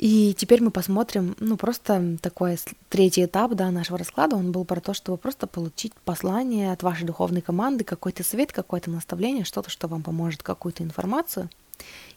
И 0.00 0.32
теперь 0.32 0.62
мы 0.62 0.70
посмотрим, 0.70 1.36
ну, 1.40 1.58
просто 1.58 2.16
такой 2.22 2.56
третий 2.88 3.26
этап, 3.26 3.52
да, 3.52 3.70
нашего 3.70 3.98
расклада, 3.98 4.34
он 4.34 4.50
был 4.50 4.64
про 4.64 4.80
то, 4.80 4.94
чтобы 4.94 5.18
просто 5.18 5.46
получить 5.46 5.92
послание 6.06 6.72
от 6.72 6.82
вашей 6.82 7.04
духовной 7.04 7.42
команды, 7.42 7.84
какой-то 7.84 8.24
совет, 8.24 8.50
какое-то 8.50 8.90
наставление, 8.90 9.44
что-то, 9.44 9.68
что 9.68 9.88
вам 9.88 10.02
поможет, 10.02 10.42
какую-то 10.42 10.82
информацию. 10.82 11.50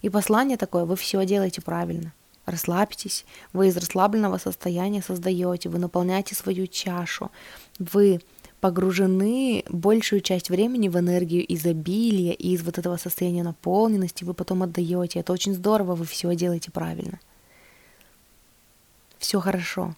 И 0.01 0.07
послание 0.07 0.55
такое, 0.55 0.85
вы 0.85 0.95
все 0.95 1.25
делаете 1.25 1.61
правильно. 1.61 2.13
Расслабьтесь, 2.45 3.25
вы 3.51 3.67
из 3.67 3.75
расслабленного 3.75 4.37
состояния 4.37 5.01
создаете, 5.01 5.67
вы 5.67 5.77
наполняете 5.77 6.35
свою 6.35 6.67
чашу, 6.67 7.31
вы 7.79 8.21
погружены 8.61 9.65
большую 9.67 10.21
часть 10.21 10.49
времени 10.49 10.87
в 10.87 10.97
энергию 10.97 11.43
изобилия 11.53 12.31
и 12.31 12.53
из 12.53 12.63
вот 12.63 12.77
этого 12.77 12.95
состояния 12.95 13.43
наполненности 13.43 14.23
вы 14.23 14.33
потом 14.33 14.63
отдаете. 14.63 15.19
Это 15.19 15.33
очень 15.33 15.53
здорово, 15.53 15.95
вы 15.95 16.05
все 16.05 16.33
делаете 16.33 16.71
правильно 16.71 17.19
все 19.23 19.39
хорошо. 19.39 19.95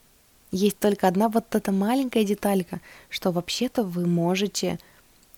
Есть 0.52 0.80
только 0.80 1.08
одна 1.08 1.28
вот 1.30 1.56
эта 1.56 1.72
маленькая 1.72 2.24
деталька, 2.24 2.80
что 3.10 3.32
вообще-то 3.32 3.84
вы 3.84 4.06
можете 4.06 4.80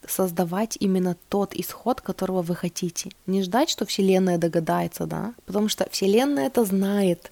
создавать 0.06 0.78
именно 0.80 1.16
тот 1.30 1.56
исход, 1.56 2.02
которого 2.02 2.42
вы 2.42 2.56
хотите. 2.56 3.10
Не 3.26 3.42
ждать, 3.42 3.70
что 3.70 3.86
Вселенная 3.86 4.38
догадается, 4.38 5.06
да, 5.06 5.34
потому 5.46 5.70
что 5.70 5.88
Вселенная 5.90 6.48
это 6.48 6.66
знает. 6.66 7.32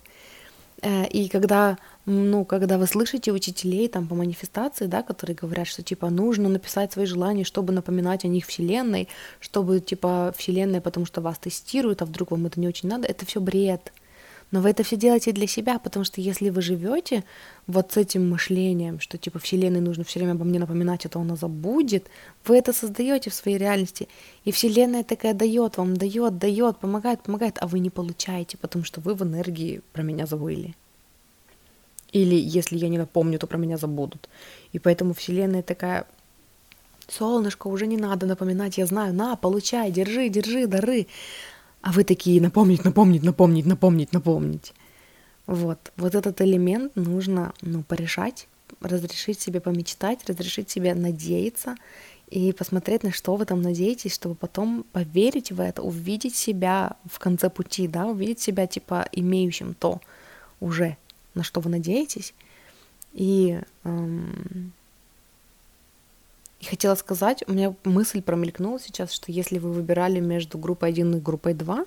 Э, 0.81 1.05
и 1.07 1.27
когда, 1.27 1.77
ну, 2.05 2.45
когда 2.45 2.77
вы 2.77 2.87
слышите 2.87 3.31
учителей 3.31 3.87
там 3.87 4.07
по 4.07 4.15
манифестации, 4.15 4.87
да, 4.87 5.03
которые 5.03 5.35
говорят, 5.35 5.67
что 5.67 5.83
типа 5.83 6.09
нужно 6.09 6.49
написать 6.49 6.93
свои 6.93 7.05
желания, 7.05 7.43
чтобы 7.43 7.73
напоминать 7.73 8.25
о 8.25 8.29
них 8.29 8.47
Вселенной, 8.47 9.07
чтобы 9.39 9.79
типа 9.79 10.33
Вселенная, 10.37 10.81
потому 10.81 11.05
что 11.05 11.21
вас 11.21 11.37
тестирует, 11.37 12.01
а 12.01 12.05
вдруг 12.05 12.31
вам 12.31 12.45
это 12.45 12.59
не 12.59 12.67
очень 12.67 12.89
надо, 12.89 13.07
это 13.07 13.25
все 13.25 13.39
бред. 13.39 13.91
Но 14.51 14.61
вы 14.61 14.69
это 14.69 14.83
все 14.83 14.95
делаете 14.95 15.31
для 15.31 15.47
себя, 15.47 15.79
потому 15.79 16.05
что 16.05 16.21
если 16.21 16.49
вы 16.49 16.61
живете 16.61 17.23
вот 17.67 17.91
с 17.91 17.97
этим 17.97 18.29
мышлением, 18.29 18.99
что 18.99 19.17
типа 19.17 19.39
Вселенной 19.39 19.81
нужно 19.81 20.03
все 20.03 20.19
время 20.19 20.33
обо 20.33 20.45
мне 20.45 20.59
напоминать, 20.59 21.05
а 21.05 21.09
то 21.09 21.19
она 21.19 21.35
забудет, 21.35 22.05
вы 22.45 22.57
это 22.57 22.71
создаете 22.71 23.29
в 23.29 23.33
своей 23.33 23.57
реальности. 23.57 24.07
И 24.45 24.51
Вселенная 24.51 25.03
такая 25.03 25.33
дает 25.33 25.77
вам, 25.77 25.97
дает, 25.97 26.37
дает, 26.37 26.77
помогает, 26.77 27.23
помогает, 27.23 27.57
а 27.59 27.67
вы 27.67 27.79
не 27.79 27.89
получаете, 27.89 28.57
потому 28.57 28.85
что 28.85 29.01
вы 29.01 29.15
в 29.15 29.23
энергии 29.23 29.81
про 29.93 30.03
меня 30.03 30.25
забыли. 30.25 30.75
Или 32.11 32.35
если 32.35 32.77
я 32.77 32.87
не 32.87 32.97
напомню, 32.97 33.39
то 33.39 33.47
про 33.47 33.57
меня 33.57 33.77
забудут. 33.77 34.29
И 34.71 34.79
поэтому 34.79 35.13
Вселенная 35.13 35.63
такая, 35.63 36.05
солнышко, 37.07 37.67
уже 37.67 37.87
не 37.87 37.97
надо 37.97 38.25
напоминать, 38.25 38.77
я 38.77 38.85
знаю, 38.85 39.13
на, 39.13 39.35
получай, 39.35 39.91
держи, 39.91 40.29
держи, 40.29 40.67
дары. 40.67 41.07
А 41.85 41.91
вы 41.91 42.03
такие 42.03 42.41
напомнить, 42.41 42.83
напомнить, 42.83 43.21
напомнить, 43.21 43.67
напомнить, 43.67 44.11
напомнить. 44.11 44.73
Вот, 45.45 45.91
вот 45.97 46.15
этот 46.15 46.41
элемент 46.41 46.95
нужно, 46.95 47.53
ну, 47.61 47.83
порешать, 47.83 48.47
разрешить 48.81 49.39
себе 49.39 49.59
помечтать, 49.59 50.27
разрешить 50.27 50.71
себе 50.71 50.95
надеяться 50.95 51.75
и 52.27 52.53
посмотреть, 52.53 53.03
на 53.03 53.11
что 53.11 53.35
вы 53.35 53.45
там 53.45 53.61
надеетесь, 53.61 54.15
чтобы 54.15 54.33
потом 54.33 54.83
поверить 54.93 55.51
в 55.51 55.61
это, 55.61 55.83
увидеть 55.83 56.35
себя 56.35 56.97
в 57.05 57.19
конце 57.19 57.51
пути, 57.51 57.87
да, 57.87 58.07
увидеть 58.07 58.39
себя, 58.39 58.65
типа, 58.65 59.07
имеющим 59.11 59.75
то 59.75 60.01
уже, 60.59 60.97
на 61.35 61.43
что 61.43 61.61
вы 61.61 61.69
надеетесь, 61.69 62.33
и 63.13 63.61
эм, 63.83 64.73
и 66.59 66.65
хотела 66.65 66.95
сказать, 66.95 67.43
у 67.47 67.53
меня 67.53 67.75
мысль 67.83 68.21
промелькнула 68.21 68.79
сейчас, 68.79 69.11
что 69.11 69.31
если 69.31 69.59
вы 69.59 69.71
выбирали 69.71 70.19
между 70.19 70.57
группой 70.57 70.89
1 70.89 71.17
и 71.17 71.19
группой 71.19 71.53
2, 71.53 71.85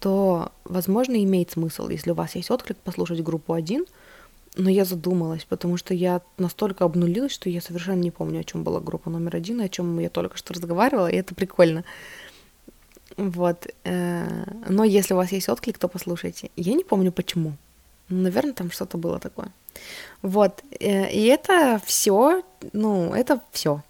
то, 0.00 0.50
возможно, 0.64 1.22
имеет 1.22 1.52
смысл, 1.52 1.88
если 1.88 2.10
у 2.10 2.14
вас 2.14 2.34
есть 2.34 2.50
отклик, 2.50 2.76
послушать 2.78 3.22
группу 3.22 3.52
1, 3.52 3.86
но 4.56 4.68
я 4.68 4.84
задумалась, 4.84 5.44
потому 5.44 5.76
что 5.76 5.94
я 5.94 6.20
настолько 6.38 6.84
обнулилась, 6.84 7.32
что 7.32 7.48
я 7.48 7.60
совершенно 7.60 8.00
не 8.00 8.10
помню, 8.10 8.40
о 8.40 8.44
чем 8.44 8.64
была 8.64 8.80
группа 8.80 9.08
номер 9.10 9.36
один, 9.36 9.60
о 9.60 9.68
чем 9.68 9.98
я 9.98 10.10
только 10.10 10.36
что 10.36 10.54
разговаривала, 10.54 11.06
и 11.10 11.16
это 11.16 11.34
прикольно. 11.34 11.84
Вот. 13.16 13.66
Э, 13.84 14.44
но 14.68 14.84
если 14.84 15.14
у 15.14 15.16
вас 15.16 15.32
есть 15.32 15.48
отклик, 15.48 15.78
то 15.78 15.88
послушайте. 15.88 16.50
Я 16.56 16.74
не 16.74 16.84
помню 16.84 17.12
почему. 17.12 17.56
Наверное, 18.12 18.52
там 18.52 18.70
что-то 18.70 18.98
было 18.98 19.18
такое. 19.18 19.48
Вот. 20.22 20.62
Э, 20.80 21.10
и 21.10 21.24
это 21.26 21.80
все, 21.84 22.42
ну, 22.72 23.14
это 23.14 23.40
все. 23.52 23.82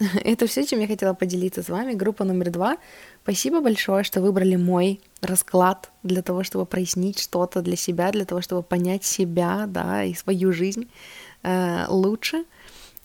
Это 0.24 0.46
все, 0.46 0.64
чем 0.64 0.80
я 0.80 0.86
хотела 0.86 1.12
поделиться 1.12 1.62
с 1.62 1.68
вами. 1.68 1.92
Группа 1.92 2.24
номер 2.24 2.50
два. 2.50 2.78
Спасибо 3.22 3.60
большое, 3.60 4.02
что 4.02 4.22
выбрали 4.22 4.56
мой 4.56 5.00
расклад 5.20 5.90
для 6.02 6.22
того, 6.22 6.42
чтобы 6.42 6.64
прояснить 6.64 7.18
что-то 7.18 7.60
для 7.60 7.76
себя, 7.76 8.10
для 8.10 8.24
того, 8.24 8.40
чтобы 8.40 8.62
понять 8.62 9.04
себя, 9.04 9.66
да, 9.66 10.02
и 10.04 10.14
свою 10.14 10.52
жизнь 10.52 10.88
э, 11.42 11.84
лучше. 11.88 12.44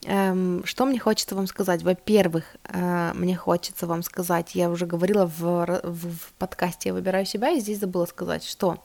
Эм, 0.06 0.64
что 0.66 0.86
мне 0.86 1.00
хочется 1.00 1.36
вам 1.36 1.48
сказать? 1.48 1.84
Во-первых, 1.84 2.46
э, 2.64 3.12
мне 3.14 3.36
хочется 3.36 3.88
вам 3.88 4.04
сказать, 4.04 4.56
я 4.56 4.70
уже 4.70 4.86
говорила 4.86 5.26
в, 5.26 5.82
в, 5.84 6.12
в 6.12 6.34
подкасте 6.38 6.90
«Я 6.90 6.94
выбираю 6.94 7.26
себя», 7.26 7.50
и 7.50 7.60
здесь 7.60 7.80
забыла 7.80 8.06
сказать, 8.06 8.46
что 8.46 8.78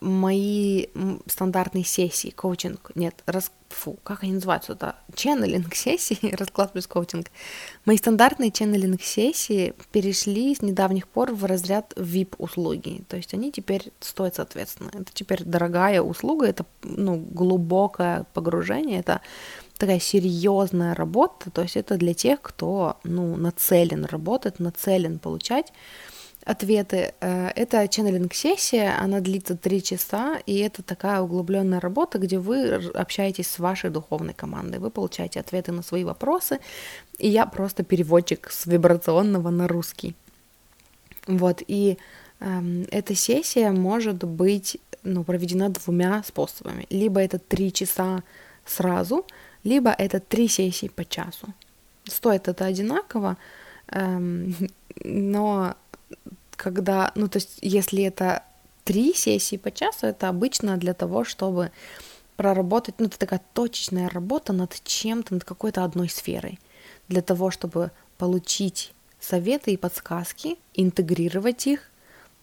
мои 0.00 0.86
стандартные 1.26 1.84
сессии, 1.84 2.28
коучинг, 2.28 2.90
нет, 2.94 3.22
рас, 3.24 3.50
фу, 3.70 3.96
как 4.02 4.22
они 4.22 4.32
называются, 4.32 4.74
это 4.74 4.96
ченнелинг 5.14 5.74
сессии, 5.74 6.34
расклад 6.36 6.72
плюс 6.72 6.86
коучинг. 6.86 7.28
Мои 7.86 7.96
стандартные 7.96 8.50
ченнелинг 8.50 9.02
сессии 9.02 9.74
перешли 9.92 10.54
с 10.54 10.60
недавних 10.60 11.08
пор 11.08 11.32
в 11.32 11.46
разряд 11.46 11.94
VIP 11.96 12.34
услуги, 12.36 13.02
то 13.08 13.16
есть 13.16 13.32
они 13.32 13.50
теперь 13.50 13.92
стоят 14.00 14.34
соответственно. 14.34 14.90
Это 14.92 15.10
теперь 15.14 15.42
дорогая 15.42 16.02
услуга, 16.02 16.46
это 16.46 16.66
ну, 16.82 17.16
глубокое 17.16 18.26
погружение, 18.34 19.00
это 19.00 19.22
такая 19.78 20.00
серьезная 20.00 20.94
работа, 20.94 21.50
то 21.50 21.62
есть 21.62 21.76
это 21.76 21.96
для 21.96 22.12
тех, 22.12 22.42
кто 22.42 22.98
ну, 23.04 23.36
нацелен 23.36 24.04
работать, 24.04 24.58
нацелен 24.58 25.18
получать 25.18 25.72
ответы. 26.46 27.12
Э, 27.20 27.48
это 27.56 27.86
ченнелинг-сессия, 27.88 28.96
она 28.98 29.20
длится 29.20 29.56
три 29.56 29.82
часа, 29.82 30.38
и 30.46 30.58
это 30.58 30.82
такая 30.82 31.20
углубленная 31.20 31.80
работа, 31.80 32.18
где 32.18 32.38
вы 32.38 32.74
общаетесь 32.94 33.48
с 33.48 33.58
вашей 33.58 33.90
духовной 33.90 34.32
командой, 34.32 34.78
вы 34.78 34.90
получаете 34.90 35.40
ответы 35.40 35.72
на 35.72 35.82
свои 35.82 36.04
вопросы, 36.04 36.60
и 37.18 37.28
я 37.28 37.46
просто 37.46 37.82
переводчик 37.82 38.48
с 38.50 38.66
вибрационного 38.66 39.50
на 39.50 39.66
русский. 39.66 40.14
Вот, 41.26 41.62
и 41.66 41.98
эм, 42.38 42.86
эта 42.92 43.16
сессия 43.16 43.72
может 43.72 44.22
быть 44.22 44.78
ну, 45.02 45.24
проведена 45.24 45.68
двумя 45.70 46.22
способами. 46.22 46.86
Либо 46.90 47.20
это 47.20 47.40
три 47.40 47.72
часа 47.72 48.22
сразу, 48.64 49.26
либо 49.64 49.90
это 49.90 50.20
три 50.20 50.46
сессии 50.46 50.88
по 50.88 51.04
часу. 51.04 51.48
Стоит 52.04 52.46
это 52.46 52.66
одинаково, 52.66 53.36
эм, 53.88 54.54
но 55.04 55.74
когда, 56.56 57.12
ну, 57.14 57.28
то 57.28 57.36
есть, 57.38 57.58
если 57.60 58.02
это 58.02 58.42
три 58.84 59.14
сессии 59.14 59.56
по 59.56 59.70
часу, 59.70 60.06
это 60.06 60.28
обычно 60.28 60.76
для 60.76 60.94
того, 60.94 61.24
чтобы 61.24 61.70
проработать, 62.36 62.96
ну, 62.98 63.06
это 63.06 63.18
такая 63.18 63.40
точечная 63.54 64.08
работа 64.08 64.52
над 64.52 64.80
чем-то, 64.84 65.34
над 65.34 65.44
какой-то 65.44 65.84
одной 65.84 66.08
сферой, 66.08 66.58
для 67.08 67.22
того, 67.22 67.50
чтобы 67.50 67.90
получить 68.18 68.92
советы 69.20 69.72
и 69.72 69.76
подсказки, 69.76 70.56
интегрировать 70.74 71.66
их, 71.66 71.90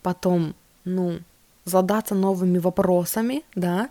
потом, 0.02 0.56
ну, 0.84 1.20
задаться 1.66 2.16
новыми 2.16 2.58
вопросами, 2.58 3.44
да, 3.56 3.90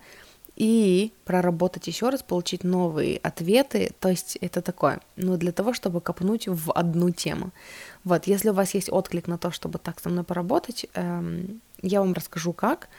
и 0.55 1.11
проработать 1.25 1.87
еще 1.87 2.09
раз, 2.09 2.21
получить 2.21 2.63
новые 2.63 3.17
ответы. 3.17 3.91
То 3.99 4.09
есть 4.09 4.37
это 4.41 4.61
такое, 4.61 4.99
ну, 5.15 5.37
для 5.37 5.51
того, 5.51 5.73
чтобы 5.73 5.99
копнуть 6.01 6.47
в 6.47 6.71
одну 6.71 7.09
тему. 7.09 7.51
Вот, 8.03 8.27
если 8.27 8.49
у 8.49 8.53
вас 8.53 8.73
есть 8.73 8.91
отклик 8.91 9.27
на 9.27 9.37
то, 9.37 9.51
чтобы 9.51 9.79
так 9.79 9.99
со 9.99 10.09
мной 10.09 10.23
поработать, 10.23 10.85
эм, 10.93 11.61
я 11.81 12.01
вам 12.01 12.13
расскажу 12.13 12.53
как. 12.53 12.89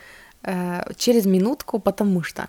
Э, 0.43 0.83
через 0.97 1.27
минутку, 1.27 1.79
потому 1.79 2.23
что 2.23 2.49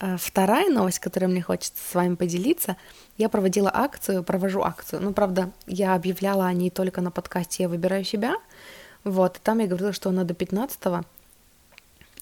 э, 0.00 0.16
вторая 0.18 0.68
новость, 0.68 0.98
которую 0.98 1.30
мне 1.30 1.42
хочется 1.42 1.80
с 1.90 1.94
вами 1.94 2.14
поделиться, 2.14 2.76
я 3.18 3.28
проводила 3.28 3.70
акцию, 3.72 4.24
провожу 4.24 4.62
акцию. 4.62 5.02
Ну, 5.02 5.12
правда, 5.12 5.50
я 5.66 5.94
объявляла 5.94 6.46
о 6.46 6.52
ней 6.52 6.70
только 6.70 7.00
на 7.00 7.10
подкасте 7.10 7.64
«Я 7.64 7.68
выбираю 7.68 8.04
себя». 8.04 8.34
Вот, 9.04 9.36
и 9.36 9.40
там 9.40 9.60
я 9.60 9.66
говорила, 9.66 9.92
что 9.92 10.10
она 10.10 10.24
до 10.24 10.34
15 10.34 11.04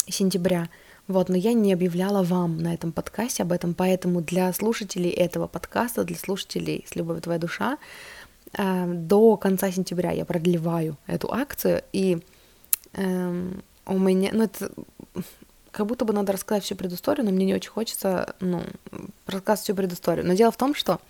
сентября– 0.08 0.68
вот, 1.06 1.28
но 1.28 1.36
я 1.36 1.52
не 1.52 1.72
объявляла 1.72 2.22
вам 2.22 2.58
на 2.58 2.72
этом 2.72 2.90
подкасте 2.90 3.42
об 3.42 3.52
этом, 3.52 3.74
поэтому 3.74 4.22
для 4.22 4.50
слушателей 4.54 5.10
этого 5.10 5.46
подкаста, 5.46 6.02
для 6.04 6.16
слушателей 6.16 6.86
с 6.88 6.96
любовью 6.96 7.20
твоя 7.20 7.38
душа, 7.38 7.76
до 8.56 9.36
конца 9.36 9.70
сентября 9.70 10.12
я 10.12 10.24
продлеваю 10.24 10.96
эту 11.06 11.32
акцию, 11.32 11.82
и 11.92 12.18
э, 12.92 13.50
у 13.86 13.98
меня, 13.98 14.30
ну 14.32 14.44
это 14.44 14.70
как 15.74 15.86
будто 15.86 16.04
бы 16.04 16.12
надо 16.12 16.32
рассказать 16.32 16.64
всю 16.64 16.76
предысторию, 16.76 17.24
но 17.24 17.32
мне 17.32 17.44
не 17.44 17.54
очень 17.54 17.70
хочется, 17.70 18.36
ну, 18.40 18.62
рассказывать 19.26 19.64
всю 19.64 19.74
предысторию. 19.74 20.24
Но 20.24 20.34
дело 20.34 20.52
в 20.52 20.56
том, 20.56 20.74
что 20.74 21.00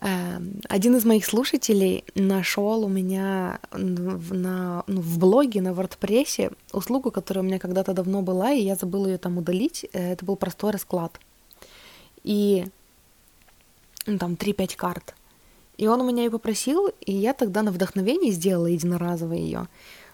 э, 0.00 0.40
один 0.68 0.96
из 0.96 1.04
моих 1.04 1.24
слушателей 1.24 2.04
нашел 2.16 2.84
у 2.84 2.88
меня 2.88 3.60
в, 3.70 4.34
на, 4.34 4.82
ну, 4.88 5.00
в 5.00 5.18
блоге 5.18 5.62
на 5.62 5.68
WordPress 5.68 6.54
услугу, 6.72 7.12
которая 7.12 7.44
у 7.44 7.46
меня 7.46 7.60
когда-то 7.60 7.94
давно 7.94 8.22
была, 8.22 8.50
и 8.50 8.62
я 8.62 8.74
забыла 8.74 9.06
ее 9.06 9.18
там 9.18 9.38
удалить. 9.38 9.86
Э, 9.92 10.12
это 10.12 10.24
был 10.24 10.34
простой 10.34 10.72
расклад. 10.72 11.20
И 12.24 12.66
ну, 14.06 14.18
там 14.18 14.34
3-5 14.34 14.76
карт. 14.76 15.14
И 15.76 15.86
он 15.86 16.00
у 16.00 16.04
меня 16.04 16.24
ее 16.24 16.30
попросил, 16.30 16.90
и 17.00 17.12
я 17.12 17.32
тогда 17.32 17.62
на 17.62 17.72
вдохновении 17.72 18.30
сделала 18.30 18.66
единоразово 18.66 19.32
ее. 19.32 19.66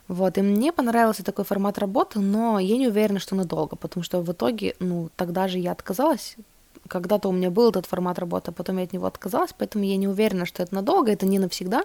Вот, 0.09 0.39
и 0.39 0.43
мне 0.43 0.73
понравился 0.73 1.23
такой 1.23 1.45
формат 1.45 1.79
работы, 1.79 2.19
но 2.19 2.59
я 2.59 2.77
не 2.77 2.89
уверена, 2.89 3.21
что 3.21 3.37
надолго, 3.37 3.77
потому 3.77 4.03
что 4.03 4.21
в 4.21 4.33
итоге, 4.33 4.75
ну, 4.81 5.09
тогда 5.17 5.47
же 5.47 5.59
я 5.59 5.71
отказалась, 5.71 6.37
когда-то 6.89 7.29
у 7.29 7.33
меня 7.33 7.51
был 7.51 7.71
этот 7.71 7.87
формат 7.87 8.19
работы, 8.19 8.51
а 8.51 8.53
потом 8.53 8.79
я 8.79 8.85
от 8.85 8.93
него 8.93 9.07
отказалась, 9.07 9.55
поэтому 9.57 9.85
я 9.85 9.97
не 9.97 10.09
уверена, 10.09 10.47
что 10.47 10.63
это 10.63 10.75
надолго, 10.75 11.13
это 11.13 11.27
не 11.27 11.39
навсегда, 11.39 11.85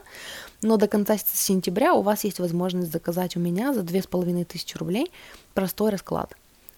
но 0.63 0.77
до 0.77 0.87
конца 0.87 1.17
сентября 1.17 1.93
у 1.93 2.01
вас 2.01 2.23
есть 2.23 2.39
возможность 2.39 2.91
заказать 2.91 3.35
у 3.37 3.39
меня 3.39 3.73
за 3.73 3.83
2500 3.83 4.75
рублей 4.77 5.11
простой 5.53 5.91
расклад. 5.91 6.35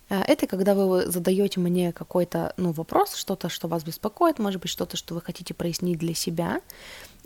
Э, 0.10 0.22
это 0.22 0.48
когда 0.48 0.74
вы 0.74 1.10
задаете 1.10 1.60
мне 1.60 1.92
какой-то 1.92 2.54
ну, 2.58 2.72
вопрос, 2.72 3.16
что-то, 3.16 3.50
что 3.50 3.68
вас 3.68 3.84
беспокоит, 3.84 4.40
может 4.40 4.62
быть, 4.62 4.72
что-то, 4.72 4.98
что 4.98 5.14
вы 5.14 5.22
хотите 5.22 5.54
прояснить 5.54 6.00
для 6.00 6.14
себя, 6.14 6.62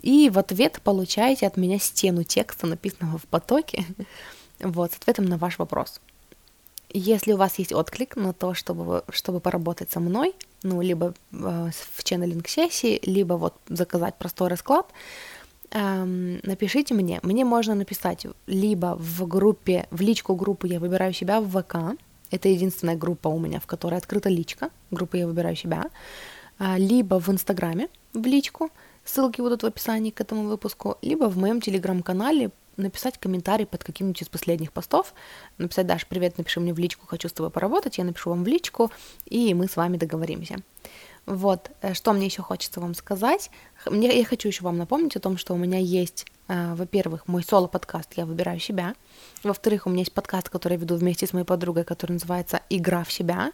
и 0.00 0.30
в 0.30 0.38
ответ 0.38 0.80
получаете 0.82 1.46
от 1.46 1.56
меня 1.56 1.78
стену 1.78 2.24
текста, 2.24 2.66
написанного 2.66 3.18
в 3.18 3.24
потоке, 3.24 3.84
вот, 4.60 4.92
с 4.92 4.96
ответом 4.96 5.26
на 5.26 5.38
ваш 5.38 5.58
вопрос. 5.58 6.00
Если 6.94 7.32
у 7.32 7.38
вас 7.38 7.58
есть 7.58 7.72
отклик 7.72 8.16
на 8.16 8.34
то, 8.34 8.52
чтобы, 8.52 9.02
чтобы 9.10 9.40
поработать 9.40 9.90
со 9.90 9.98
мной, 9.98 10.34
ну, 10.62 10.82
либо 10.82 11.14
э, 11.32 11.70
в 11.96 12.04
ченнелинг-сессии, 12.04 13.00
либо 13.04 13.34
вот 13.34 13.54
заказать 13.68 14.16
простой 14.16 14.48
расклад, 14.48 14.86
э, 15.70 16.04
напишите 16.42 16.92
мне. 16.92 17.18
Мне 17.22 17.46
можно 17.46 17.74
написать 17.74 18.26
либо 18.46 18.96
в 18.98 19.26
группе, 19.26 19.86
в 19.90 20.02
личку 20.02 20.34
группу 20.34 20.66
«Я 20.66 20.80
выбираю 20.80 21.14
себя» 21.14 21.40
в 21.40 21.48
ВК, 21.48 21.96
это 22.32 22.48
единственная 22.48 22.96
группа 22.96 23.28
у 23.28 23.38
меня, 23.38 23.60
в 23.60 23.66
которой 23.66 23.96
открыта 23.98 24.28
личка, 24.28 24.70
группа 24.90 25.16
«Я 25.16 25.26
выбираю 25.26 25.56
себя», 25.56 25.90
э, 26.58 26.78
либо 26.78 27.20
в 27.20 27.28
Инстаграме 27.28 27.88
в 28.12 28.26
личку– 28.26 28.70
Ссылки 29.04 29.40
будут 29.40 29.62
в 29.62 29.66
описании 29.66 30.10
к 30.10 30.20
этому 30.20 30.44
выпуску, 30.44 30.96
либо 31.02 31.24
в 31.24 31.36
моем 31.36 31.60
телеграм-канале 31.60 32.50
написать 32.76 33.18
комментарий 33.18 33.66
под 33.66 33.84
каким-нибудь 33.84 34.22
из 34.22 34.28
последних 34.28 34.72
постов, 34.72 35.12
написать, 35.58 35.86
Даш, 35.86 36.06
привет, 36.06 36.38
напиши 36.38 36.60
мне 36.60 36.72
в 36.72 36.78
личку, 36.78 37.06
хочу 37.06 37.28
с 37.28 37.32
тобой 37.32 37.50
поработать, 37.50 37.98
я 37.98 38.04
напишу 38.04 38.30
вам 38.30 38.44
в 38.44 38.46
личку, 38.46 38.90
и 39.26 39.52
мы 39.54 39.68
с 39.68 39.76
вами 39.76 39.96
договоримся. 39.96 40.56
Вот, 41.26 41.70
э, 41.82 41.94
что 41.94 42.12
мне 42.12 42.26
еще 42.26 42.42
хочется 42.42 42.80
вам 42.80 42.94
сказать. 42.94 43.50
Мне, 43.86 44.16
я 44.16 44.24
хочу 44.24 44.48
еще 44.48 44.64
вам 44.64 44.78
напомнить 44.78 45.16
о 45.16 45.20
том, 45.20 45.36
что 45.36 45.54
у 45.54 45.56
меня 45.56 45.78
есть, 45.78 46.26
во-первых, 46.48 47.28
мой 47.28 47.42
соло-подкаст 47.42 48.14
«Я 48.16 48.26
выбираю 48.26 48.60
себя», 48.60 48.94
во-вторых, 49.42 49.86
у 49.86 49.90
меня 49.90 50.00
есть 50.00 50.12
подкаст, 50.12 50.48
который 50.48 50.74
я 50.74 50.78
веду 50.78 50.96
вместе 50.96 51.26
с 51.26 51.32
моей 51.32 51.46
подругой, 51.46 51.84
который 51.84 52.12
называется 52.12 52.60
«Игра 52.68 53.04
в 53.04 53.12
себя», 53.12 53.52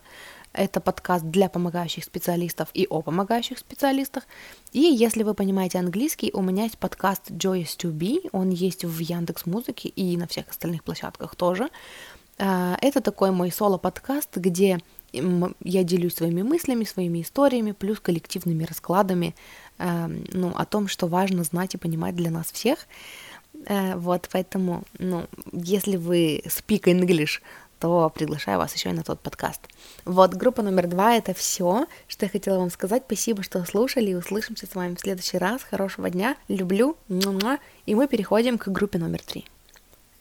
это 0.52 0.80
подкаст 0.80 1.24
для 1.24 1.48
помогающих 1.48 2.04
специалистов 2.04 2.68
и 2.74 2.86
о 2.88 3.02
помогающих 3.02 3.58
специалистах. 3.58 4.24
И 4.72 4.80
если 4.80 5.22
вы 5.22 5.34
понимаете 5.34 5.78
английский, 5.78 6.30
у 6.32 6.42
меня 6.42 6.64
есть 6.64 6.78
подкаст 6.78 7.30
Joyous 7.30 7.76
to 7.78 7.92
Be, 7.92 8.28
он 8.32 8.50
есть 8.50 8.84
в 8.84 8.98
Яндекс 8.98 9.46
Музыке 9.46 9.88
и 9.88 10.16
на 10.16 10.26
всех 10.26 10.48
остальных 10.48 10.82
площадках 10.84 11.36
тоже. 11.36 11.68
А, 12.38 12.76
это 12.80 13.00
такой 13.00 13.30
мой 13.30 13.50
соло-подкаст, 13.52 14.36
где 14.36 14.78
я 15.12 15.84
делюсь 15.84 16.16
своими 16.16 16.42
мыслями, 16.42 16.84
своими 16.84 17.22
историями, 17.22 17.72
плюс 17.72 17.98
коллективными 17.98 18.64
раскладами, 18.64 19.34
ну, 19.78 20.52
о 20.56 20.64
том, 20.64 20.88
что 20.88 21.06
важно 21.06 21.44
знать 21.44 21.74
и 21.74 21.78
понимать 21.78 22.16
для 22.16 22.30
нас 22.30 22.50
всех. 22.50 22.78
Э, 23.66 23.96
вот, 23.96 24.28
поэтому, 24.32 24.82
ну, 24.98 25.26
если 25.52 25.96
вы 25.96 26.42
speak 26.46 26.82
English, 26.84 27.40
то 27.78 28.10
приглашаю 28.10 28.58
вас 28.58 28.74
еще 28.74 28.90
и 28.90 28.92
на 28.92 29.02
тот 29.02 29.20
подкаст. 29.20 29.60
Вот, 30.04 30.34
группа 30.34 30.62
номер 30.62 30.88
два— 30.88 31.14
это 31.16 31.32
все, 31.32 31.86
что 32.08 32.26
я 32.26 32.30
хотела 32.30 32.58
вам 32.58 32.70
сказать. 32.70 33.04
Спасибо, 33.06 33.42
что 33.42 33.64
слушали, 33.64 34.10
и 34.10 34.14
услышимся 34.14 34.66
с 34.66 34.74
вами 34.74 34.94
в 34.94 35.00
следующий 35.00 35.38
раз. 35.38 35.62
Хорошего 35.62 36.10
дня, 36.10 36.36
люблю, 36.48 36.96
и 37.86 37.94
мы 37.94 38.08
переходим 38.08 38.58
к 38.58 38.68
группе 38.68 38.98
номер 38.98 39.22
три. 39.22 39.44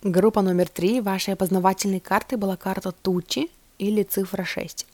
Группа 0.03 0.41
номер 0.41 0.69
три 0.69 1.01
вашей 1.01 1.33
опознавательной 1.33 1.99
карты 1.99 2.37
была 2.37 2.55
карта 2.55 2.91
Тучи 2.91 3.49
или 3.79 4.03
цифра 4.03 4.43
6. 4.43 4.85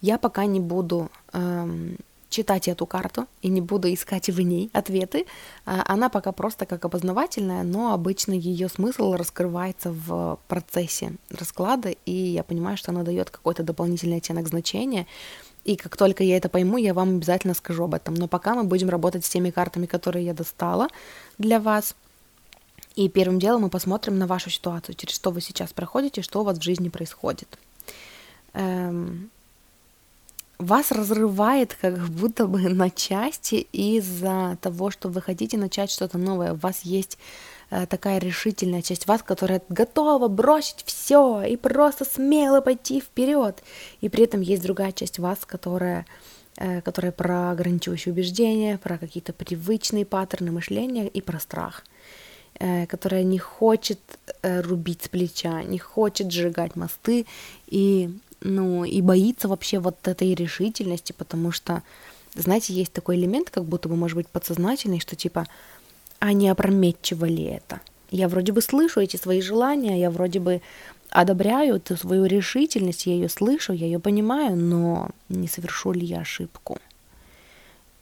Я 0.00 0.16
пока 0.16 0.46
не 0.46 0.60
буду 0.60 1.10
эм, 1.32 1.98
читать 2.28 2.68
эту 2.68 2.86
карту 2.86 3.26
и 3.42 3.48
не 3.48 3.60
буду 3.60 3.92
искать 3.92 4.28
в 4.28 4.40
ней 4.40 4.70
ответы. 4.72 5.26
А, 5.64 5.84
она 5.86 6.08
пока 6.08 6.32
просто 6.32 6.66
как 6.66 6.84
опознавательная, 6.84 7.62
но 7.62 7.92
обычно 7.92 8.32
ее 8.32 8.68
смысл 8.68 9.14
раскрывается 9.14 9.92
в 9.92 10.38
процессе 10.48 11.12
расклада, 11.30 11.90
и 12.04 12.12
я 12.12 12.42
понимаю, 12.42 12.76
что 12.76 12.90
она 12.90 13.02
дает 13.02 13.30
какой-то 13.30 13.62
дополнительный 13.62 14.18
оттенок 14.18 14.48
значения. 14.48 15.06
И 15.64 15.76
как 15.76 15.96
только 15.96 16.22
я 16.22 16.36
это 16.36 16.48
пойму, 16.48 16.76
я 16.76 16.94
вам 16.94 17.16
обязательно 17.16 17.54
скажу 17.54 17.84
об 17.84 17.94
этом. 17.94 18.14
Но 18.14 18.28
пока 18.28 18.54
мы 18.54 18.64
будем 18.64 18.88
работать 18.88 19.24
с 19.24 19.28
теми 19.28 19.50
картами, 19.50 19.86
которые 19.86 20.24
я 20.24 20.32
достала 20.32 20.88
для 21.38 21.58
вас. 21.58 21.96
И 22.94 23.08
первым 23.08 23.38
делом 23.38 23.62
мы 23.62 23.68
посмотрим 23.68 24.16
на 24.16 24.26
вашу 24.26 24.48
ситуацию, 24.48 24.94
через 24.94 25.16
что 25.16 25.30
вы 25.30 25.40
сейчас 25.40 25.72
проходите, 25.72 26.22
что 26.22 26.40
у 26.40 26.44
вас 26.44 26.58
в 26.58 26.62
жизни 26.62 26.88
происходит. 26.88 27.58
Эм, 28.54 29.30
вас 30.58 30.90
разрывает 30.90 31.76
как 31.80 31.98
будто 32.08 32.46
бы 32.46 32.60
на 32.68 32.90
части 32.90 33.66
из-за 33.72 34.58
того, 34.60 34.90
что 34.90 35.08
вы 35.08 35.20
хотите 35.20 35.56
начать 35.56 35.90
что-то 35.90 36.18
новое. 36.18 36.52
У 36.52 36.56
вас 36.56 36.80
есть 36.82 37.18
э, 37.70 37.86
такая 37.86 38.18
решительная 38.18 38.82
часть 38.82 39.06
вас, 39.06 39.22
которая 39.22 39.62
готова 39.68 40.28
бросить 40.28 40.82
все 40.84 41.42
и 41.42 41.56
просто 41.56 42.04
смело 42.04 42.60
пойти 42.60 43.00
вперед. 43.00 43.62
И 44.00 44.08
при 44.08 44.24
этом 44.24 44.40
есть 44.40 44.62
другая 44.62 44.92
часть 44.92 45.18
вас, 45.18 45.38
которая, 45.44 46.06
э, 46.56 46.80
которая 46.80 47.12
про 47.12 47.50
ограничивающие 47.50 48.12
убеждения, 48.12 48.78
про 48.78 48.98
какие-то 48.98 49.32
привычные 49.32 50.06
паттерны 50.06 50.52
мышления 50.52 51.08
и 51.08 51.20
про 51.20 51.38
страх 51.38 51.84
э, 52.58 52.86
которая 52.86 53.22
не 53.22 53.38
хочет 53.38 54.00
рубить 54.42 55.02
с 55.02 55.08
плеча, 55.08 55.62
не 55.64 55.78
хочет 55.78 56.32
сжигать 56.32 56.76
мосты 56.76 57.26
и 57.66 58.10
ну, 58.40 58.84
и 58.84 59.00
боится 59.00 59.48
вообще 59.48 59.78
вот 59.78 60.06
этой 60.06 60.34
решительности, 60.34 61.12
потому 61.12 61.52
что, 61.52 61.82
знаете, 62.34 62.72
есть 62.72 62.92
такой 62.92 63.16
элемент, 63.16 63.50
как 63.50 63.64
будто 63.64 63.88
бы, 63.88 63.96
может 63.96 64.16
быть, 64.16 64.28
подсознательный, 64.28 65.00
что 65.00 65.16
типа, 65.16 65.46
а 66.18 66.32
не 66.32 66.48
опрометчиво 66.48 67.24
ли 67.24 67.44
это? 67.44 67.80
Я 68.10 68.28
вроде 68.28 68.52
бы 68.52 68.62
слышу 68.62 69.00
эти 69.00 69.16
свои 69.16 69.40
желания, 69.40 70.00
я 70.00 70.10
вроде 70.10 70.38
бы 70.38 70.62
одобряю 71.10 71.76
эту 71.76 71.96
свою 71.96 72.26
решительность, 72.26 73.06
я 73.06 73.14
ее 73.14 73.28
слышу, 73.28 73.72
я 73.72 73.86
ее 73.86 73.98
понимаю, 73.98 74.56
но 74.56 75.10
не 75.28 75.48
совершу 75.48 75.92
ли 75.92 76.06
я 76.06 76.20
ошибку? 76.20 76.78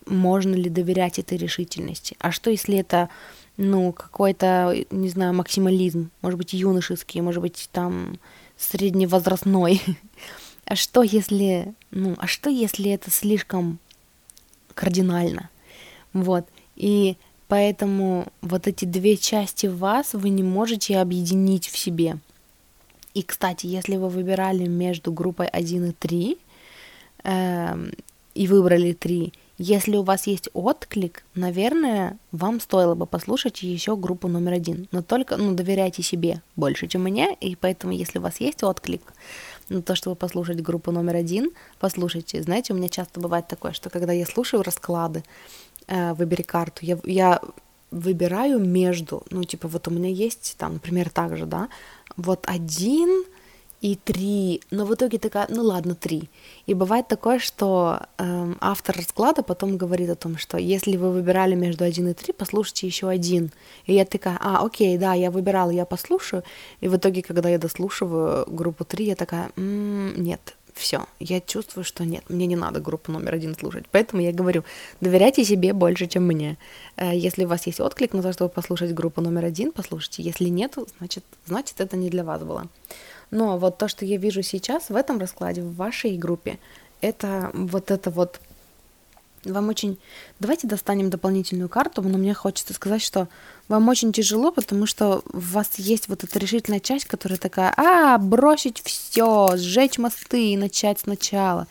Можно 0.07 0.55
ли 0.55 0.69
доверять 0.69 1.19
этой 1.19 1.39
решительности? 1.39 2.17
А 2.19 2.31
что, 2.31 2.51
если 2.51 2.77
это, 2.77 3.09
ну, 3.57 3.93
какой-то, 3.93 4.75
не 4.91 5.09
знаю, 5.09 5.33
максимализм, 5.33 6.11
может 6.21 6.39
быть, 6.39 6.53
юношеский, 6.53 7.21
может 7.23 7.41
быть, 7.41 7.71
там, 7.73 8.19
средневозрастной. 8.57 9.81
А 10.67 10.77
что 10.77 11.03
если, 11.03 11.75
ну, 11.91 12.15
а 12.17 12.27
что 12.27 12.49
если 12.49 12.91
это 12.91 13.11
слишком 13.11 13.79
кардинально? 14.73 15.51
Вот. 16.15 16.49
И 16.75 17.19
поэтому 17.49 18.29
вот 18.41 18.67
эти 18.67 18.87
две 18.87 19.19
части 19.19 19.67
вас 19.67 20.15
вы 20.15 20.31
не 20.31 20.43
можете 20.43 20.97
объединить 20.97 21.69
в 21.69 21.77
себе. 21.77 22.17
И, 23.13 23.23
кстати, 23.23 23.67
если 23.67 23.97
вы 23.97 24.09
выбирали 24.09 24.67
между 24.67 25.13
группой 25.13 25.49
1 25.49 25.91
и 25.91 25.93
3, 25.93 26.39
э, 27.25 27.91
и 28.35 28.47
выбрали 28.47 28.95
3, 28.95 29.33
если 29.59 29.97
у 29.97 30.03
вас 30.03 30.27
есть 30.27 30.49
отклик, 30.53 31.25
наверное, 31.35 32.19
вам 32.33 32.61
стоило 32.61 32.95
бы 32.95 33.07
послушать 33.07 33.63
еще 33.63 33.97
группу 33.97 34.27
номер 34.27 34.55
один. 34.55 34.89
Но 34.91 35.03
только, 35.03 35.37
ну, 35.37 35.55
доверяйте 35.55 36.03
себе 36.03 36.43
больше, 36.57 36.89
чем 36.89 37.03
мне, 37.03 37.37
и 37.41 37.55
поэтому, 37.55 37.93
если 37.93 38.19
у 38.19 38.23
вас 38.23 38.41
есть 38.41 38.65
отклик 38.65 39.03
на 39.69 39.81
то, 39.81 39.95
чтобы 39.95 40.17
послушать 40.17 40.61
группу 40.61 40.91
номер 40.91 41.17
один, 41.17 41.51
послушайте. 41.79 42.43
Знаете, 42.43 42.73
у 42.73 42.77
меня 42.77 42.89
часто 42.89 43.21
бывает 43.21 43.47
такое, 43.47 43.73
что 43.73 43.91
когда 43.91 44.13
я 44.13 44.27
слушаю 44.27 44.63
расклады, 44.63 45.23
э, 45.87 46.15
выбери 46.15 46.43
карту, 46.43 46.85
я, 46.85 46.99
я 47.05 47.41
выбираю 47.93 48.59
между, 48.59 49.23
ну, 49.31 49.45
типа, 49.45 49.69
вот 49.69 49.87
у 49.87 49.91
меня 49.93 50.09
есть 50.09 50.57
там, 50.59 50.75
например, 50.75 51.11
так 51.11 51.37
же, 51.37 51.47
да, 51.47 51.69
вот 52.17 52.45
один 52.49 53.25
и 53.85 53.97
три, 53.97 54.63
но 54.71 54.87
в 54.87 54.95
итоге 54.95 55.19
такая, 55.19 55.47
ну 55.51 55.63
ладно, 55.63 55.95
три. 55.95 56.31
И 56.65 56.73
бывает 56.73 57.07
такое, 57.07 57.39
что 57.39 58.01
эм, 58.17 58.57
автор 58.63 58.97
расклада 58.97 59.43
потом 59.43 59.77
говорит 59.77 60.09
о 60.09 60.15
том, 60.15 60.39
что 60.39 60.57
если 60.57 60.97
вы 60.97 61.11
выбирали 61.11 61.55
между 61.55 61.85
один 61.85 62.09
и 62.09 62.15
три, 62.15 62.33
послушайте 62.33 62.87
еще 62.87 63.11
один. 63.11 63.51
И 63.85 63.93
я 63.93 64.07
такая, 64.07 64.39
а, 64.41 64.65
окей, 64.65 64.97
да, 64.97 65.13
я 65.13 65.31
выбирала, 65.31 65.69
я 65.69 65.85
послушаю. 65.85 66.45
И 66.81 66.89
в 66.89 66.97
итоге, 66.97 67.21
когда 67.21 67.51
я 67.51 67.59
дослушиваю 67.59 68.47
группу 68.47 68.87
три, 68.87 69.05
я 69.05 69.17
такая, 69.17 69.51
м-м, 69.55 70.15
нет, 70.17 70.57
все, 70.73 71.05
я 71.21 71.41
чувствую, 71.43 71.85
что 71.85 72.05
нет, 72.05 72.25
мне 72.31 72.47
не 72.47 72.57
надо 72.57 72.81
группу 72.81 73.13
номер 73.13 73.35
один 73.35 73.55
слушать. 73.55 73.85
Поэтому 73.91 74.23
я 74.23 74.33
говорю, 74.33 74.65
доверяйте 75.03 75.45
себе 75.45 75.75
больше, 75.75 76.07
чем 76.07 76.27
мне. 76.27 76.57
Э, 76.97 77.15
если 77.15 77.45
у 77.45 77.49
вас 77.49 77.67
есть 77.67 77.81
отклик 77.81 78.15
на 78.15 78.23
то, 78.23 78.33
чтобы 78.33 78.49
послушать 78.49 78.95
группу 78.95 79.21
номер 79.21 79.45
один, 79.45 79.73
послушайте. 79.73 80.23
Если 80.23 80.49
нет, 80.49 80.79
значит, 80.99 81.25
значит 81.47 81.81
это 81.83 81.99
не 81.99 82.09
для 82.09 82.25
вас 82.25 82.43
было. 82.43 82.67
Но 83.35 83.59
вот 83.59 83.79
то, 83.79 83.89
что 83.89 84.05
я 84.05 84.17
вижу 84.17 84.43
сейчас 84.43 84.91
в 84.91 84.95
этом 84.95 85.19
раскладе, 85.19 85.61
в 85.61 85.75
вашей 85.75 86.17
группе, 86.17 86.61
это 87.01 87.51
вот 87.53 87.91
это 87.91 88.09
вот 88.11 88.41
вам 89.45 89.69
очень... 89.71 89.99
Давайте 90.39 90.69
достанем 90.69 91.11
дополнительную 91.11 91.69
карту, 91.69 92.01
но 92.03 92.17
мне 92.17 92.33
хочется 92.33 92.75
сказать, 92.75 93.03
что 93.03 93.27
вам 93.67 93.89
очень 93.89 94.13
тяжело, 94.13 94.53
потому 94.53 94.87
что 94.87 95.23
у 95.33 95.39
вас 95.41 95.69
есть 95.79 96.09
вот 96.09 96.23
эта 96.23 96.39
решительная 96.39 96.79
часть, 96.79 97.07
которая 97.07 97.37
такая, 97.37 97.75
а, 97.77 98.19
бросить 98.19 98.81
все, 98.85 99.57
сжечь 99.57 99.99
мосты 99.99 100.53
и 100.53 100.57
начать 100.57 101.01
сначала. 101.01 101.67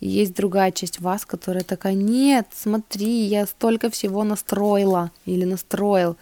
И 0.00 0.08
есть 0.08 0.34
другая 0.34 0.72
часть 0.72 1.00
вас, 1.00 1.24
которая 1.24 1.64
такая, 1.64 1.94
нет, 1.94 2.46
смотри, 2.54 3.24
я 3.24 3.46
столько 3.46 3.88
всего 3.88 4.24
настроила 4.24 5.10
или 5.24 5.46
настроил 5.46 6.18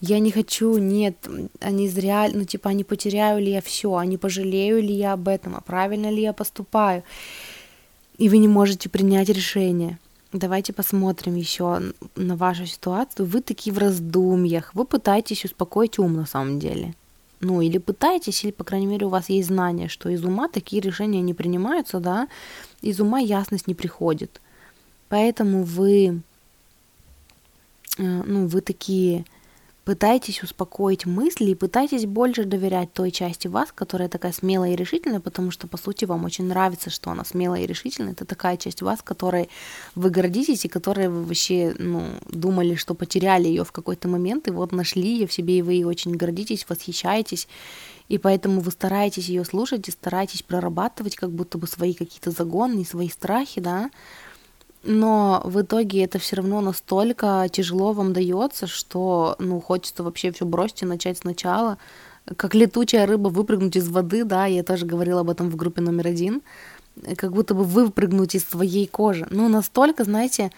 я 0.00 0.20
не 0.20 0.30
хочу, 0.30 0.78
нет, 0.78 1.16
они 1.60 1.88
зря, 1.88 2.28
ну 2.32 2.44
типа, 2.44 2.70
они 2.70 2.84
потеряю 2.84 3.40
ли 3.40 3.50
я 3.50 3.60
все, 3.60 3.96
они 3.96 4.16
пожалею 4.16 4.80
ли 4.80 4.94
я 4.94 5.14
об 5.14 5.26
этом, 5.26 5.56
а 5.56 5.60
правильно 5.60 6.10
ли 6.10 6.22
я 6.22 6.32
поступаю. 6.32 7.02
И 8.16 8.28
вы 8.28 8.38
не 8.38 8.48
можете 8.48 8.88
принять 8.88 9.28
решение. 9.28 9.98
Давайте 10.32 10.72
посмотрим 10.72 11.36
еще 11.36 11.80
на 12.14 12.36
вашу 12.36 12.66
ситуацию. 12.66 13.26
Вы 13.26 13.40
такие 13.40 13.74
в 13.74 13.78
раздумьях, 13.78 14.74
вы 14.74 14.84
пытаетесь 14.84 15.44
успокоить 15.44 15.98
ум 15.98 16.14
на 16.14 16.26
самом 16.26 16.58
деле. 16.58 16.94
Ну, 17.40 17.60
или 17.60 17.78
пытаетесь, 17.78 18.44
или, 18.44 18.50
по 18.50 18.64
крайней 18.64 18.86
мере, 18.86 19.06
у 19.06 19.10
вас 19.10 19.28
есть 19.28 19.48
знание, 19.48 19.88
что 19.88 20.08
из 20.08 20.24
ума 20.24 20.48
такие 20.48 20.82
решения 20.82 21.20
не 21.20 21.34
принимаются, 21.34 22.00
да, 22.00 22.28
из 22.82 23.00
ума 23.00 23.20
ясность 23.20 23.68
не 23.68 23.74
приходит. 23.74 24.40
Поэтому 25.08 25.62
вы, 25.62 26.20
э, 27.96 28.02
ну, 28.02 28.48
вы 28.48 28.60
такие 28.60 29.24
пытайтесь 29.88 30.42
успокоить 30.42 31.06
мысли 31.06 31.52
и 31.52 31.54
пытайтесь 31.54 32.04
больше 32.04 32.44
доверять 32.44 32.92
той 32.92 33.10
части 33.10 33.48
вас, 33.48 33.72
которая 33.74 34.10
такая 34.10 34.32
смелая 34.32 34.72
и 34.72 34.76
решительная, 34.76 35.20
потому 35.20 35.50
что, 35.50 35.66
по 35.66 35.78
сути, 35.78 36.04
вам 36.04 36.26
очень 36.26 36.44
нравится, 36.44 36.90
что 36.90 37.10
она 37.10 37.24
смелая 37.24 37.62
и 37.62 37.66
решительная. 37.66 38.12
Это 38.12 38.26
такая 38.26 38.58
часть 38.58 38.82
вас, 38.82 39.00
которой 39.00 39.48
вы 39.94 40.10
гордитесь 40.10 40.66
и 40.66 40.68
которой 40.68 41.08
вы 41.08 41.24
вообще 41.24 41.74
ну, 41.78 42.02
думали, 42.28 42.74
что 42.74 42.92
потеряли 42.92 43.48
ее 43.48 43.64
в 43.64 43.72
какой-то 43.72 44.08
момент, 44.08 44.46
и 44.48 44.50
вот 44.50 44.72
нашли 44.72 45.08
ее 45.08 45.26
в 45.26 45.32
себе, 45.32 45.56
и 45.56 45.62
вы 45.62 45.72
ей 45.72 45.84
очень 45.84 46.12
гордитесь, 46.16 46.66
восхищаетесь. 46.68 47.48
И 48.10 48.18
поэтому 48.18 48.60
вы 48.60 48.70
стараетесь 48.72 49.30
ее 49.30 49.46
слушать 49.46 49.88
и 49.88 49.92
стараетесь 49.92 50.42
прорабатывать 50.42 51.16
как 51.16 51.30
будто 51.30 51.56
бы 51.56 51.66
свои 51.66 51.94
какие-то 51.94 52.30
загоны, 52.30 52.84
свои 52.84 53.08
страхи, 53.08 53.62
да, 53.62 53.88
но 54.82 55.42
в 55.44 55.60
итоге 55.60 56.04
это 56.04 56.18
все 56.18 56.36
равно 56.36 56.60
настолько 56.60 57.46
тяжело 57.50 57.92
вам 57.92 58.12
дается, 58.12 58.66
что 58.66 59.36
ну 59.38 59.60
хочется 59.60 60.02
вообще 60.02 60.32
все 60.32 60.44
бросить 60.44 60.82
и 60.82 60.86
начать 60.86 61.18
сначала, 61.18 61.78
как 62.36 62.54
летучая 62.54 63.06
рыба 63.06 63.28
выпрыгнуть 63.28 63.76
из 63.76 63.88
воды, 63.88 64.24
да, 64.24 64.46
я 64.46 64.62
тоже 64.62 64.86
говорила 64.86 65.20
об 65.20 65.30
этом 65.30 65.50
в 65.50 65.56
группе 65.56 65.80
номер 65.80 66.08
один, 66.08 66.42
как 67.16 67.32
будто 67.32 67.54
бы 67.54 67.64
выпрыгнуть 67.64 68.34
из 68.34 68.44
своей 68.44 68.86
кожи. 68.86 69.26
Ну 69.30 69.48
настолько, 69.48 70.04
знаете, 70.04 70.52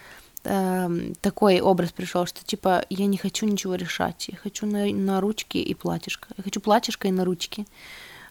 э, 0.45 1.12
такой 1.21 1.61
образ 1.61 1.93
пришел, 1.93 2.27
что 2.27 2.45
типа 2.45 2.85
я 2.91 3.07
не 3.07 3.16
хочу 3.16 3.47
ничего 3.47 3.75
решать, 3.75 4.29
я 4.29 4.37
хочу 4.37 4.66
на, 4.66 4.87
на 4.87 5.21
ручки 5.21 5.59
и 5.59 5.75
платьишко, 5.75 6.29
я 6.37 6.43
хочу 6.43 6.61
платьишко 6.61 7.09
и 7.09 7.12
на 7.12 7.25
ручки, 7.25 7.66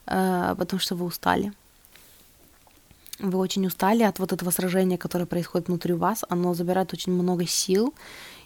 э, 0.05 0.55
потому 0.57 0.79
что 0.79 0.95
вы 0.95 1.05
устали 1.05 1.53
вы 3.19 3.39
очень 3.39 3.65
устали 3.67 4.03
от 4.03 4.19
вот 4.19 4.33
этого 4.33 4.51
сражения, 4.51 4.97
которое 4.97 5.25
происходит 5.25 5.67
внутри 5.67 5.93
вас, 5.93 6.23
оно 6.29 6.53
забирает 6.53 6.93
очень 6.93 7.13
много 7.13 7.45
сил, 7.45 7.93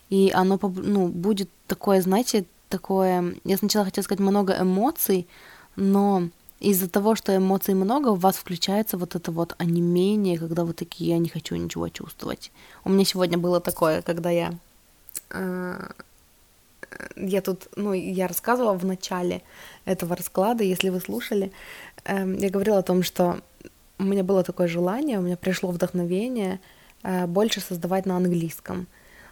и 0.10 0.32
оно 0.34 0.60
ну, 0.62 1.08
будет 1.08 1.50
такое, 1.68 2.02
знаете, 2.02 2.46
такое, 2.70 3.36
я 3.44 3.58
сначала 3.58 3.86
хотела 3.86 4.04
сказать 4.04 4.20
много 4.20 4.58
эмоций, 4.60 5.28
но 5.76 6.30
из-за 6.60 6.90
того, 6.90 7.16
что 7.16 7.36
эмоций 7.36 7.74
много, 7.74 8.10
у 8.10 8.16
вас 8.16 8.38
включается 8.38 8.98
вот 8.98 9.16
это 9.16 9.32
вот 9.32 9.56
онемение, 9.58 10.40
когда 10.40 10.64
вы 10.64 10.74
такие, 10.74 11.12
я 11.12 11.18
не 11.18 11.30
хочу 11.30 11.56
ничего 11.56 11.90
чувствовать. 11.90 12.52
У 12.86 12.90
меня 12.90 13.06
сегодня 13.06 13.38
было 13.38 13.60
такое, 13.60 14.02
когда 14.02 14.30
я... 14.30 14.54
Э, 15.30 15.90
я 17.16 17.42
тут, 17.42 17.68
ну, 17.76 17.94
я 17.94 18.28
рассказывала 18.28 18.74
в 18.78 18.86
начале 18.86 19.42
этого 19.86 20.16
расклада, 20.16 20.64
если 20.64 20.90
вы 20.90 21.00
слушали, 21.00 21.52
эм, 22.06 22.36
я 22.38 22.50
говорила 22.50 22.78
о 22.78 22.84
том, 22.84 23.04
что 23.04 23.42
у 24.00 24.04
меня 24.04 24.24
было 24.24 24.44
такое 24.44 24.68
желание, 24.68 25.20
у 25.20 25.22
меня 25.22 25.38
пришло 25.38 25.72
вдохновение 25.72 26.60
э, 27.04 27.26
больше 27.28 27.62
создавать 27.62 28.06
на 28.06 28.18
английском. 28.18 28.88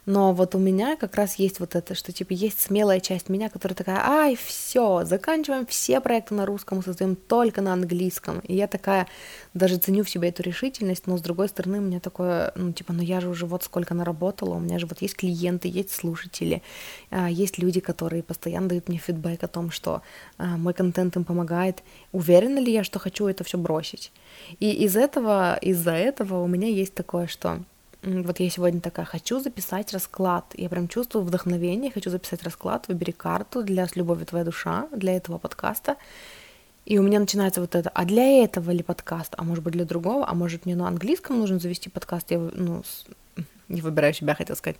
Но 0.05 0.33
вот 0.33 0.55
у 0.55 0.57
меня 0.57 0.95
как 0.95 1.15
раз 1.15 1.35
есть 1.35 1.59
вот 1.59 1.75
это, 1.75 1.93
что 1.93 2.11
типа 2.11 2.33
есть 2.33 2.59
смелая 2.59 2.99
часть 2.99 3.29
меня, 3.29 3.49
которая 3.49 3.75
такая, 3.75 3.99
ай, 4.03 4.35
все, 4.35 5.03
заканчиваем 5.05 5.65
все 5.67 6.01
проекты 6.01 6.33
на 6.33 6.45
русском, 6.45 6.83
создаем 6.83 7.15
только 7.15 7.61
на 7.61 7.73
английском. 7.73 8.39
И 8.39 8.55
я 8.55 8.67
такая 8.67 9.07
даже 9.53 9.77
ценю 9.77 10.03
в 10.03 10.09
себе 10.09 10.29
эту 10.29 10.41
решительность, 10.41 11.05
но 11.05 11.17
с 11.17 11.21
другой 11.21 11.49
стороны 11.49 11.77
у 11.77 11.81
меня 11.81 11.99
такое, 11.99 12.51
ну 12.55 12.73
типа, 12.73 12.93
ну 12.93 13.03
я 13.03 13.21
же 13.21 13.29
уже 13.29 13.45
вот 13.45 13.63
сколько 13.63 13.93
наработала, 13.93 14.55
у 14.55 14.59
меня 14.59 14.79
же 14.79 14.87
вот 14.87 15.01
есть 15.01 15.15
клиенты, 15.15 15.67
есть 15.67 15.91
слушатели, 15.91 16.63
а, 17.11 17.29
есть 17.29 17.59
люди, 17.59 17.79
которые 17.79 18.23
постоянно 18.23 18.69
дают 18.69 18.89
мне 18.89 18.97
фидбэк 18.97 19.43
о 19.43 19.47
том, 19.47 19.69
что 19.69 20.01
а, 20.37 20.57
мой 20.57 20.73
контент 20.73 21.15
им 21.15 21.25
помогает. 21.25 21.83
Уверена 22.11 22.57
ли 22.59 22.71
я, 22.73 22.83
что 22.83 22.97
хочу 22.97 23.27
это 23.27 23.43
все 23.43 23.57
бросить? 23.57 24.11
И 24.59 24.71
из 24.71 24.95
этого, 24.95 25.57
из-за 25.61 25.91
этого 25.91 26.41
у 26.41 26.47
меня 26.47 26.67
есть 26.67 26.95
такое, 26.95 27.27
что 27.27 27.59
вот 28.03 28.39
я 28.39 28.49
сегодня 28.49 28.81
такая, 28.81 29.05
хочу 29.05 29.39
записать 29.39 29.93
расклад. 29.93 30.45
Я 30.55 30.69
прям 30.69 30.87
чувствую 30.87 31.23
вдохновение, 31.23 31.91
хочу 31.91 32.09
записать 32.09 32.43
расклад, 32.43 32.87
выбери 32.87 33.11
карту 33.11 33.63
для 33.63 33.87
«С 33.87 33.95
любовью 33.95 34.25
твоя 34.25 34.43
душа», 34.43 34.87
для 34.91 35.15
этого 35.15 35.37
подкаста. 35.37 35.97
И 36.85 36.97
у 36.97 37.03
меня 37.03 37.19
начинается 37.19 37.61
вот 37.61 37.75
это, 37.75 37.89
а 37.89 38.05
для 38.05 38.43
этого 38.43 38.71
ли 38.71 38.81
подкаст, 38.81 39.35
а 39.37 39.43
может 39.43 39.63
быть 39.63 39.73
для 39.73 39.85
другого, 39.85 40.27
а 40.27 40.33
может 40.33 40.65
мне 40.65 40.75
на 40.75 40.87
английском 40.87 41.37
нужно 41.37 41.59
завести 41.59 41.89
подкаст, 41.91 42.31
я, 42.31 42.39
ну, 42.39 42.83
не 43.67 43.81
выбираю 43.81 44.13
себя, 44.15 44.33
хотел 44.33 44.55
сказать, 44.55 44.79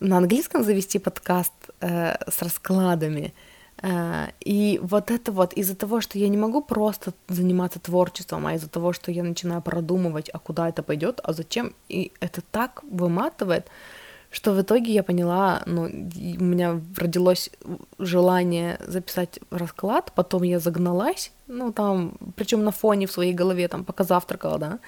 на 0.00 0.16
английском 0.16 0.64
завести 0.64 0.98
подкаст 0.98 1.52
э, 1.80 2.16
с 2.30 2.40
раскладами, 2.40 3.34
и 3.82 4.80
вот 4.82 5.10
это 5.10 5.32
вот 5.32 5.52
из-за 5.52 5.74
того, 5.74 6.00
что 6.00 6.18
я 6.18 6.28
не 6.28 6.36
могу 6.36 6.62
просто 6.62 7.12
заниматься 7.28 7.80
творчеством, 7.80 8.46
а 8.46 8.54
из-за 8.54 8.68
того, 8.68 8.92
что 8.92 9.10
я 9.10 9.22
начинаю 9.22 9.62
продумывать, 9.62 10.30
а 10.32 10.38
куда 10.38 10.68
это 10.68 10.82
пойдет, 10.82 11.20
а 11.22 11.32
зачем, 11.32 11.74
и 11.88 12.12
это 12.20 12.40
так 12.40 12.82
выматывает, 12.84 13.66
что 14.30 14.52
в 14.52 14.60
итоге 14.60 14.92
я 14.92 15.02
поняла, 15.02 15.62
ну, 15.66 15.82
у 15.82 16.44
меня 16.44 16.80
родилось 16.96 17.50
желание 17.98 18.78
записать 18.86 19.38
расклад, 19.50 20.12
потом 20.14 20.42
я 20.44 20.58
загналась, 20.60 21.32
ну, 21.46 21.72
там, 21.72 22.16
причем 22.36 22.64
на 22.64 22.70
фоне 22.70 23.06
в 23.06 23.12
своей 23.12 23.34
голове, 23.34 23.68
там, 23.68 23.84
пока 23.84 24.04
завтракала, 24.04 24.58
да, 24.58 24.78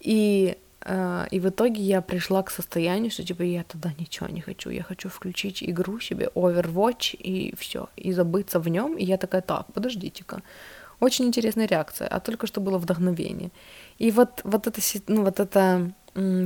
и 0.00 0.56
и 1.30 1.40
в 1.40 1.48
итоге 1.48 1.82
я 1.82 2.00
пришла 2.00 2.42
к 2.42 2.50
состоянию, 2.50 3.10
что 3.10 3.24
типа 3.24 3.42
я 3.42 3.64
тогда 3.64 3.92
ничего 3.98 4.28
не 4.28 4.40
хочу, 4.40 4.70
я 4.70 4.82
хочу 4.82 5.08
включить 5.08 5.62
игру 5.62 5.98
себе, 5.98 6.30
Overwatch 6.34 7.16
и 7.16 7.54
все, 7.56 7.88
и 7.96 8.12
забыться 8.12 8.60
в 8.60 8.68
нем. 8.68 8.96
И 8.96 9.04
я 9.04 9.16
такая, 9.16 9.42
так, 9.42 9.72
подождите-ка, 9.72 10.42
очень 11.00 11.26
интересная 11.26 11.66
реакция, 11.66 12.08
а 12.08 12.20
только 12.20 12.46
что 12.46 12.60
было 12.60 12.78
вдохновение. 12.78 13.50
И 13.98 14.10
вот, 14.10 14.40
вот 14.44 14.66
это, 14.66 14.80
ну, 15.08 15.24
вот 15.24 15.40
это 15.40 15.92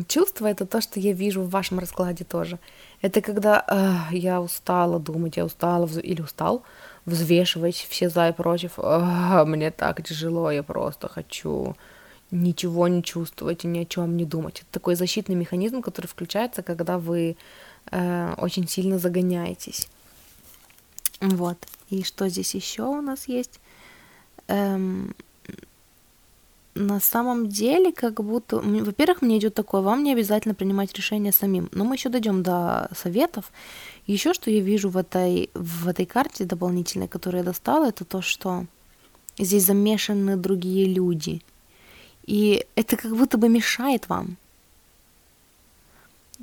чувство, 0.08 0.46
это 0.46 0.66
то, 0.66 0.80
что 0.80 0.98
я 0.98 1.12
вижу 1.12 1.42
в 1.42 1.50
вашем 1.50 1.78
раскладе 1.78 2.24
тоже. 2.24 2.58
Это 3.02 3.20
когда 3.20 3.64
э, 3.68 4.16
я 4.16 4.40
устала 4.40 4.98
думать, 4.98 5.36
я 5.36 5.44
устала 5.44 5.86
или 5.86 6.22
устал 6.22 6.64
взвешивать 7.06 7.86
все 7.88 8.08
за 8.08 8.28
и 8.28 8.32
против. 8.32 8.78
Э, 8.78 9.44
мне 9.44 9.70
так 9.70 10.02
тяжело, 10.02 10.50
я 10.50 10.62
просто 10.62 11.08
хочу 11.08 11.76
ничего 12.30 12.88
не 12.88 13.02
чувствовать 13.02 13.64
и 13.64 13.68
ни 13.68 13.80
о 13.80 13.84
чем 13.84 14.16
не 14.16 14.24
думать. 14.24 14.60
Это 14.60 14.66
такой 14.72 14.94
защитный 14.94 15.34
механизм, 15.34 15.82
который 15.82 16.06
включается, 16.06 16.62
когда 16.62 16.98
вы 16.98 17.36
э, 17.90 18.34
очень 18.38 18.68
сильно 18.68 18.98
загоняетесь. 18.98 19.88
Вот. 21.20 21.58
И 21.90 22.02
что 22.02 22.28
здесь 22.28 22.54
еще 22.54 22.84
у 22.84 23.00
нас 23.00 23.28
есть? 23.28 23.60
Эм, 24.48 25.14
на 26.74 27.00
самом 27.00 27.48
деле, 27.48 27.92
как 27.92 28.22
будто, 28.22 28.58
во-первых, 28.58 29.22
мне 29.22 29.38
идет 29.38 29.54
такое, 29.54 29.80
вам 29.80 30.04
не 30.04 30.12
обязательно 30.12 30.54
принимать 30.54 30.92
решение 30.94 31.32
самим, 31.32 31.68
но 31.72 31.84
мы 31.84 31.96
еще 31.96 32.08
дойдем 32.08 32.42
до 32.42 32.88
советов. 32.96 33.52
Еще 34.06 34.32
что 34.34 34.50
я 34.50 34.60
вижу 34.60 34.88
в 34.88 34.96
этой, 34.96 35.50
в 35.54 35.88
этой 35.88 36.06
карте 36.06 36.44
дополнительной, 36.44 37.08
которую 37.08 37.40
я 37.40 37.44
достала, 37.44 37.88
это 37.88 38.04
то, 38.04 38.22
что 38.22 38.66
здесь 39.36 39.66
замешаны 39.66 40.36
другие 40.36 40.86
люди. 40.86 41.42
И 42.26 42.66
это 42.74 42.96
как 42.96 43.16
будто 43.16 43.38
бы 43.38 43.48
мешает 43.48 44.08
вам. 44.08 44.36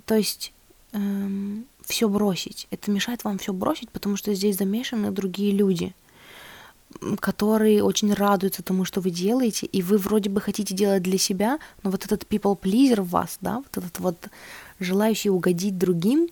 То 0.06 0.16
есть 0.16 0.54
эм, 0.94 1.66
все 1.88 2.10
бросить. 2.10 2.68
Это 2.70 2.92
мешает 2.92 3.24
вам 3.24 3.38
все 3.38 3.54
бросить, 3.54 3.90
потому 3.90 4.18
что 4.18 4.34
здесь 4.34 4.58
замешаны 4.58 5.12
другие 5.12 5.52
люди, 5.52 5.94
которые 7.20 7.84
очень 7.84 8.14
радуются 8.14 8.64
тому, 8.64 8.86
что 8.86 9.02
вы 9.02 9.10
делаете, 9.10 9.66
и 9.66 9.82
вы 9.82 9.98
вроде 9.98 10.30
бы 10.30 10.42
хотите 10.42 10.74
делать 10.74 11.04
для 11.04 11.18
себя, 11.18 11.60
но 11.84 11.92
вот 11.92 12.06
этот 12.06 12.24
people 12.24 12.60
pleaser 12.60 13.02
в 13.02 13.10
вас, 13.10 13.38
да, 13.42 13.58
вот 13.58 13.78
этот 13.84 14.00
вот 14.00 14.18
желающий 14.80 15.30
угодить 15.30 15.78
другим, 15.78 16.30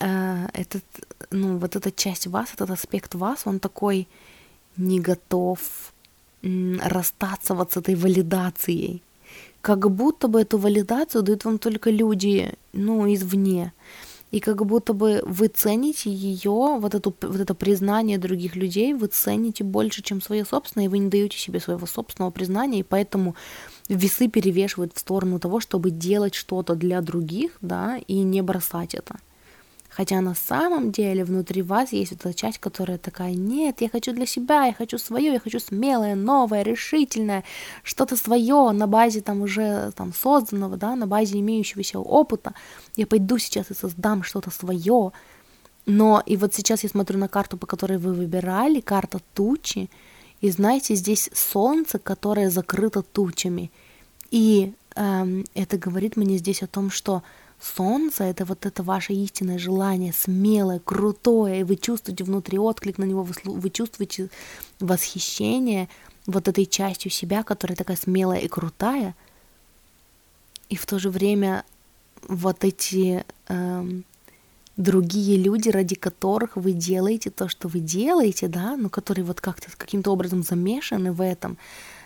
э, 0.00 0.48
этот, 0.52 0.84
ну, 1.30 1.58
вот 1.58 1.76
эта 1.76 1.90
часть 1.90 2.26
вас, 2.26 2.52
этот 2.54 2.70
аспект 2.70 3.14
вас, 3.14 3.42
он 3.46 3.58
такой 3.58 4.06
не 4.76 5.00
готов 5.00 5.60
расстаться 6.82 7.54
вот 7.54 7.72
с 7.72 7.76
этой 7.76 7.94
валидацией. 7.94 9.02
Как 9.60 9.90
будто 9.90 10.28
бы 10.28 10.40
эту 10.40 10.58
валидацию 10.58 11.22
дают 11.22 11.44
вам 11.44 11.58
только 11.58 11.90
люди, 11.90 12.52
ну, 12.72 13.12
извне. 13.12 13.72
И 14.32 14.40
как 14.40 14.66
будто 14.66 14.92
бы 14.92 15.22
вы 15.24 15.48
цените 15.48 16.10
ее, 16.10 16.78
вот, 16.78 16.94
эту, 16.94 17.14
вот 17.22 17.40
это 17.40 17.54
признание 17.54 18.18
других 18.18 18.56
людей, 18.56 18.92
вы 18.92 19.06
цените 19.06 19.64
больше, 19.64 20.02
чем 20.02 20.20
свое 20.20 20.44
собственное, 20.44 20.86
и 20.86 20.88
вы 20.88 20.98
не 20.98 21.08
даете 21.08 21.38
себе 21.38 21.60
своего 21.60 21.86
собственного 21.86 22.32
признания, 22.32 22.80
и 22.80 22.82
поэтому 22.82 23.34
весы 23.88 24.28
перевешивают 24.28 24.92
в 24.94 24.98
сторону 24.98 25.38
того, 25.38 25.60
чтобы 25.60 25.90
делать 25.90 26.34
что-то 26.34 26.74
для 26.74 27.00
других, 27.00 27.52
да, 27.60 27.98
и 28.08 28.18
не 28.22 28.42
бросать 28.42 28.94
это. 28.94 29.16
Хотя 29.96 30.20
на 30.20 30.34
самом 30.34 30.92
деле 30.92 31.24
внутри 31.24 31.62
вас 31.62 31.90
есть 31.90 32.10
вот 32.10 32.20
эта 32.20 32.34
часть, 32.34 32.58
которая 32.58 32.98
такая, 32.98 33.32
нет, 33.32 33.80
я 33.80 33.88
хочу 33.88 34.12
для 34.12 34.26
себя, 34.26 34.66
я 34.66 34.74
хочу 34.74 34.98
свое, 34.98 35.32
я 35.32 35.40
хочу 35.40 35.58
смелое, 35.58 36.14
новое, 36.14 36.62
решительное, 36.62 37.44
что-то 37.82 38.14
свое 38.16 38.72
на 38.72 38.86
базе 38.86 39.22
там 39.22 39.40
уже 39.40 39.92
там 39.96 40.12
созданного, 40.12 40.76
да, 40.76 40.96
на 40.96 41.06
базе 41.06 41.38
имеющегося 41.38 41.98
опыта. 41.98 42.52
Я 42.94 43.06
пойду 43.06 43.38
сейчас 43.38 43.70
и 43.70 43.74
создам 43.74 44.22
что-то 44.22 44.50
свое. 44.50 45.12
Но 45.86 46.22
и 46.26 46.36
вот 46.36 46.52
сейчас 46.52 46.82
я 46.82 46.90
смотрю 46.90 47.18
на 47.18 47.28
карту, 47.28 47.56
по 47.56 47.66
которой 47.66 47.96
вы 47.96 48.12
выбирали, 48.12 48.80
карта 48.80 49.20
тучи, 49.32 49.88
и 50.42 50.50
знаете, 50.50 50.94
здесь 50.94 51.30
солнце, 51.32 51.98
которое 51.98 52.50
закрыто 52.50 53.00
тучами. 53.00 53.70
И 54.30 54.74
эм, 54.94 55.46
это 55.54 55.78
говорит 55.78 56.16
мне 56.16 56.36
здесь 56.36 56.62
о 56.62 56.66
том, 56.66 56.90
что 56.90 57.22
Солнце— 57.60 58.24
это 58.24 58.44
вот 58.44 58.66
это 58.66 58.82
ваше 58.82 59.14
истинное 59.14 59.58
желание, 59.58 60.12
смелое, 60.12 60.78
крутое, 60.78 61.60
и 61.60 61.64
вы 61.64 61.76
чувствуете 61.76 62.24
внутри 62.24 62.58
отклик 62.58 62.98
на 62.98 63.04
него, 63.04 63.22
вы, 63.22 63.34
вы 63.44 63.70
чувствуете 63.70 64.28
восхищение 64.78 65.88
вот 66.26 66.48
этой 66.48 66.66
частью 66.66 67.10
себя, 67.10 67.42
которая 67.42 67.76
такая 67.76 67.96
смелая 67.96 68.40
и 68.40 68.48
крутая, 68.48 69.14
и 70.68 70.76
в 70.76 70.84
то 70.86 70.98
же 70.98 71.10
время 71.10 71.64
вот 72.28 72.64
эти 72.64 73.24
эм, 73.48 74.04
другие 74.76 75.38
люди, 75.38 75.70
ради 75.70 75.94
которых 75.94 76.56
вы 76.56 76.72
делаете 76.72 77.30
то, 77.30 77.48
что 77.48 77.68
вы 77.68 77.80
делаете, 77.80 78.48
да, 78.48 78.76
ну, 78.76 78.90
которые 78.90 79.24
вот 79.24 79.40
как-то 79.40 79.68
каким-то 79.76 80.10
образом 80.10 80.42
замешаны 80.42 81.12
в 81.12 81.20
этом, 81.22 81.56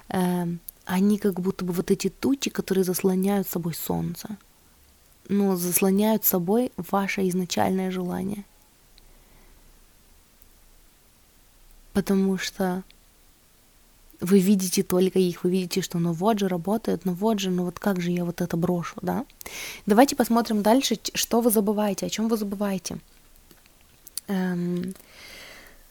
эм, 0.09 0.61
они 0.85 1.19
как 1.19 1.41
будто 1.41 1.65
бы 1.65 1.73
вот 1.73 1.91
эти 1.91 2.09
тучи, 2.09 2.51
которые 2.51 2.85
заслоняют 2.85 3.49
собой 3.49 3.75
солнце 3.75 4.37
ну, 5.31 5.57
заслоняют 5.57 6.25
собой 6.25 6.73
ваше 6.77 7.29
изначальное 7.29 7.91
желание. 7.91 8.45
Потому 11.93 12.37
что 12.39 12.83
вы 14.21 14.41
видите 14.41 14.83
только 14.83 15.19
их, 15.19 15.45
вы 15.45 15.51
видите, 15.51 15.83
что 15.83 15.99
ну 15.99 16.13
вот 16.13 16.39
же 16.39 16.49
работает, 16.49 17.05
ну 17.05 17.13
вот 17.13 17.39
же, 17.39 17.51
ну 17.51 17.65
вот 17.65 17.79
как 17.79 18.01
же 18.01 18.11
я 18.11 18.25
вот 18.25 18.41
это 18.41 18.57
брошу, 18.57 18.97
да? 19.03 19.25
Давайте 19.87 20.17
посмотрим 20.17 20.63
дальше, 20.63 20.99
что 21.15 21.41
вы 21.41 21.51
забываете, 21.51 22.07
о 22.07 22.11
чем 22.11 22.29
вы 22.29 22.37
забываете. 22.37 22.99
Эм, 24.27 24.95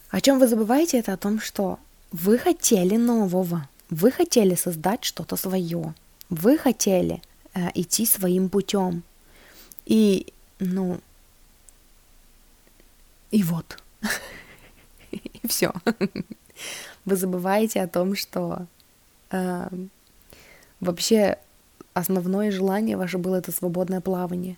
о 0.09 0.21
чем 0.21 0.39
вы 0.39 0.47
забываете, 0.47 0.99
это 0.99 1.13
о 1.13 1.17
том, 1.17 1.39
что 1.39 1.79
вы 2.11 2.37
хотели 2.37 2.97
нового, 2.97 3.67
вы 3.89 4.11
хотели 4.11 4.55
создать 4.55 5.03
что-то 5.03 5.35
свое, 5.35 5.93
вы 6.29 6.57
хотели 6.57 7.21
э, 7.53 7.69
идти 7.73 8.05
своим 8.05 8.49
путем, 8.49 9.03
и, 9.89 10.27
ну, 10.59 10.99
и 13.31 13.41
вот. 13.41 13.81
И 15.11 15.47
все. 15.47 15.73
Вы 17.05 17.15
забываете 17.15 17.81
о 17.81 17.87
том, 17.87 18.15
что 18.15 18.67
э, 19.31 19.67
вообще 20.79 21.39
основное 21.95 22.51
желание 22.51 22.97
ваше 22.97 23.17
было 23.17 23.37
это 23.37 23.51
свободное 23.51 23.99
плавание. 23.99 24.57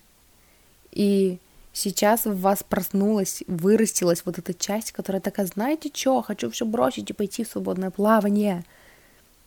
И 0.90 1.38
сейчас 1.72 2.26
в 2.26 2.38
вас 2.38 2.62
проснулась, 2.62 3.42
вырастилась 3.46 4.26
вот 4.26 4.36
эта 4.36 4.52
часть, 4.52 4.92
которая 4.92 5.22
такая, 5.22 5.46
знаете 5.46 5.90
что, 5.94 6.20
хочу 6.20 6.50
все 6.50 6.66
бросить 6.66 7.08
и 7.08 7.14
пойти 7.14 7.44
в 7.44 7.48
свободное 7.48 7.90
плавание. 7.90 8.66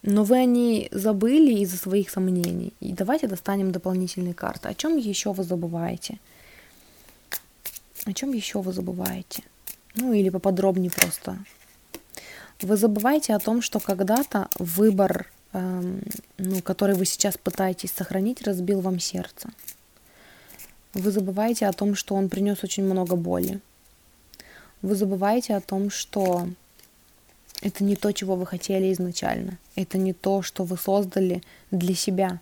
Но 0.08 0.24
вы 0.24 0.38
о 0.38 0.46
ней 0.46 0.88
забыли 0.92 1.62
из-за 1.62 1.78
своих 1.78 2.12
сомнений. 2.12 2.74
И 2.80 2.94
давайте 2.94 3.26
достанем 3.28 3.72
дополнительные 3.72 4.36
карты. 4.36 4.70
О 4.70 4.76
чем 4.76 4.98
еще 4.98 5.34
вы 5.34 5.44
забываете? 5.44 6.20
О 8.06 8.14
чем 8.14 8.32
еще 8.32 8.62
вы 8.62 8.72
забываете? 8.72 9.42
Ну 9.96 10.14
или 10.14 10.30
поподробнее 10.30 10.92
просто. 10.92 11.40
Вы 12.62 12.78
забываете 12.78 13.34
о 13.34 13.40
том, 13.40 13.64
что 13.64 13.80
когда-то 13.80 14.48
выбор, 14.60 15.26
эм, 15.54 16.04
ну, 16.38 16.62
который 16.62 16.94
вы 16.94 17.06
сейчас 17.06 17.36
пытаетесь 17.40 17.92
сохранить, 17.92 18.44
разбил 18.44 18.82
вам 18.82 19.00
сердце. 19.00 19.50
Вы 20.94 21.10
забываете 21.10 21.66
о 21.66 21.74
том, 21.74 21.96
что 21.96 22.14
он 22.14 22.30
принес 22.30 22.64
очень 22.64 22.84
много 22.84 23.16
боли. 23.16 23.60
Вы 24.84 24.94
забываете 24.94 25.56
о 25.56 25.62
том, 25.62 25.90
что 25.90 26.48
это 27.64 27.84
не 27.84 27.96
то, 27.96 28.12
чего 28.12 28.36
вы 28.36 28.46
хотели 28.46 28.94
изначально. 28.94 29.58
Это 29.76 29.98
не 29.98 30.14
то, 30.14 30.42
что 30.42 30.64
вы 30.64 30.78
создали 30.78 31.44
для 31.72 31.96
себя. 31.96 32.40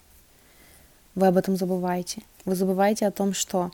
Вы 1.16 1.28
об 1.28 1.38
этом 1.38 1.56
забываете. 1.56 2.22
Вы 2.46 2.56
забываете 2.56 3.08
о 3.08 3.12
том, 3.12 3.34
что 3.34 3.72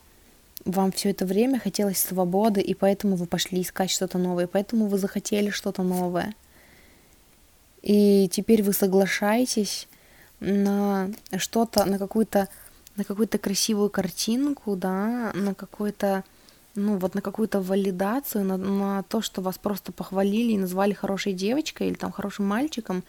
вам 0.66 0.91
все 0.91 1.12
это 1.12 1.26
время 1.26 1.60
хотелось 1.60 1.99
свободы, 1.99 2.62
и 2.62 2.74
поэтому 2.74 3.16
вы 3.16 3.26
пошли 3.26 3.62
искать 3.62 3.91
что-то 3.91 4.18
новое, 4.18 4.45
и 4.45 4.49
поэтому 4.49 4.88
вы 4.88 4.97
захотели 4.97 5.49
что-то 5.49 5.84
новое. 5.84 6.36
И 7.82 8.30
теперь 8.30 8.62
вы 8.62 8.74
соглашаетесь 8.74 9.88
на 10.39 11.10
что-то, 11.38 11.86
на 11.86 11.97
какую-то 11.97 12.49
на 12.95 13.05
какую-то 13.05 13.38
красивую 13.38 13.89
картинку, 13.89 14.76
да, 14.76 15.32
на 15.34 15.53
какой-то 15.53 16.26
ну, 16.76 16.97
вот 16.97 17.16
на 17.16 17.22
какую-то 17.22 17.62
валидацию, 17.62 18.43
на, 18.43 18.57
на 18.57 19.03
то, 19.03 19.22
что 19.22 19.41
вас 19.41 19.57
просто 19.57 19.91
похвалили 19.91 20.53
и 20.53 20.57
назвали 20.57 20.93
хорошей 20.93 21.34
девочкой 21.34 21.88
или 21.88 21.95
там 21.95 22.12
хорошим 22.12 22.45
мальчиком, 22.45 23.03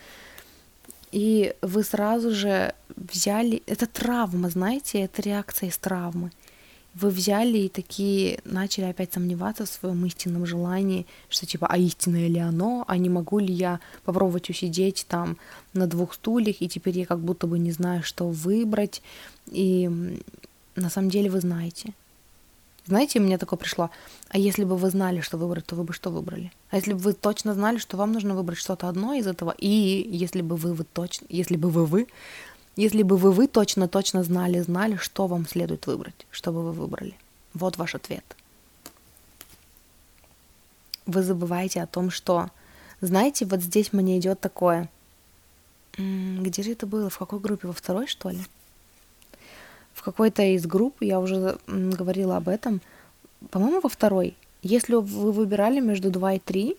и 1.12 1.54
вы 1.62 1.82
сразу 1.82 2.32
же 2.32 2.74
взяли... 2.96 3.62
Это 3.66 3.86
травма, 3.86 4.50
знаете, 4.50 5.00
это 5.00 5.22
реакция 5.22 5.68
из 5.68 5.78
травмы. 5.78 6.30
Вы 6.94 7.10
взяли 7.10 7.58
и 7.58 7.68
такие 7.68 8.40
начали 8.44 8.86
опять 8.86 9.12
сомневаться 9.12 9.64
в 9.64 9.68
своем 9.68 10.04
истинном 10.06 10.44
желании, 10.44 11.06
что 11.28 11.46
типа, 11.46 11.68
а 11.68 11.76
истинное 11.78 12.26
ли 12.26 12.40
оно, 12.40 12.84
а 12.88 12.96
не 12.96 13.08
могу 13.08 13.38
ли 13.38 13.52
я 13.54 13.78
попробовать 14.04 14.50
усидеть 14.50 15.06
там 15.08 15.36
на 15.72 15.86
двух 15.86 16.14
стульях, 16.14 16.56
и 16.60 16.68
теперь 16.68 16.98
я 16.98 17.06
как 17.06 17.20
будто 17.20 17.46
бы 17.46 17.60
не 17.60 17.70
знаю, 17.70 18.02
что 18.02 18.28
выбрать. 18.28 19.02
И 19.46 19.88
на 20.74 20.90
самом 20.90 21.10
деле 21.10 21.30
вы 21.30 21.40
знаете. 21.40 21.94
Знаете, 22.90 23.20
мне 23.20 23.38
такое 23.38 23.56
пришло, 23.56 23.88
а 24.30 24.36
если 24.36 24.64
бы 24.64 24.76
вы 24.76 24.90
знали, 24.90 25.20
что 25.20 25.38
выбрать, 25.38 25.64
то 25.64 25.76
вы 25.76 25.84
бы 25.84 25.92
что 25.92 26.10
выбрали? 26.10 26.52
А 26.70 26.76
если 26.76 26.92
бы 26.92 26.98
вы 26.98 27.12
точно 27.12 27.54
знали, 27.54 27.78
что 27.78 27.96
вам 27.96 28.10
нужно 28.10 28.34
выбрать 28.34 28.58
что-то 28.58 28.88
одно 28.88 29.14
из 29.14 29.28
этого, 29.28 29.54
и 29.56 29.68
если 29.68 30.42
бы 30.42 30.56
вы, 30.56 30.74
вы 30.74 30.82
точно, 30.82 31.24
если 31.28 31.54
бы 31.54 31.70
вы 31.70 31.86
вы, 31.86 32.08
если 32.74 33.04
бы 33.04 33.16
вы 33.16 33.30
вы 33.30 33.46
точно 33.46 33.86
точно 33.86 34.24
знали, 34.24 34.58
знали, 34.58 34.96
что 34.96 35.28
вам 35.28 35.46
следует 35.46 35.86
выбрать, 35.86 36.26
что 36.32 36.50
бы 36.50 36.64
вы 36.64 36.72
выбрали. 36.72 37.14
Вот 37.54 37.76
ваш 37.76 37.94
ответ. 37.94 38.24
Вы 41.06 41.22
забываете 41.22 41.82
о 41.82 41.86
том, 41.86 42.10
что, 42.10 42.50
знаете, 43.00 43.46
вот 43.46 43.60
здесь 43.60 43.92
мне 43.92 44.18
идет 44.18 44.40
такое. 44.40 44.90
Где 45.96 46.64
же 46.64 46.72
это 46.72 46.86
было? 46.88 47.08
В 47.08 47.18
какой 47.18 47.38
группе? 47.38 47.68
Во 47.68 47.72
второй, 47.72 48.08
что 48.08 48.30
ли? 48.30 48.40
В 50.00 50.02
какой-то 50.02 50.42
из 50.42 50.66
групп, 50.66 51.02
я 51.02 51.20
уже 51.20 51.58
говорила 51.66 52.38
об 52.38 52.48
этом, 52.48 52.80
по-моему, 53.50 53.80
во 53.82 53.90
второй. 53.90 54.34
Если 54.62 54.94
вы 54.94 55.32
выбирали 55.32 55.80
между 55.80 56.10
2 56.10 56.32
и 56.32 56.38
3, 56.38 56.76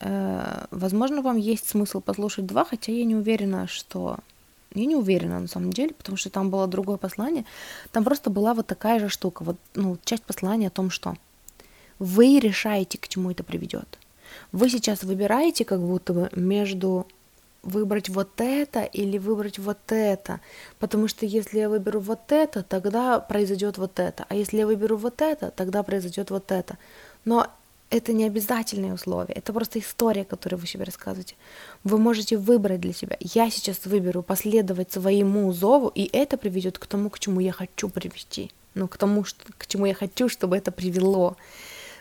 э, 0.00 0.66
возможно, 0.70 1.22
вам 1.22 1.38
есть 1.38 1.66
смысл 1.66 2.02
послушать 2.02 2.44
2, 2.46 2.64
хотя 2.66 2.92
я 2.92 3.04
не 3.04 3.16
уверена, 3.16 3.66
что... 3.66 4.18
Я 4.74 4.84
не 4.84 4.96
уверена 4.96 5.40
на 5.40 5.46
самом 5.46 5.72
деле, 5.72 5.94
потому 5.94 6.16
что 6.18 6.30
там 6.30 6.50
было 6.50 6.66
другое 6.66 6.96
послание. 6.98 7.44
Там 7.92 8.04
просто 8.04 8.28
была 8.28 8.52
вот 8.52 8.66
такая 8.66 8.98
же 9.00 9.08
штука, 9.08 9.42
вот 9.44 9.56
ну, 9.74 9.96
часть 10.04 10.24
послания 10.24 10.66
о 10.66 10.70
том, 10.70 10.90
что 10.90 11.14
вы 11.98 12.40
решаете, 12.40 12.98
к 12.98 13.08
чему 13.08 13.30
это 13.30 13.42
приведет. 13.44 13.98
Вы 14.52 14.68
сейчас 14.68 15.04
выбираете 15.04 15.64
как 15.64 15.80
будто 15.80 16.12
бы 16.12 16.28
между 16.34 17.06
выбрать 17.64 18.08
вот 18.08 18.40
это 18.40 18.84
или 18.84 19.18
выбрать 19.18 19.58
вот 19.58 19.78
это. 19.88 20.40
Потому 20.78 21.08
что 21.08 21.26
если 21.26 21.58
я 21.58 21.68
выберу 21.68 22.00
вот 22.00 22.30
это, 22.30 22.62
тогда 22.62 23.20
произойдет 23.20 23.78
вот 23.78 23.98
это. 23.98 24.26
А 24.28 24.34
если 24.34 24.58
я 24.58 24.66
выберу 24.66 24.96
вот 24.96 25.20
это, 25.22 25.50
тогда 25.50 25.82
произойдет 25.82 26.30
вот 26.30 26.52
это. 26.52 26.78
Но 27.24 27.48
это 27.90 28.12
не 28.12 28.24
обязательные 28.24 28.94
условия, 28.94 29.34
это 29.34 29.52
просто 29.52 29.78
история, 29.78 30.24
которую 30.24 30.60
вы 30.60 30.66
себе 30.66 30.84
рассказываете. 30.84 31.36
Вы 31.84 31.98
можете 31.98 32.36
выбрать 32.36 32.80
для 32.80 32.92
себя. 32.92 33.16
Я 33.20 33.50
сейчас 33.50 33.86
выберу 33.86 34.22
последовать 34.22 34.90
своему 34.92 35.52
зову, 35.52 35.92
и 35.94 36.10
это 36.12 36.36
приведет 36.36 36.78
к 36.78 36.86
тому, 36.86 37.08
к 37.10 37.18
чему 37.18 37.40
я 37.40 37.52
хочу 37.52 37.88
привести. 37.88 38.50
Ну, 38.74 38.88
к 38.88 38.96
тому, 38.96 39.22
что, 39.22 39.44
к 39.56 39.66
чему 39.68 39.86
я 39.86 39.94
хочу, 39.94 40.28
чтобы 40.28 40.56
это 40.56 40.72
привело. 40.72 41.36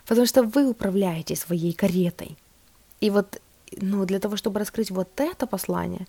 Потому 0.08 0.26
что 0.26 0.42
вы 0.42 0.68
управляете 0.68 1.36
своей 1.36 1.74
каретой. 1.74 2.38
И 3.00 3.10
вот 3.12 3.40
ну, 3.82 4.06
для 4.06 4.20
того, 4.20 4.38
чтобы 4.38 4.60
раскрыть 4.60 4.92
вот 4.92 5.10
это 5.20 5.48
послание, 5.48 6.08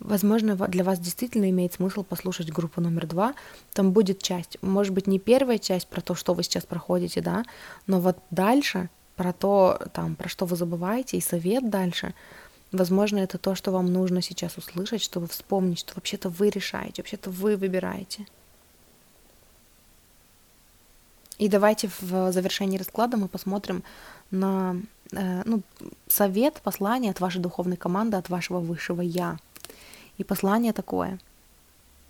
возможно, 0.00 0.56
для 0.56 0.84
вас 0.84 0.98
действительно 0.98 1.48
имеет 1.50 1.74
смысл 1.74 2.02
послушать 2.02 2.52
группу 2.52 2.80
номер 2.80 3.06
два. 3.06 3.34
Там 3.72 3.92
будет 3.92 4.22
часть, 4.22 4.58
может 4.62 4.92
быть, 4.92 5.06
не 5.06 5.18
первая 5.18 5.58
часть 5.58 5.88
про 5.88 6.00
то, 6.00 6.14
что 6.14 6.34
вы 6.34 6.42
сейчас 6.42 6.64
проходите, 6.64 7.20
да, 7.20 7.44
но 7.86 8.00
вот 8.00 8.18
дальше 8.30 8.88
про 9.16 9.32
то, 9.32 9.80
там, 9.92 10.16
про 10.16 10.28
что 10.28 10.46
вы 10.46 10.56
забываете, 10.56 11.16
и 11.16 11.20
совет 11.20 11.70
дальше, 11.70 12.14
возможно, 12.72 13.18
это 13.18 13.38
то, 13.38 13.54
что 13.54 13.70
вам 13.70 13.92
нужно 13.92 14.22
сейчас 14.22 14.56
услышать, 14.56 15.02
чтобы 15.02 15.28
вспомнить, 15.28 15.80
что 15.80 15.94
вообще-то 15.94 16.28
вы 16.28 16.50
решаете, 16.50 17.02
вообще-то 17.02 17.30
вы 17.30 17.56
выбираете. 17.56 18.26
И 21.38 21.48
давайте 21.48 21.90
в 22.00 22.32
завершении 22.32 22.78
расклада 22.78 23.16
мы 23.16 23.28
посмотрим 23.28 23.82
на 24.30 24.76
ну, 25.12 25.62
совет, 26.08 26.60
послание 26.62 27.10
от 27.10 27.20
вашей 27.20 27.40
духовной 27.40 27.76
команды, 27.76 28.16
от 28.16 28.28
вашего 28.28 28.58
высшего 28.58 29.00
Я. 29.00 29.38
И 30.18 30.24
послание 30.24 30.72
такое. 30.72 31.18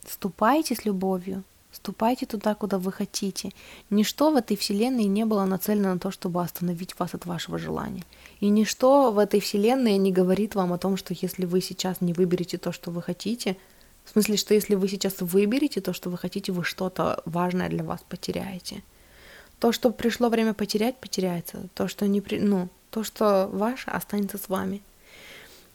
Ступайте 0.07 0.75
с 0.75 0.85
любовью, 0.85 1.45
ступайте 1.73 2.27
туда, 2.27 2.55
куда 2.55 2.79
вы 2.79 2.93
хотите. 2.93 3.51
Ничто 3.91 4.31
в 4.31 4.37
этой 4.37 4.57
вселенной 4.57 5.05
не 5.05 5.25
было 5.25 5.45
нацелено 5.45 5.95
на 5.95 5.99
то, 5.99 6.11
чтобы 6.11 6.43
остановить 6.43 6.99
вас 6.99 7.15
от 7.15 7.27
вашего 7.27 7.59
желания. 7.59 8.05
И 8.41 8.49
ничто 8.49 9.13
в 9.13 9.19
этой 9.19 9.41
вселенной 9.41 9.97
не 9.99 10.13
говорит 10.13 10.55
вам 10.55 10.73
о 10.73 10.79
том, 10.79 10.97
что 10.97 11.15
если 11.15 11.45
вы 11.45 11.61
сейчас 11.61 12.01
не 12.01 12.13
выберете 12.13 12.59
то, 12.59 12.73
что 12.73 12.91
вы 12.91 13.03
хотите, 13.03 13.57
в 14.05 14.11
смысле, 14.11 14.37
что 14.37 14.55
если 14.55 14.75
вы 14.75 14.89
сейчас 14.89 15.21
выберете 15.21 15.81
то, 15.81 15.93
что 15.93 16.11
вы 16.11 16.19
хотите, 16.19 16.53
вы 16.53 16.65
что-то 16.65 17.23
важное 17.25 17.69
для 17.69 17.85
вас 17.85 18.01
потеряете. 18.09 18.83
То, 19.61 19.71
что 19.71 19.93
пришло 19.93 20.29
время 20.29 20.55
потерять, 20.55 20.97
потеряется. 20.97 21.69
То, 21.75 21.87
что 21.87 22.09
не 22.09 22.21
при... 22.21 22.41
ну, 22.41 22.69
то, 22.93 23.03
что 23.03 23.49
ваше, 23.53 23.91
останется 23.91 24.39
с 24.39 24.49
вами. 24.49 24.83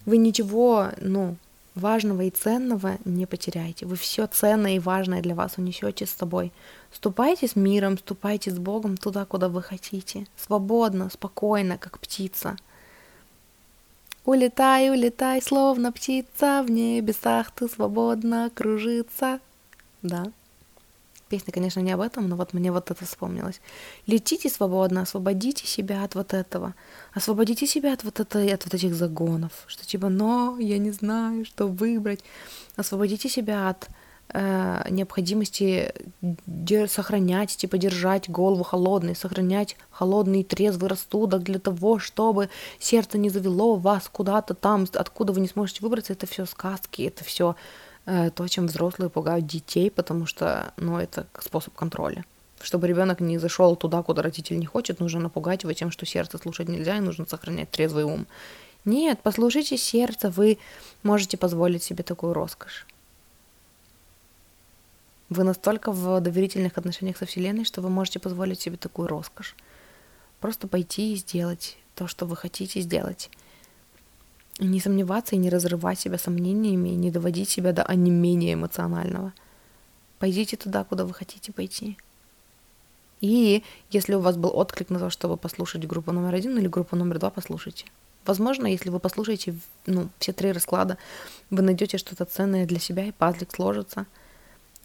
Вы 0.06 0.18
ничего, 0.18 0.90
ну, 1.02 1.36
важного 1.76 2.22
и 2.22 2.30
ценного 2.30 2.98
не 3.06 3.26
потеряете. 3.26 3.86
Вы 3.86 3.96
все 3.96 4.28
ценное 4.28 4.76
и 4.76 4.80
важное 4.80 5.22
для 5.22 5.36
вас 5.36 5.58
унесете 5.58 6.06
с 6.06 6.12
собой. 6.12 6.54
Ступайте 6.92 7.48
с 7.48 7.56
миром, 7.56 7.98
ступайте 7.98 8.52
с 8.52 8.58
Богом 8.60 8.98
туда, 8.98 9.26
куда 9.26 9.50
вы 9.50 9.62
хотите. 9.64 10.28
Свободно, 10.38 11.10
спокойно, 11.10 11.78
как 11.78 12.00
птица. 12.00 12.56
Улетай, 14.24 14.92
улетай, 14.92 15.42
словно 15.42 15.92
птица, 15.92 16.64
в 16.66 16.70
небесах 16.70 17.52
ты 17.52 17.68
свободно 17.68 18.52
кружится. 18.54 19.40
Да. 20.04 20.32
Песня, 21.30 21.52
конечно, 21.52 21.82
не 21.82 21.92
об 21.92 22.02
этом, 22.02 22.30
но 22.30 22.36
вот 22.36 22.54
мне 22.54 22.72
вот 22.72 22.90
это 22.90 23.06
вспомнилось. 23.06 23.60
Летите 24.06 24.50
свободно, 24.50 25.02
освободите 25.02 25.68
себя 25.68 26.04
от 26.04 26.16
вот 26.16 26.34
этого. 26.34 26.74
Освободите 27.14 27.68
себя 27.68 27.94
от 27.94 28.04
вот, 28.04 28.20
это, 28.20 28.40
от 28.40 28.64
вот 28.64 28.74
этих 28.74 28.96
загонов. 28.96 29.52
Что 29.68 29.86
типа, 29.86 30.10
но 30.10 30.58
я 30.60 30.78
не 30.78 30.92
знаю, 30.92 31.44
что 31.46 31.68
выбрать. 31.68 32.24
Освободите 32.78 33.28
себя 33.28 33.70
от 33.70 33.90
э, 34.30 34.86
необходимости 34.90 35.94
дер- 36.22 36.88
сохранять, 36.88 37.58
типа 37.58 37.78
держать 37.78 38.30
голову 38.30 38.64
холодной, 38.64 39.16
сохранять 39.16 39.76
холодный 39.90 40.46
трезвый 40.46 40.90
рассудок 40.90 41.44
для 41.44 41.60
того, 41.60 42.00
чтобы 42.00 42.50
сердце 42.80 43.18
не 43.18 43.30
завело 43.30 43.76
вас 43.76 44.10
куда-то 44.10 44.54
там, 44.54 44.86
откуда 44.94 45.34
вы 45.34 45.42
не 45.42 45.48
сможете 45.48 45.82
выбраться. 45.82 46.14
Это 46.14 46.26
все 46.26 46.46
сказки, 46.46 47.02
это 47.02 47.24
все 47.24 47.56
то, 48.08 48.48
чем 48.48 48.68
взрослые 48.68 49.10
пугают 49.10 49.46
детей, 49.46 49.92
потому 49.92 50.26
что, 50.26 50.74
ну, 50.78 50.98
это 50.98 51.28
способ 51.40 51.74
контроля. 51.74 52.24
Чтобы 52.62 52.88
ребенок 52.88 53.20
не 53.20 53.38
зашел 53.38 53.76
туда, 53.76 54.02
куда 54.02 54.22
родитель 54.22 54.58
не 54.58 54.66
хочет, 54.66 55.02
нужно 55.02 55.20
напугать 55.20 55.64
его 55.64 55.74
тем, 55.74 55.92
что 55.92 56.06
сердце 56.06 56.38
слушать 56.38 56.70
нельзя, 56.70 56.98
и 56.98 57.02
нужно 57.02 57.26
сохранять 57.26 57.70
трезвый 57.70 58.06
ум. 58.06 58.26
Нет, 58.86 59.20
послушайте 59.22 59.78
сердце, 59.78 60.30
вы 60.30 60.58
можете 61.04 61.36
позволить 61.36 61.84
себе 61.84 62.04
такую 62.04 62.34
роскошь. 62.34 62.88
Вы 65.28 65.44
настолько 65.44 65.92
в 65.92 66.22
доверительных 66.22 66.78
отношениях 66.78 67.18
со 67.18 67.26
Вселенной, 67.26 67.66
что 67.66 67.82
вы 67.82 67.90
можете 67.90 68.20
позволить 68.20 68.62
себе 68.62 68.78
такую 68.78 69.10
роскошь. 69.10 69.54
Просто 70.40 70.70
пойти 70.70 71.12
и 71.12 71.18
сделать 71.18 71.78
то, 71.96 72.08
что 72.08 72.26
вы 72.26 72.38
хотите 72.38 72.80
сделать 72.80 73.30
не 74.60 74.80
сомневаться 74.80 75.36
и 75.36 75.40
не 75.40 75.50
разрывать 75.50 76.00
себя 76.00 76.18
сомнениями, 76.18 76.90
и 76.90 76.96
не 76.96 77.12
доводить 77.12 77.50
себя 77.50 77.74
до 77.74 77.84
онемения 77.84 78.54
эмоционального. 78.54 79.34
Пойдите 80.20 80.58
туда, 80.58 80.84
куда 80.84 81.06
вы 81.06 81.14
хотите 81.14 81.52
пойти. 81.52 81.98
И 83.22 83.64
если 83.90 84.16
у 84.16 84.20
вас 84.20 84.38
был 84.38 84.56
отклик 84.56 84.90
на 84.90 85.00
то, 85.00 85.10
чтобы 85.10 85.38
послушать 85.38 85.88
группу 85.88 86.12
номер 86.12 86.36
один 86.36 86.58
или 86.58 86.68
группу 86.68 86.96
номер 86.96 87.20
два, 87.20 87.30
послушайте. 87.30 87.86
Возможно, 88.26 88.68
если 88.68 88.90
вы 88.90 89.00
послушаете 89.00 89.56
ну, 89.86 90.10
все 90.20 90.34
три 90.34 90.52
расклада, 90.52 90.98
вы 91.50 91.62
найдете 91.62 91.98
что-то 91.98 92.26
ценное 92.26 92.66
для 92.66 92.80
себя, 92.80 93.06
и 93.06 93.12
пазлик 93.12 93.56
сложится– 93.56 94.06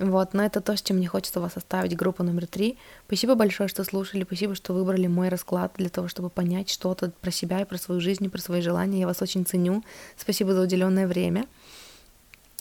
вот, 0.02 0.34
но 0.34 0.44
это 0.44 0.60
то, 0.60 0.76
с 0.76 0.82
чем 0.82 0.96
мне 0.96 1.06
хочется 1.06 1.38
вас 1.40 1.56
оставить. 1.56 1.96
Группа 1.96 2.24
номер 2.24 2.48
три. 2.48 2.76
Спасибо 3.06 3.36
большое, 3.36 3.68
что 3.68 3.84
слушали, 3.84 4.24
спасибо, 4.24 4.56
что 4.56 4.72
выбрали 4.72 5.06
мой 5.06 5.28
расклад 5.28 5.74
для 5.76 5.88
того, 5.88 6.08
чтобы 6.08 6.28
понять 6.28 6.70
что-то 6.70 7.12
про 7.20 7.30
себя 7.30 7.60
и 7.60 7.64
про 7.64 7.78
свою 7.78 8.00
жизнь, 8.00 8.24
и 8.24 8.28
про 8.28 8.40
свои 8.40 8.60
желания. 8.62 9.00
Я 9.00 9.06
вас 9.06 9.22
очень 9.22 9.46
ценю. 9.46 9.84
Спасибо 10.16 10.54
за 10.54 10.62
уделенное 10.62 11.06
время. 11.06 11.46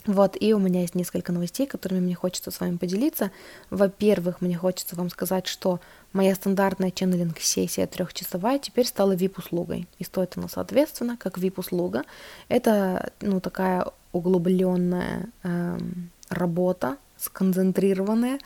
Вот, 0.06 0.36
и 0.38 0.52
у 0.54 0.58
меня 0.60 0.82
есть 0.82 0.94
несколько 0.94 1.32
новостей, 1.32 1.66
которыми 1.66 2.00
мне 2.00 2.14
хочется 2.14 2.52
с 2.52 2.60
вами 2.60 2.76
поделиться. 2.76 3.32
Во-первых, 3.70 4.40
мне 4.40 4.56
хочется 4.56 4.94
вам 4.94 5.10
сказать, 5.10 5.48
что 5.48 5.80
моя 6.12 6.36
стандартная 6.36 6.92
ченнелинг-сессия 6.92 7.88
трехчасовая 7.88 8.60
теперь 8.60 8.86
стала 8.86 9.16
VIP-услугой. 9.16 9.88
И 9.98 10.04
стоит 10.04 10.36
она, 10.36 10.48
соответственно, 10.48 11.16
как 11.16 11.38
VIP-услуга. 11.38 12.04
Это, 12.48 13.12
ну, 13.20 13.40
такая 13.40 13.86
углубленная 14.12 15.28
эм, 15.42 16.10
работа 16.28 16.98
сконцентрированное. 17.22 18.38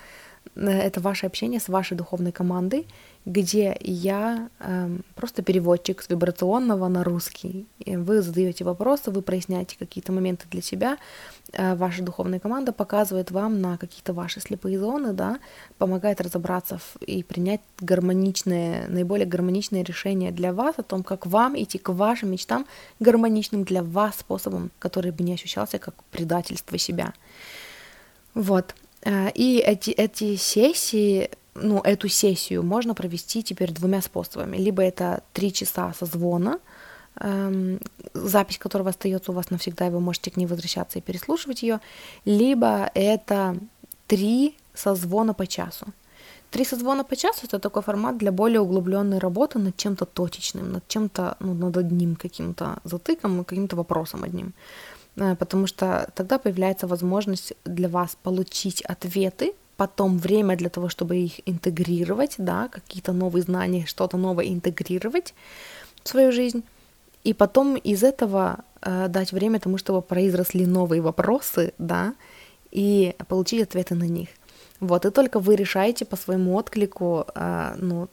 Э, 0.55 0.71
это 0.71 1.01
ваше 1.01 1.27
общение 1.27 1.61
с 1.61 1.69
вашей 1.69 1.97
духовной 1.97 2.33
командой, 2.33 2.87
где 3.25 3.77
я 3.81 4.49
э, 4.61 4.99
просто 5.15 5.43
переводчик 5.43 6.03
с 6.03 6.09
вибрационного 6.09 6.89
на 6.89 7.03
русский. 7.03 7.67
Вы 7.85 8.23
задаете 8.23 8.65
вопросы, 8.65 9.11
вы 9.11 9.23
проясняете 9.23 9.77
какие-то 9.79 10.13
моменты 10.13 10.47
для 10.51 10.63
себя. 10.63 10.99
Э, 11.53 11.75
ваша 11.75 12.03
духовная 12.03 12.39
команда 12.39 12.73
показывает 12.73 13.31
вам 13.31 13.61
на 13.61 13.79
какие-то 13.79 14.13
ваши 14.13 14.41
слепые 14.41 14.79
зоны, 14.79 15.13
да, 15.13 15.39
помогает 15.79 16.21
разобраться 16.21 16.79
в, 16.79 17.03
и 17.03 17.23
принять 17.23 17.61
гармоничное, 17.81 18.87
наиболее 18.89 19.27
гармоничное 19.27 19.83
решение 19.83 20.31
для 20.31 20.53
вас 20.53 20.75
о 20.79 20.83
том, 20.83 21.03
как 21.03 21.27
вам 21.27 21.61
идти 21.61 21.79
к 21.79 21.89
вашим 21.89 22.31
мечтам 22.31 22.67
гармоничным 23.01 23.65
для 23.65 23.83
вас 23.83 24.19
способом, 24.19 24.71
который 24.79 25.11
бы 25.11 25.25
не 25.25 25.35
ощущался 25.35 25.79
как 25.79 25.95
предательство 26.11 26.79
себя. 26.79 27.13
Вот. 28.37 28.75
Э, 29.03 29.31
и 29.35 29.59
эти, 29.59 29.91
эти 29.91 30.37
сессии, 30.37 31.31
ну, 31.55 31.81
эту 31.81 32.09
сессию 32.09 32.63
можно 32.63 32.95
провести 32.95 33.43
теперь 33.43 33.73
двумя 33.73 34.03
способами. 34.03 34.59
Либо 34.59 34.83
это 34.83 35.23
три 35.33 35.53
часа 35.53 35.95
созвона, 35.99 36.59
эм, 37.21 37.81
запись 38.15 38.59
которого 38.59 38.91
остается 38.91 39.33
у 39.33 39.35
вас 39.35 39.51
навсегда, 39.51 39.87
и 39.87 39.91
вы 39.91 40.01
можете 40.01 40.31
к 40.31 40.37
ней 40.37 40.47
возвращаться 40.47 40.99
и 40.99 41.03
переслушивать 41.03 41.63
ее, 41.63 41.81
либо 42.27 42.91
это 42.95 43.57
три 44.07 44.55
созвона 44.75 45.33
по 45.33 45.47
часу. 45.47 45.87
Три 46.51 46.65
созвона 46.65 47.05
по 47.05 47.17
часу 47.17 47.47
это 47.47 47.59
такой 47.59 47.83
формат 47.83 48.19
для 48.19 48.33
более 48.33 48.61
углубленной 48.61 49.19
работы 49.19 49.59
над 49.59 49.77
чем-то 49.77 50.05
точечным, 50.05 50.73
над 50.73 50.87
чем-то, 50.89 51.37
ну, 51.41 51.55
над 51.55 51.77
одним 51.77 52.17
каким-то 52.17 52.79
затыком, 52.85 53.45
каким-то 53.45 53.77
вопросом 53.77 54.25
одним. 54.25 54.53
Э, 55.17 55.35
потому 55.37 55.67
что 55.67 56.11
тогда 56.15 56.39
появляется 56.39 56.87
возможность 56.87 57.55
для 57.65 57.89
вас 57.89 58.17
получить 58.23 58.83
ответы, 58.83 59.53
потом 59.77 60.19
время 60.19 60.57
для 60.57 60.69
того, 60.69 60.89
чтобы 60.89 61.17
их 61.17 61.41
интегрировать, 61.49 62.35
да, 62.39 62.69
какие-то 62.69 63.13
новые 63.13 63.43
знания, 63.43 63.87
что-то 63.87 64.17
новое 64.17 64.47
интегрировать 64.47 65.35
в 66.03 66.09
свою 66.09 66.33
жизнь, 66.33 66.63
и 67.25 67.35
потом 67.35 67.77
из 67.77 68.03
этого 68.03 68.59
э, 68.83 69.09
дать 69.09 69.33
время 69.33 69.59
тому, 69.59 69.79
чтобы 69.79 70.03
произросли 70.03 70.67
новые 70.67 71.03
вопросы, 71.03 71.73
да, 71.79 72.15
и 72.71 73.15
получить 73.29 73.63
ответы 73.63 73.95
на 73.95 74.09
них. 74.09 74.29
Вот, 74.81 75.07
и 75.07 75.11
только 75.11 75.41
вы 75.41 75.57
решаете 75.57 76.05
по 76.05 76.17
своему 76.17 76.57
отклику, 76.57 77.27
э, 77.35 77.75
ну, 77.79 78.09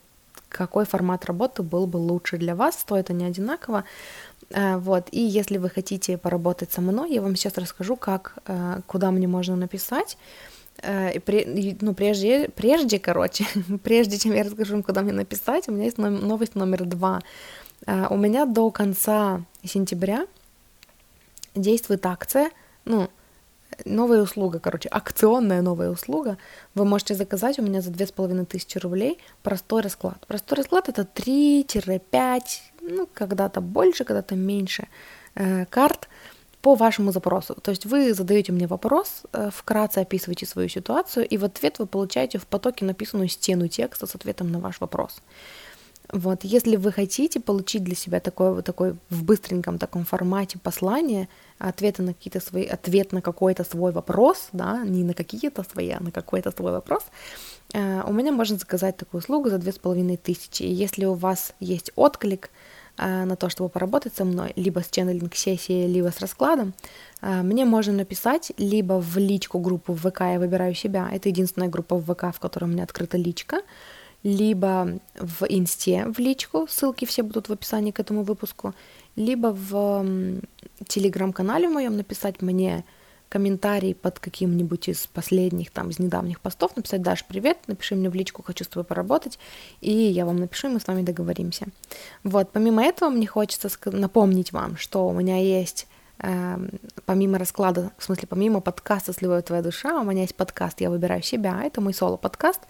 какой 0.49 0.85
формат 0.85 1.25
работы 1.25 1.63
был 1.63 1.87
бы 1.87 1.97
лучше 1.97 2.37
для 2.37 2.55
вас, 2.55 2.79
стоит 2.79 3.09
они 3.09 3.25
одинаково. 3.25 3.83
Э, 4.53 4.77
вот, 4.77 5.07
и 5.11 5.19
если 5.19 5.57
вы 5.57 5.69
хотите 5.69 6.17
поработать 6.17 6.71
со 6.71 6.81
мной, 6.81 7.11
я 7.11 7.21
вам 7.21 7.35
сейчас 7.35 7.57
расскажу, 7.57 7.95
как, 7.95 8.35
э, 8.45 8.81
куда 8.85 9.11
мне 9.11 9.27
можно 9.27 9.55
написать. 9.55 10.17
Э, 10.81 11.11
ну, 11.81 11.93
прежде, 11.93 12.49
прежде, 12.49 12.99
короче, 12.99 13.45
прежде 13.83 14.17
чем 14.17 14.33
я 14.33 14.43
расскажу 14.43 14.81
куда 14.83 15.01
мне 15.01 15.13
написать, 15.13 15.67
у 15.67 15.71
меня 15.71 15.85
есть 15.85 15.97
новость 15.97 16.55
номер 16.55 16.85
два. 16.85 17.21
У 17.85 18.15
меня 18.15 18.45
до 18.45 18.71
конца 18.71 19.41
сентября 19.65 20.25
действует 21.53 22.05
акция, 22.05 22.49
ну, 22.85 23.09
новая 23.83 24.21
услуга, 24.21 24.59
короче, 24.59 24.87
акционная 24.87 25.61
новая 25.61 25.89
услуга. 25.89 26.37
Вы 26.75 26.85
можете 26.85 27.13
заказать 27.15 27.59
у 27.59 27.61
меня 27.61 27.81
за 27.81 27.91
2500 27.91 28.83
рублей 28.83 29.19
простой 29.41 29.81
расклад. 29.81 30.25
Простой 30.27 30.59
расклад 30.59 30.87
это 30.87 31.01
3-5, 31.01 32.41
ну, 32.83 33.07
когда-то 33.13 33.61
больше, 33.61 34.03
когда-то 34.03 34.35
меньше 34.35 34.87
э, 35.35 35.65
карт 35.65 36.07
по 36.61 36.75
вашему 36.75 37.11
запросу. 37.11 37.55
То 37.55 37.71
есть 37.71 37.85
вы 37.85 38.13
задаете 38.13 38.51
мне 38.51 38.67
вопрос, 38.67 39.23
э, 39.33 39.49
вкратце 39.53 39.99
описываете 39.99 40.45
свою 40.45 40.69
ситуацию, 40.69 41.27
и 41.27 41.37
в 41.37 41.43
ответ 41.43 41.79
вы 41.79 41.87
получаете 41.87 42.37
в 42.37 42.45
потоке 42.45 42.85
написанную 42.85 43.27
стену 43.27 43.67
текста 43.67 44.05
с 44.05 44.15
ответом 44.15 44.51
на 44.51 44.59
ваш 44.59 44.79
вопрос. 44.79 45.21
Вот, 46.11 46.43
если 46.43 46.75
вы 46.75 46.91
хотите 46.91 47.39
получить 47.39 47.83
для 47.83 47.95
себя 47.95 48.19
такой, 48.19 48.53
вот 48.53 48.65
такой 48.65 48.95
в 49.09 49.23
быстреньком 49.23 49.79
таком 49.79 50.05
формате 50.05 50.59
послание, 50.59 51.27
ответы 51.57 52.03
на 52.03 52.13
какие-то 52.13 52.39
свои, 52.39 52.65
ответ 52.65 53.11
на 53.11 53.21
какой-то 53.21 53.63
свой 53.63 53.91
вопрос, 53.91 54.49
да, 54.51 54.83
не 54.85 55.03
на 55.03 55.13
какие-то 55.13 55.63
свои, 55.63 55.89
а 55.89 55.99
на 55.99 56.11
какой-то 56.11 56.51
свой 56.51 56.71
вопрос, 56.71 57.03
э, 57.73 58.03
у 58.05 58.13
меня 58.13 58.31
можно 58.31 58.57
заказать 58.57 58.95
такую 58.95 59.19
услугу 59.19 59.49
за 59.49 59.57
две 59.57 59.71
с 59.71 59.79
половиной 59.79 60.17
тысячи. 60.17 60.63
И 60.63 60.71
если 60.71 61.05
у 61.05 61.13
вас 61.13 61.53
есть 61.59 61.91
отклик 61.95 62.51
на 62.97 63.35
то, 63.35 63.49
чтобы 63.49 63.69
поработать 63.69 64.15
со 64.15 64.25
мной, 64.25 64.53
либо 64.55 64.79
с 64.79 64.89
ченнелинг-сессией, 64.89 65.87
либо 65.87 66.11
с 66.11 66.19
раскладом, 66.19 66.73
э, 67.21 67.41
мне 67.41 67.65
можно 67.65 67.93
написать 67.93 68.51
либо 68.57 68.99
в 69.01 69.17
личку 69.17 69.59
группу 69.59 69.93
в 69.93 70.09
ВК 70.09 70.21
«Я 70.21 70.39
выбираю 70.39 70.75
себя», 70.75 71.09
это 71.11 71.29
единственная 71.29 71.69
группа 71.69 71.95
в 71.95 72.03
ВК, 72.03 72.35
в 72.35 72.39
которой 72.39 72.65
у 72.65 72.67
меня 72.67 72.83
открыта 72.83 73.17
личка, 73.17 73.61
либо 74.23 74.99
в 75.15 75.45
инсте 75.49 76.05
в 76.05 76.19
личку, 76.19 76.67
ссылки 76.69 77.05
все 77.05 77.23
будут 77.23 77.49
в 77.49 77.51
описании 77.51 77.91
к 77.91 77.99
этому 77.99 78.23
выпуску, 78.23 78.73
либо 79.15 79.47
в 79.47 80.05
телеграм-канале 80.87 81.69
моем 81.69 81.97
написать 81.97 82.41
мне 82.41 82.85
комментарий 83.33 83.95
под 83.95 84.19
каким-нибудь 84.19 84.89
из 84.89 85.07
последних, 85.07 85.71
там, 85.71 85.89
из 85.89 85.97
недавних 85.97 86.39
постов, 86.39 86.75
написать, 86.75 87.01
Даш, 87.01 87.25
привет, 87.25 87.57
напиши 87.65 87.95
мне 87.95 88.07
в 88.07 88.13
личку, 88.13 88.43
хочу 88.43 88.63
с 88.63 88.67
тобой 88.67 88.83
поработать, 88.83 89.39
и 89.81 89.91
я 89.91 90.27
вам 90.27 90.37
напишу, 90.37 90.67
и 90.67 90.73
мы 90.73 90.79
с 90.79 90.85
вами 90.85 91.01
договоримся. 91.01 91.65
Вот, 92.23 92.51
помимо 92.51 92.83
этого, 92.83 93.09
мне 93.09 93.25
хочется 93.25 93.69
напомнить 93.85 94.51
вам, 94.51 94.77
что 94.77 95.07
у 95.07 95.13
меня 95.13 95.37
есть 95.39 95.87
э, 96.19 96.59
помимо 97.07 97.39
расклада, 97.39 97.91
в 97.97 98.03
смысле, 98.03 98.27
помимо 98.27 98.61
подкаста 98.61 99.13
«Сливая 99.13 99.41
твоя 99.41 99.63
душа», 99.63 99.99
у 99.99 100.03
меня 100.03 100.21
есть 100.21 100.35
подкаст 100.35 100.79
«Я 100.79 100.91
выбираю 100.91 101.23
себя», 101.23 101.59
это 101.63 101.81
мой 101.81 101.95
соло-подкаст, 101.95 102.61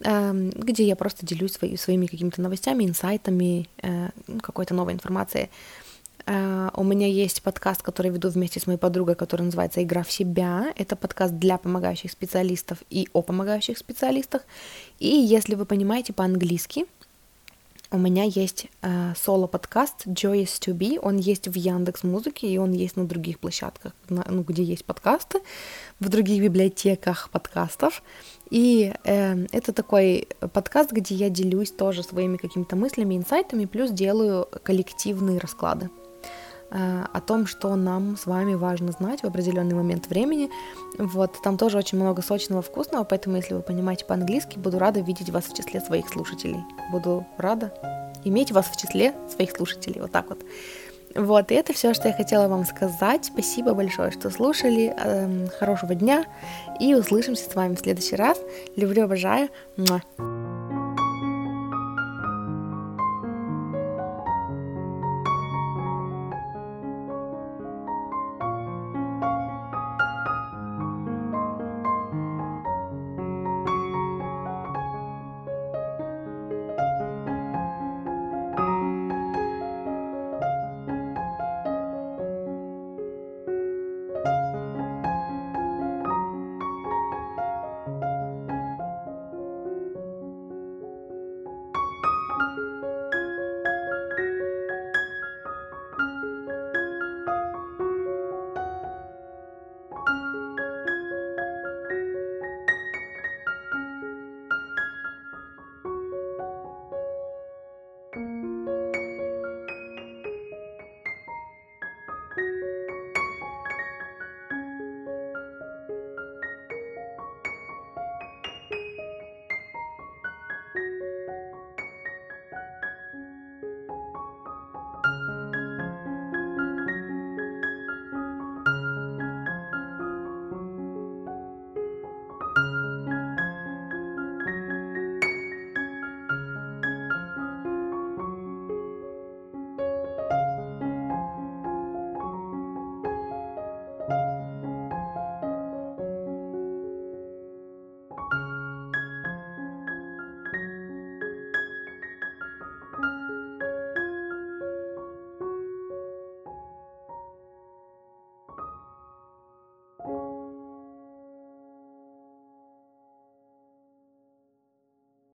Эм, 0.00 0.50
где 0.50 0.84
я 0.84 0.94
просто 0.94 1.24
делюсь 1.24 1.52
свои, 1.52 1.76
своими 1.76 2.04
какими-то 2.06 2.42
новостями, 2.42 2.84
инсайтами, 2.84 3.66
э, 3.80 4.10
ну, 4.26 4.40
какой-то 4.40 4.74
новой 4.74 4.92
информацией. 4.92 5.48
Uh, 6.26 6.72
у 6.74 6.82
меня 6.82 7.06
есть 7.06 7.40
подкаст, 7.40 7.82
который 7.82 8.10
веду 8.10 8.28
вместе 8.30 8.58
с 8.58 8.66
моей 8.66 8.80
подругой, 8.80 9.14
который 9.14 9.42
называется 9.42 9.80
«Игра 9.80 10.02
в 10.02 10.10
себя». 10.10 10.72
Это 10.74 10.96
подкаст 10.96 11.34
для 11.34 11.56
помогающих 11.56 12.10
специалистов 12.10 12.82
и 12.90 13.08
о 13.12 13.22
помогающих 13.22 13.78
специалистах. 13.78 14.42
И 14.98 15.06
если 15.06 15.54
вы 15.54 15.66
понимаете 15.66 16.12
по-английски, 16.12 16.86
у 17.92 17.98
меня 17.98 18.24
есть 18.24 18.66
э, 18.82 19.12
соло-подкаст 19.16 20.08
Joyous 20.08 20.58
to 20.60 20.74
Be, 20.74 20.98
он 21.00 21.18
есть 21.18 21.46
в 21.46 21.54
Яндекс 21.54 22.02
Музыке, 22.02 22.48
и 22.48 22.58
он 22.58 22.72
есть 22.72 22.96
на 22.96 23.06
других 23.06 23.38
площадках, 23.38 23.92
на, 24.08 24.26
ну, 24.28 24.42
где 24.42 24.64
есть 24.64 24.84
подкасты, 24.84 25.38
в 26.00 26.08
других 26.08 26.42
библиотеках 26.42 27.30
подкастов. 27.30 28.02
И 28.50 28.92
э, 29.04 29.46
это 29.52 29.72
такой 29.72 30.26
подкаст, 30.52 30.90
где 30.90 31.14
я 31.14 31.30
делюсь 31.30 31.70
тоже 31.70 32.02
своими 32.02 32.36
какими-то 32.36 32.74
мыслями, 32.74 33.16
инсайтами, 33.16 33.66
плюс 33.66 33.92
делаю 33.92 34.48
коллективные 34.64 35.38
расклады 35.38 35.88
о 36.70 37.20
том, 37.20 37.46
что 37.46 37.74
нам 37.76 38.16
с 38.16 38.26
вами 38.26 38.54
важно 38.54 38.92
знать 38.92 39.20
в 39.22 39.24
определенный 39.24 39.74
момент 39.74 40.08
времени. 40.08 40.50
Вот, 40.98 41.40
там 41.42 41.56
тоже 41.56 41.78
очень 41.78 41.98
много 41.98 42.22
сочного, 42.22 42.62
вкусного, 42.62 43.04
поэтому, 43.04 43.36
если 43.36 43.54
вы 43.54 43.62
понимаете 43.62 44.04
по-английски, 44.04 44.58
буду 44.58 44.78
рада 44.78 45.00
видеть 45.00 45.30
вас 45.30 45.44
в 45.44 45.56
числе 45.56 45.80
своих 45.80 46.08
слушателей. 46.08 46.64
Буду 46.90 47.26
рада 47.38 47.72
иметь 48.24 48.52
вас 48.52 48.66
в 48.66 48.76
числе 48.76 49.14
своих 49.28 49.52
слушателей. 49.52 50.00
Вот 50.00 50.12
так 50.12 50.28
вот. 50.28 50.40
Вот, 51.14 51.50
и 51.50 51.54
это 51.54 51.72
все, 51.72 51.94
что 51.94 52.08
я 52.08 52.14
хотела 52.14 52.46
вам 52.48 52.66
сказать. 52.66 53.24
Спасибо 53.24 53.72
большое, 53.72 54.10
что 54.10 54.28
слушали. 54.28 54.94
Эм, 54.98 55.48
хорошего 55.58 55.94
дня. 55.94 56.26
И 56.78 56.94
услышимся 56.94 57.48
с 57.48 57.54
вами 57.54 57.74
в 57.74 57.80
следующий 57.80 58.16
раз. 58.16 58.38
Люблю, 58.76 59.04
обожаю. 59.04 59.48
Муа. 59.76 60.02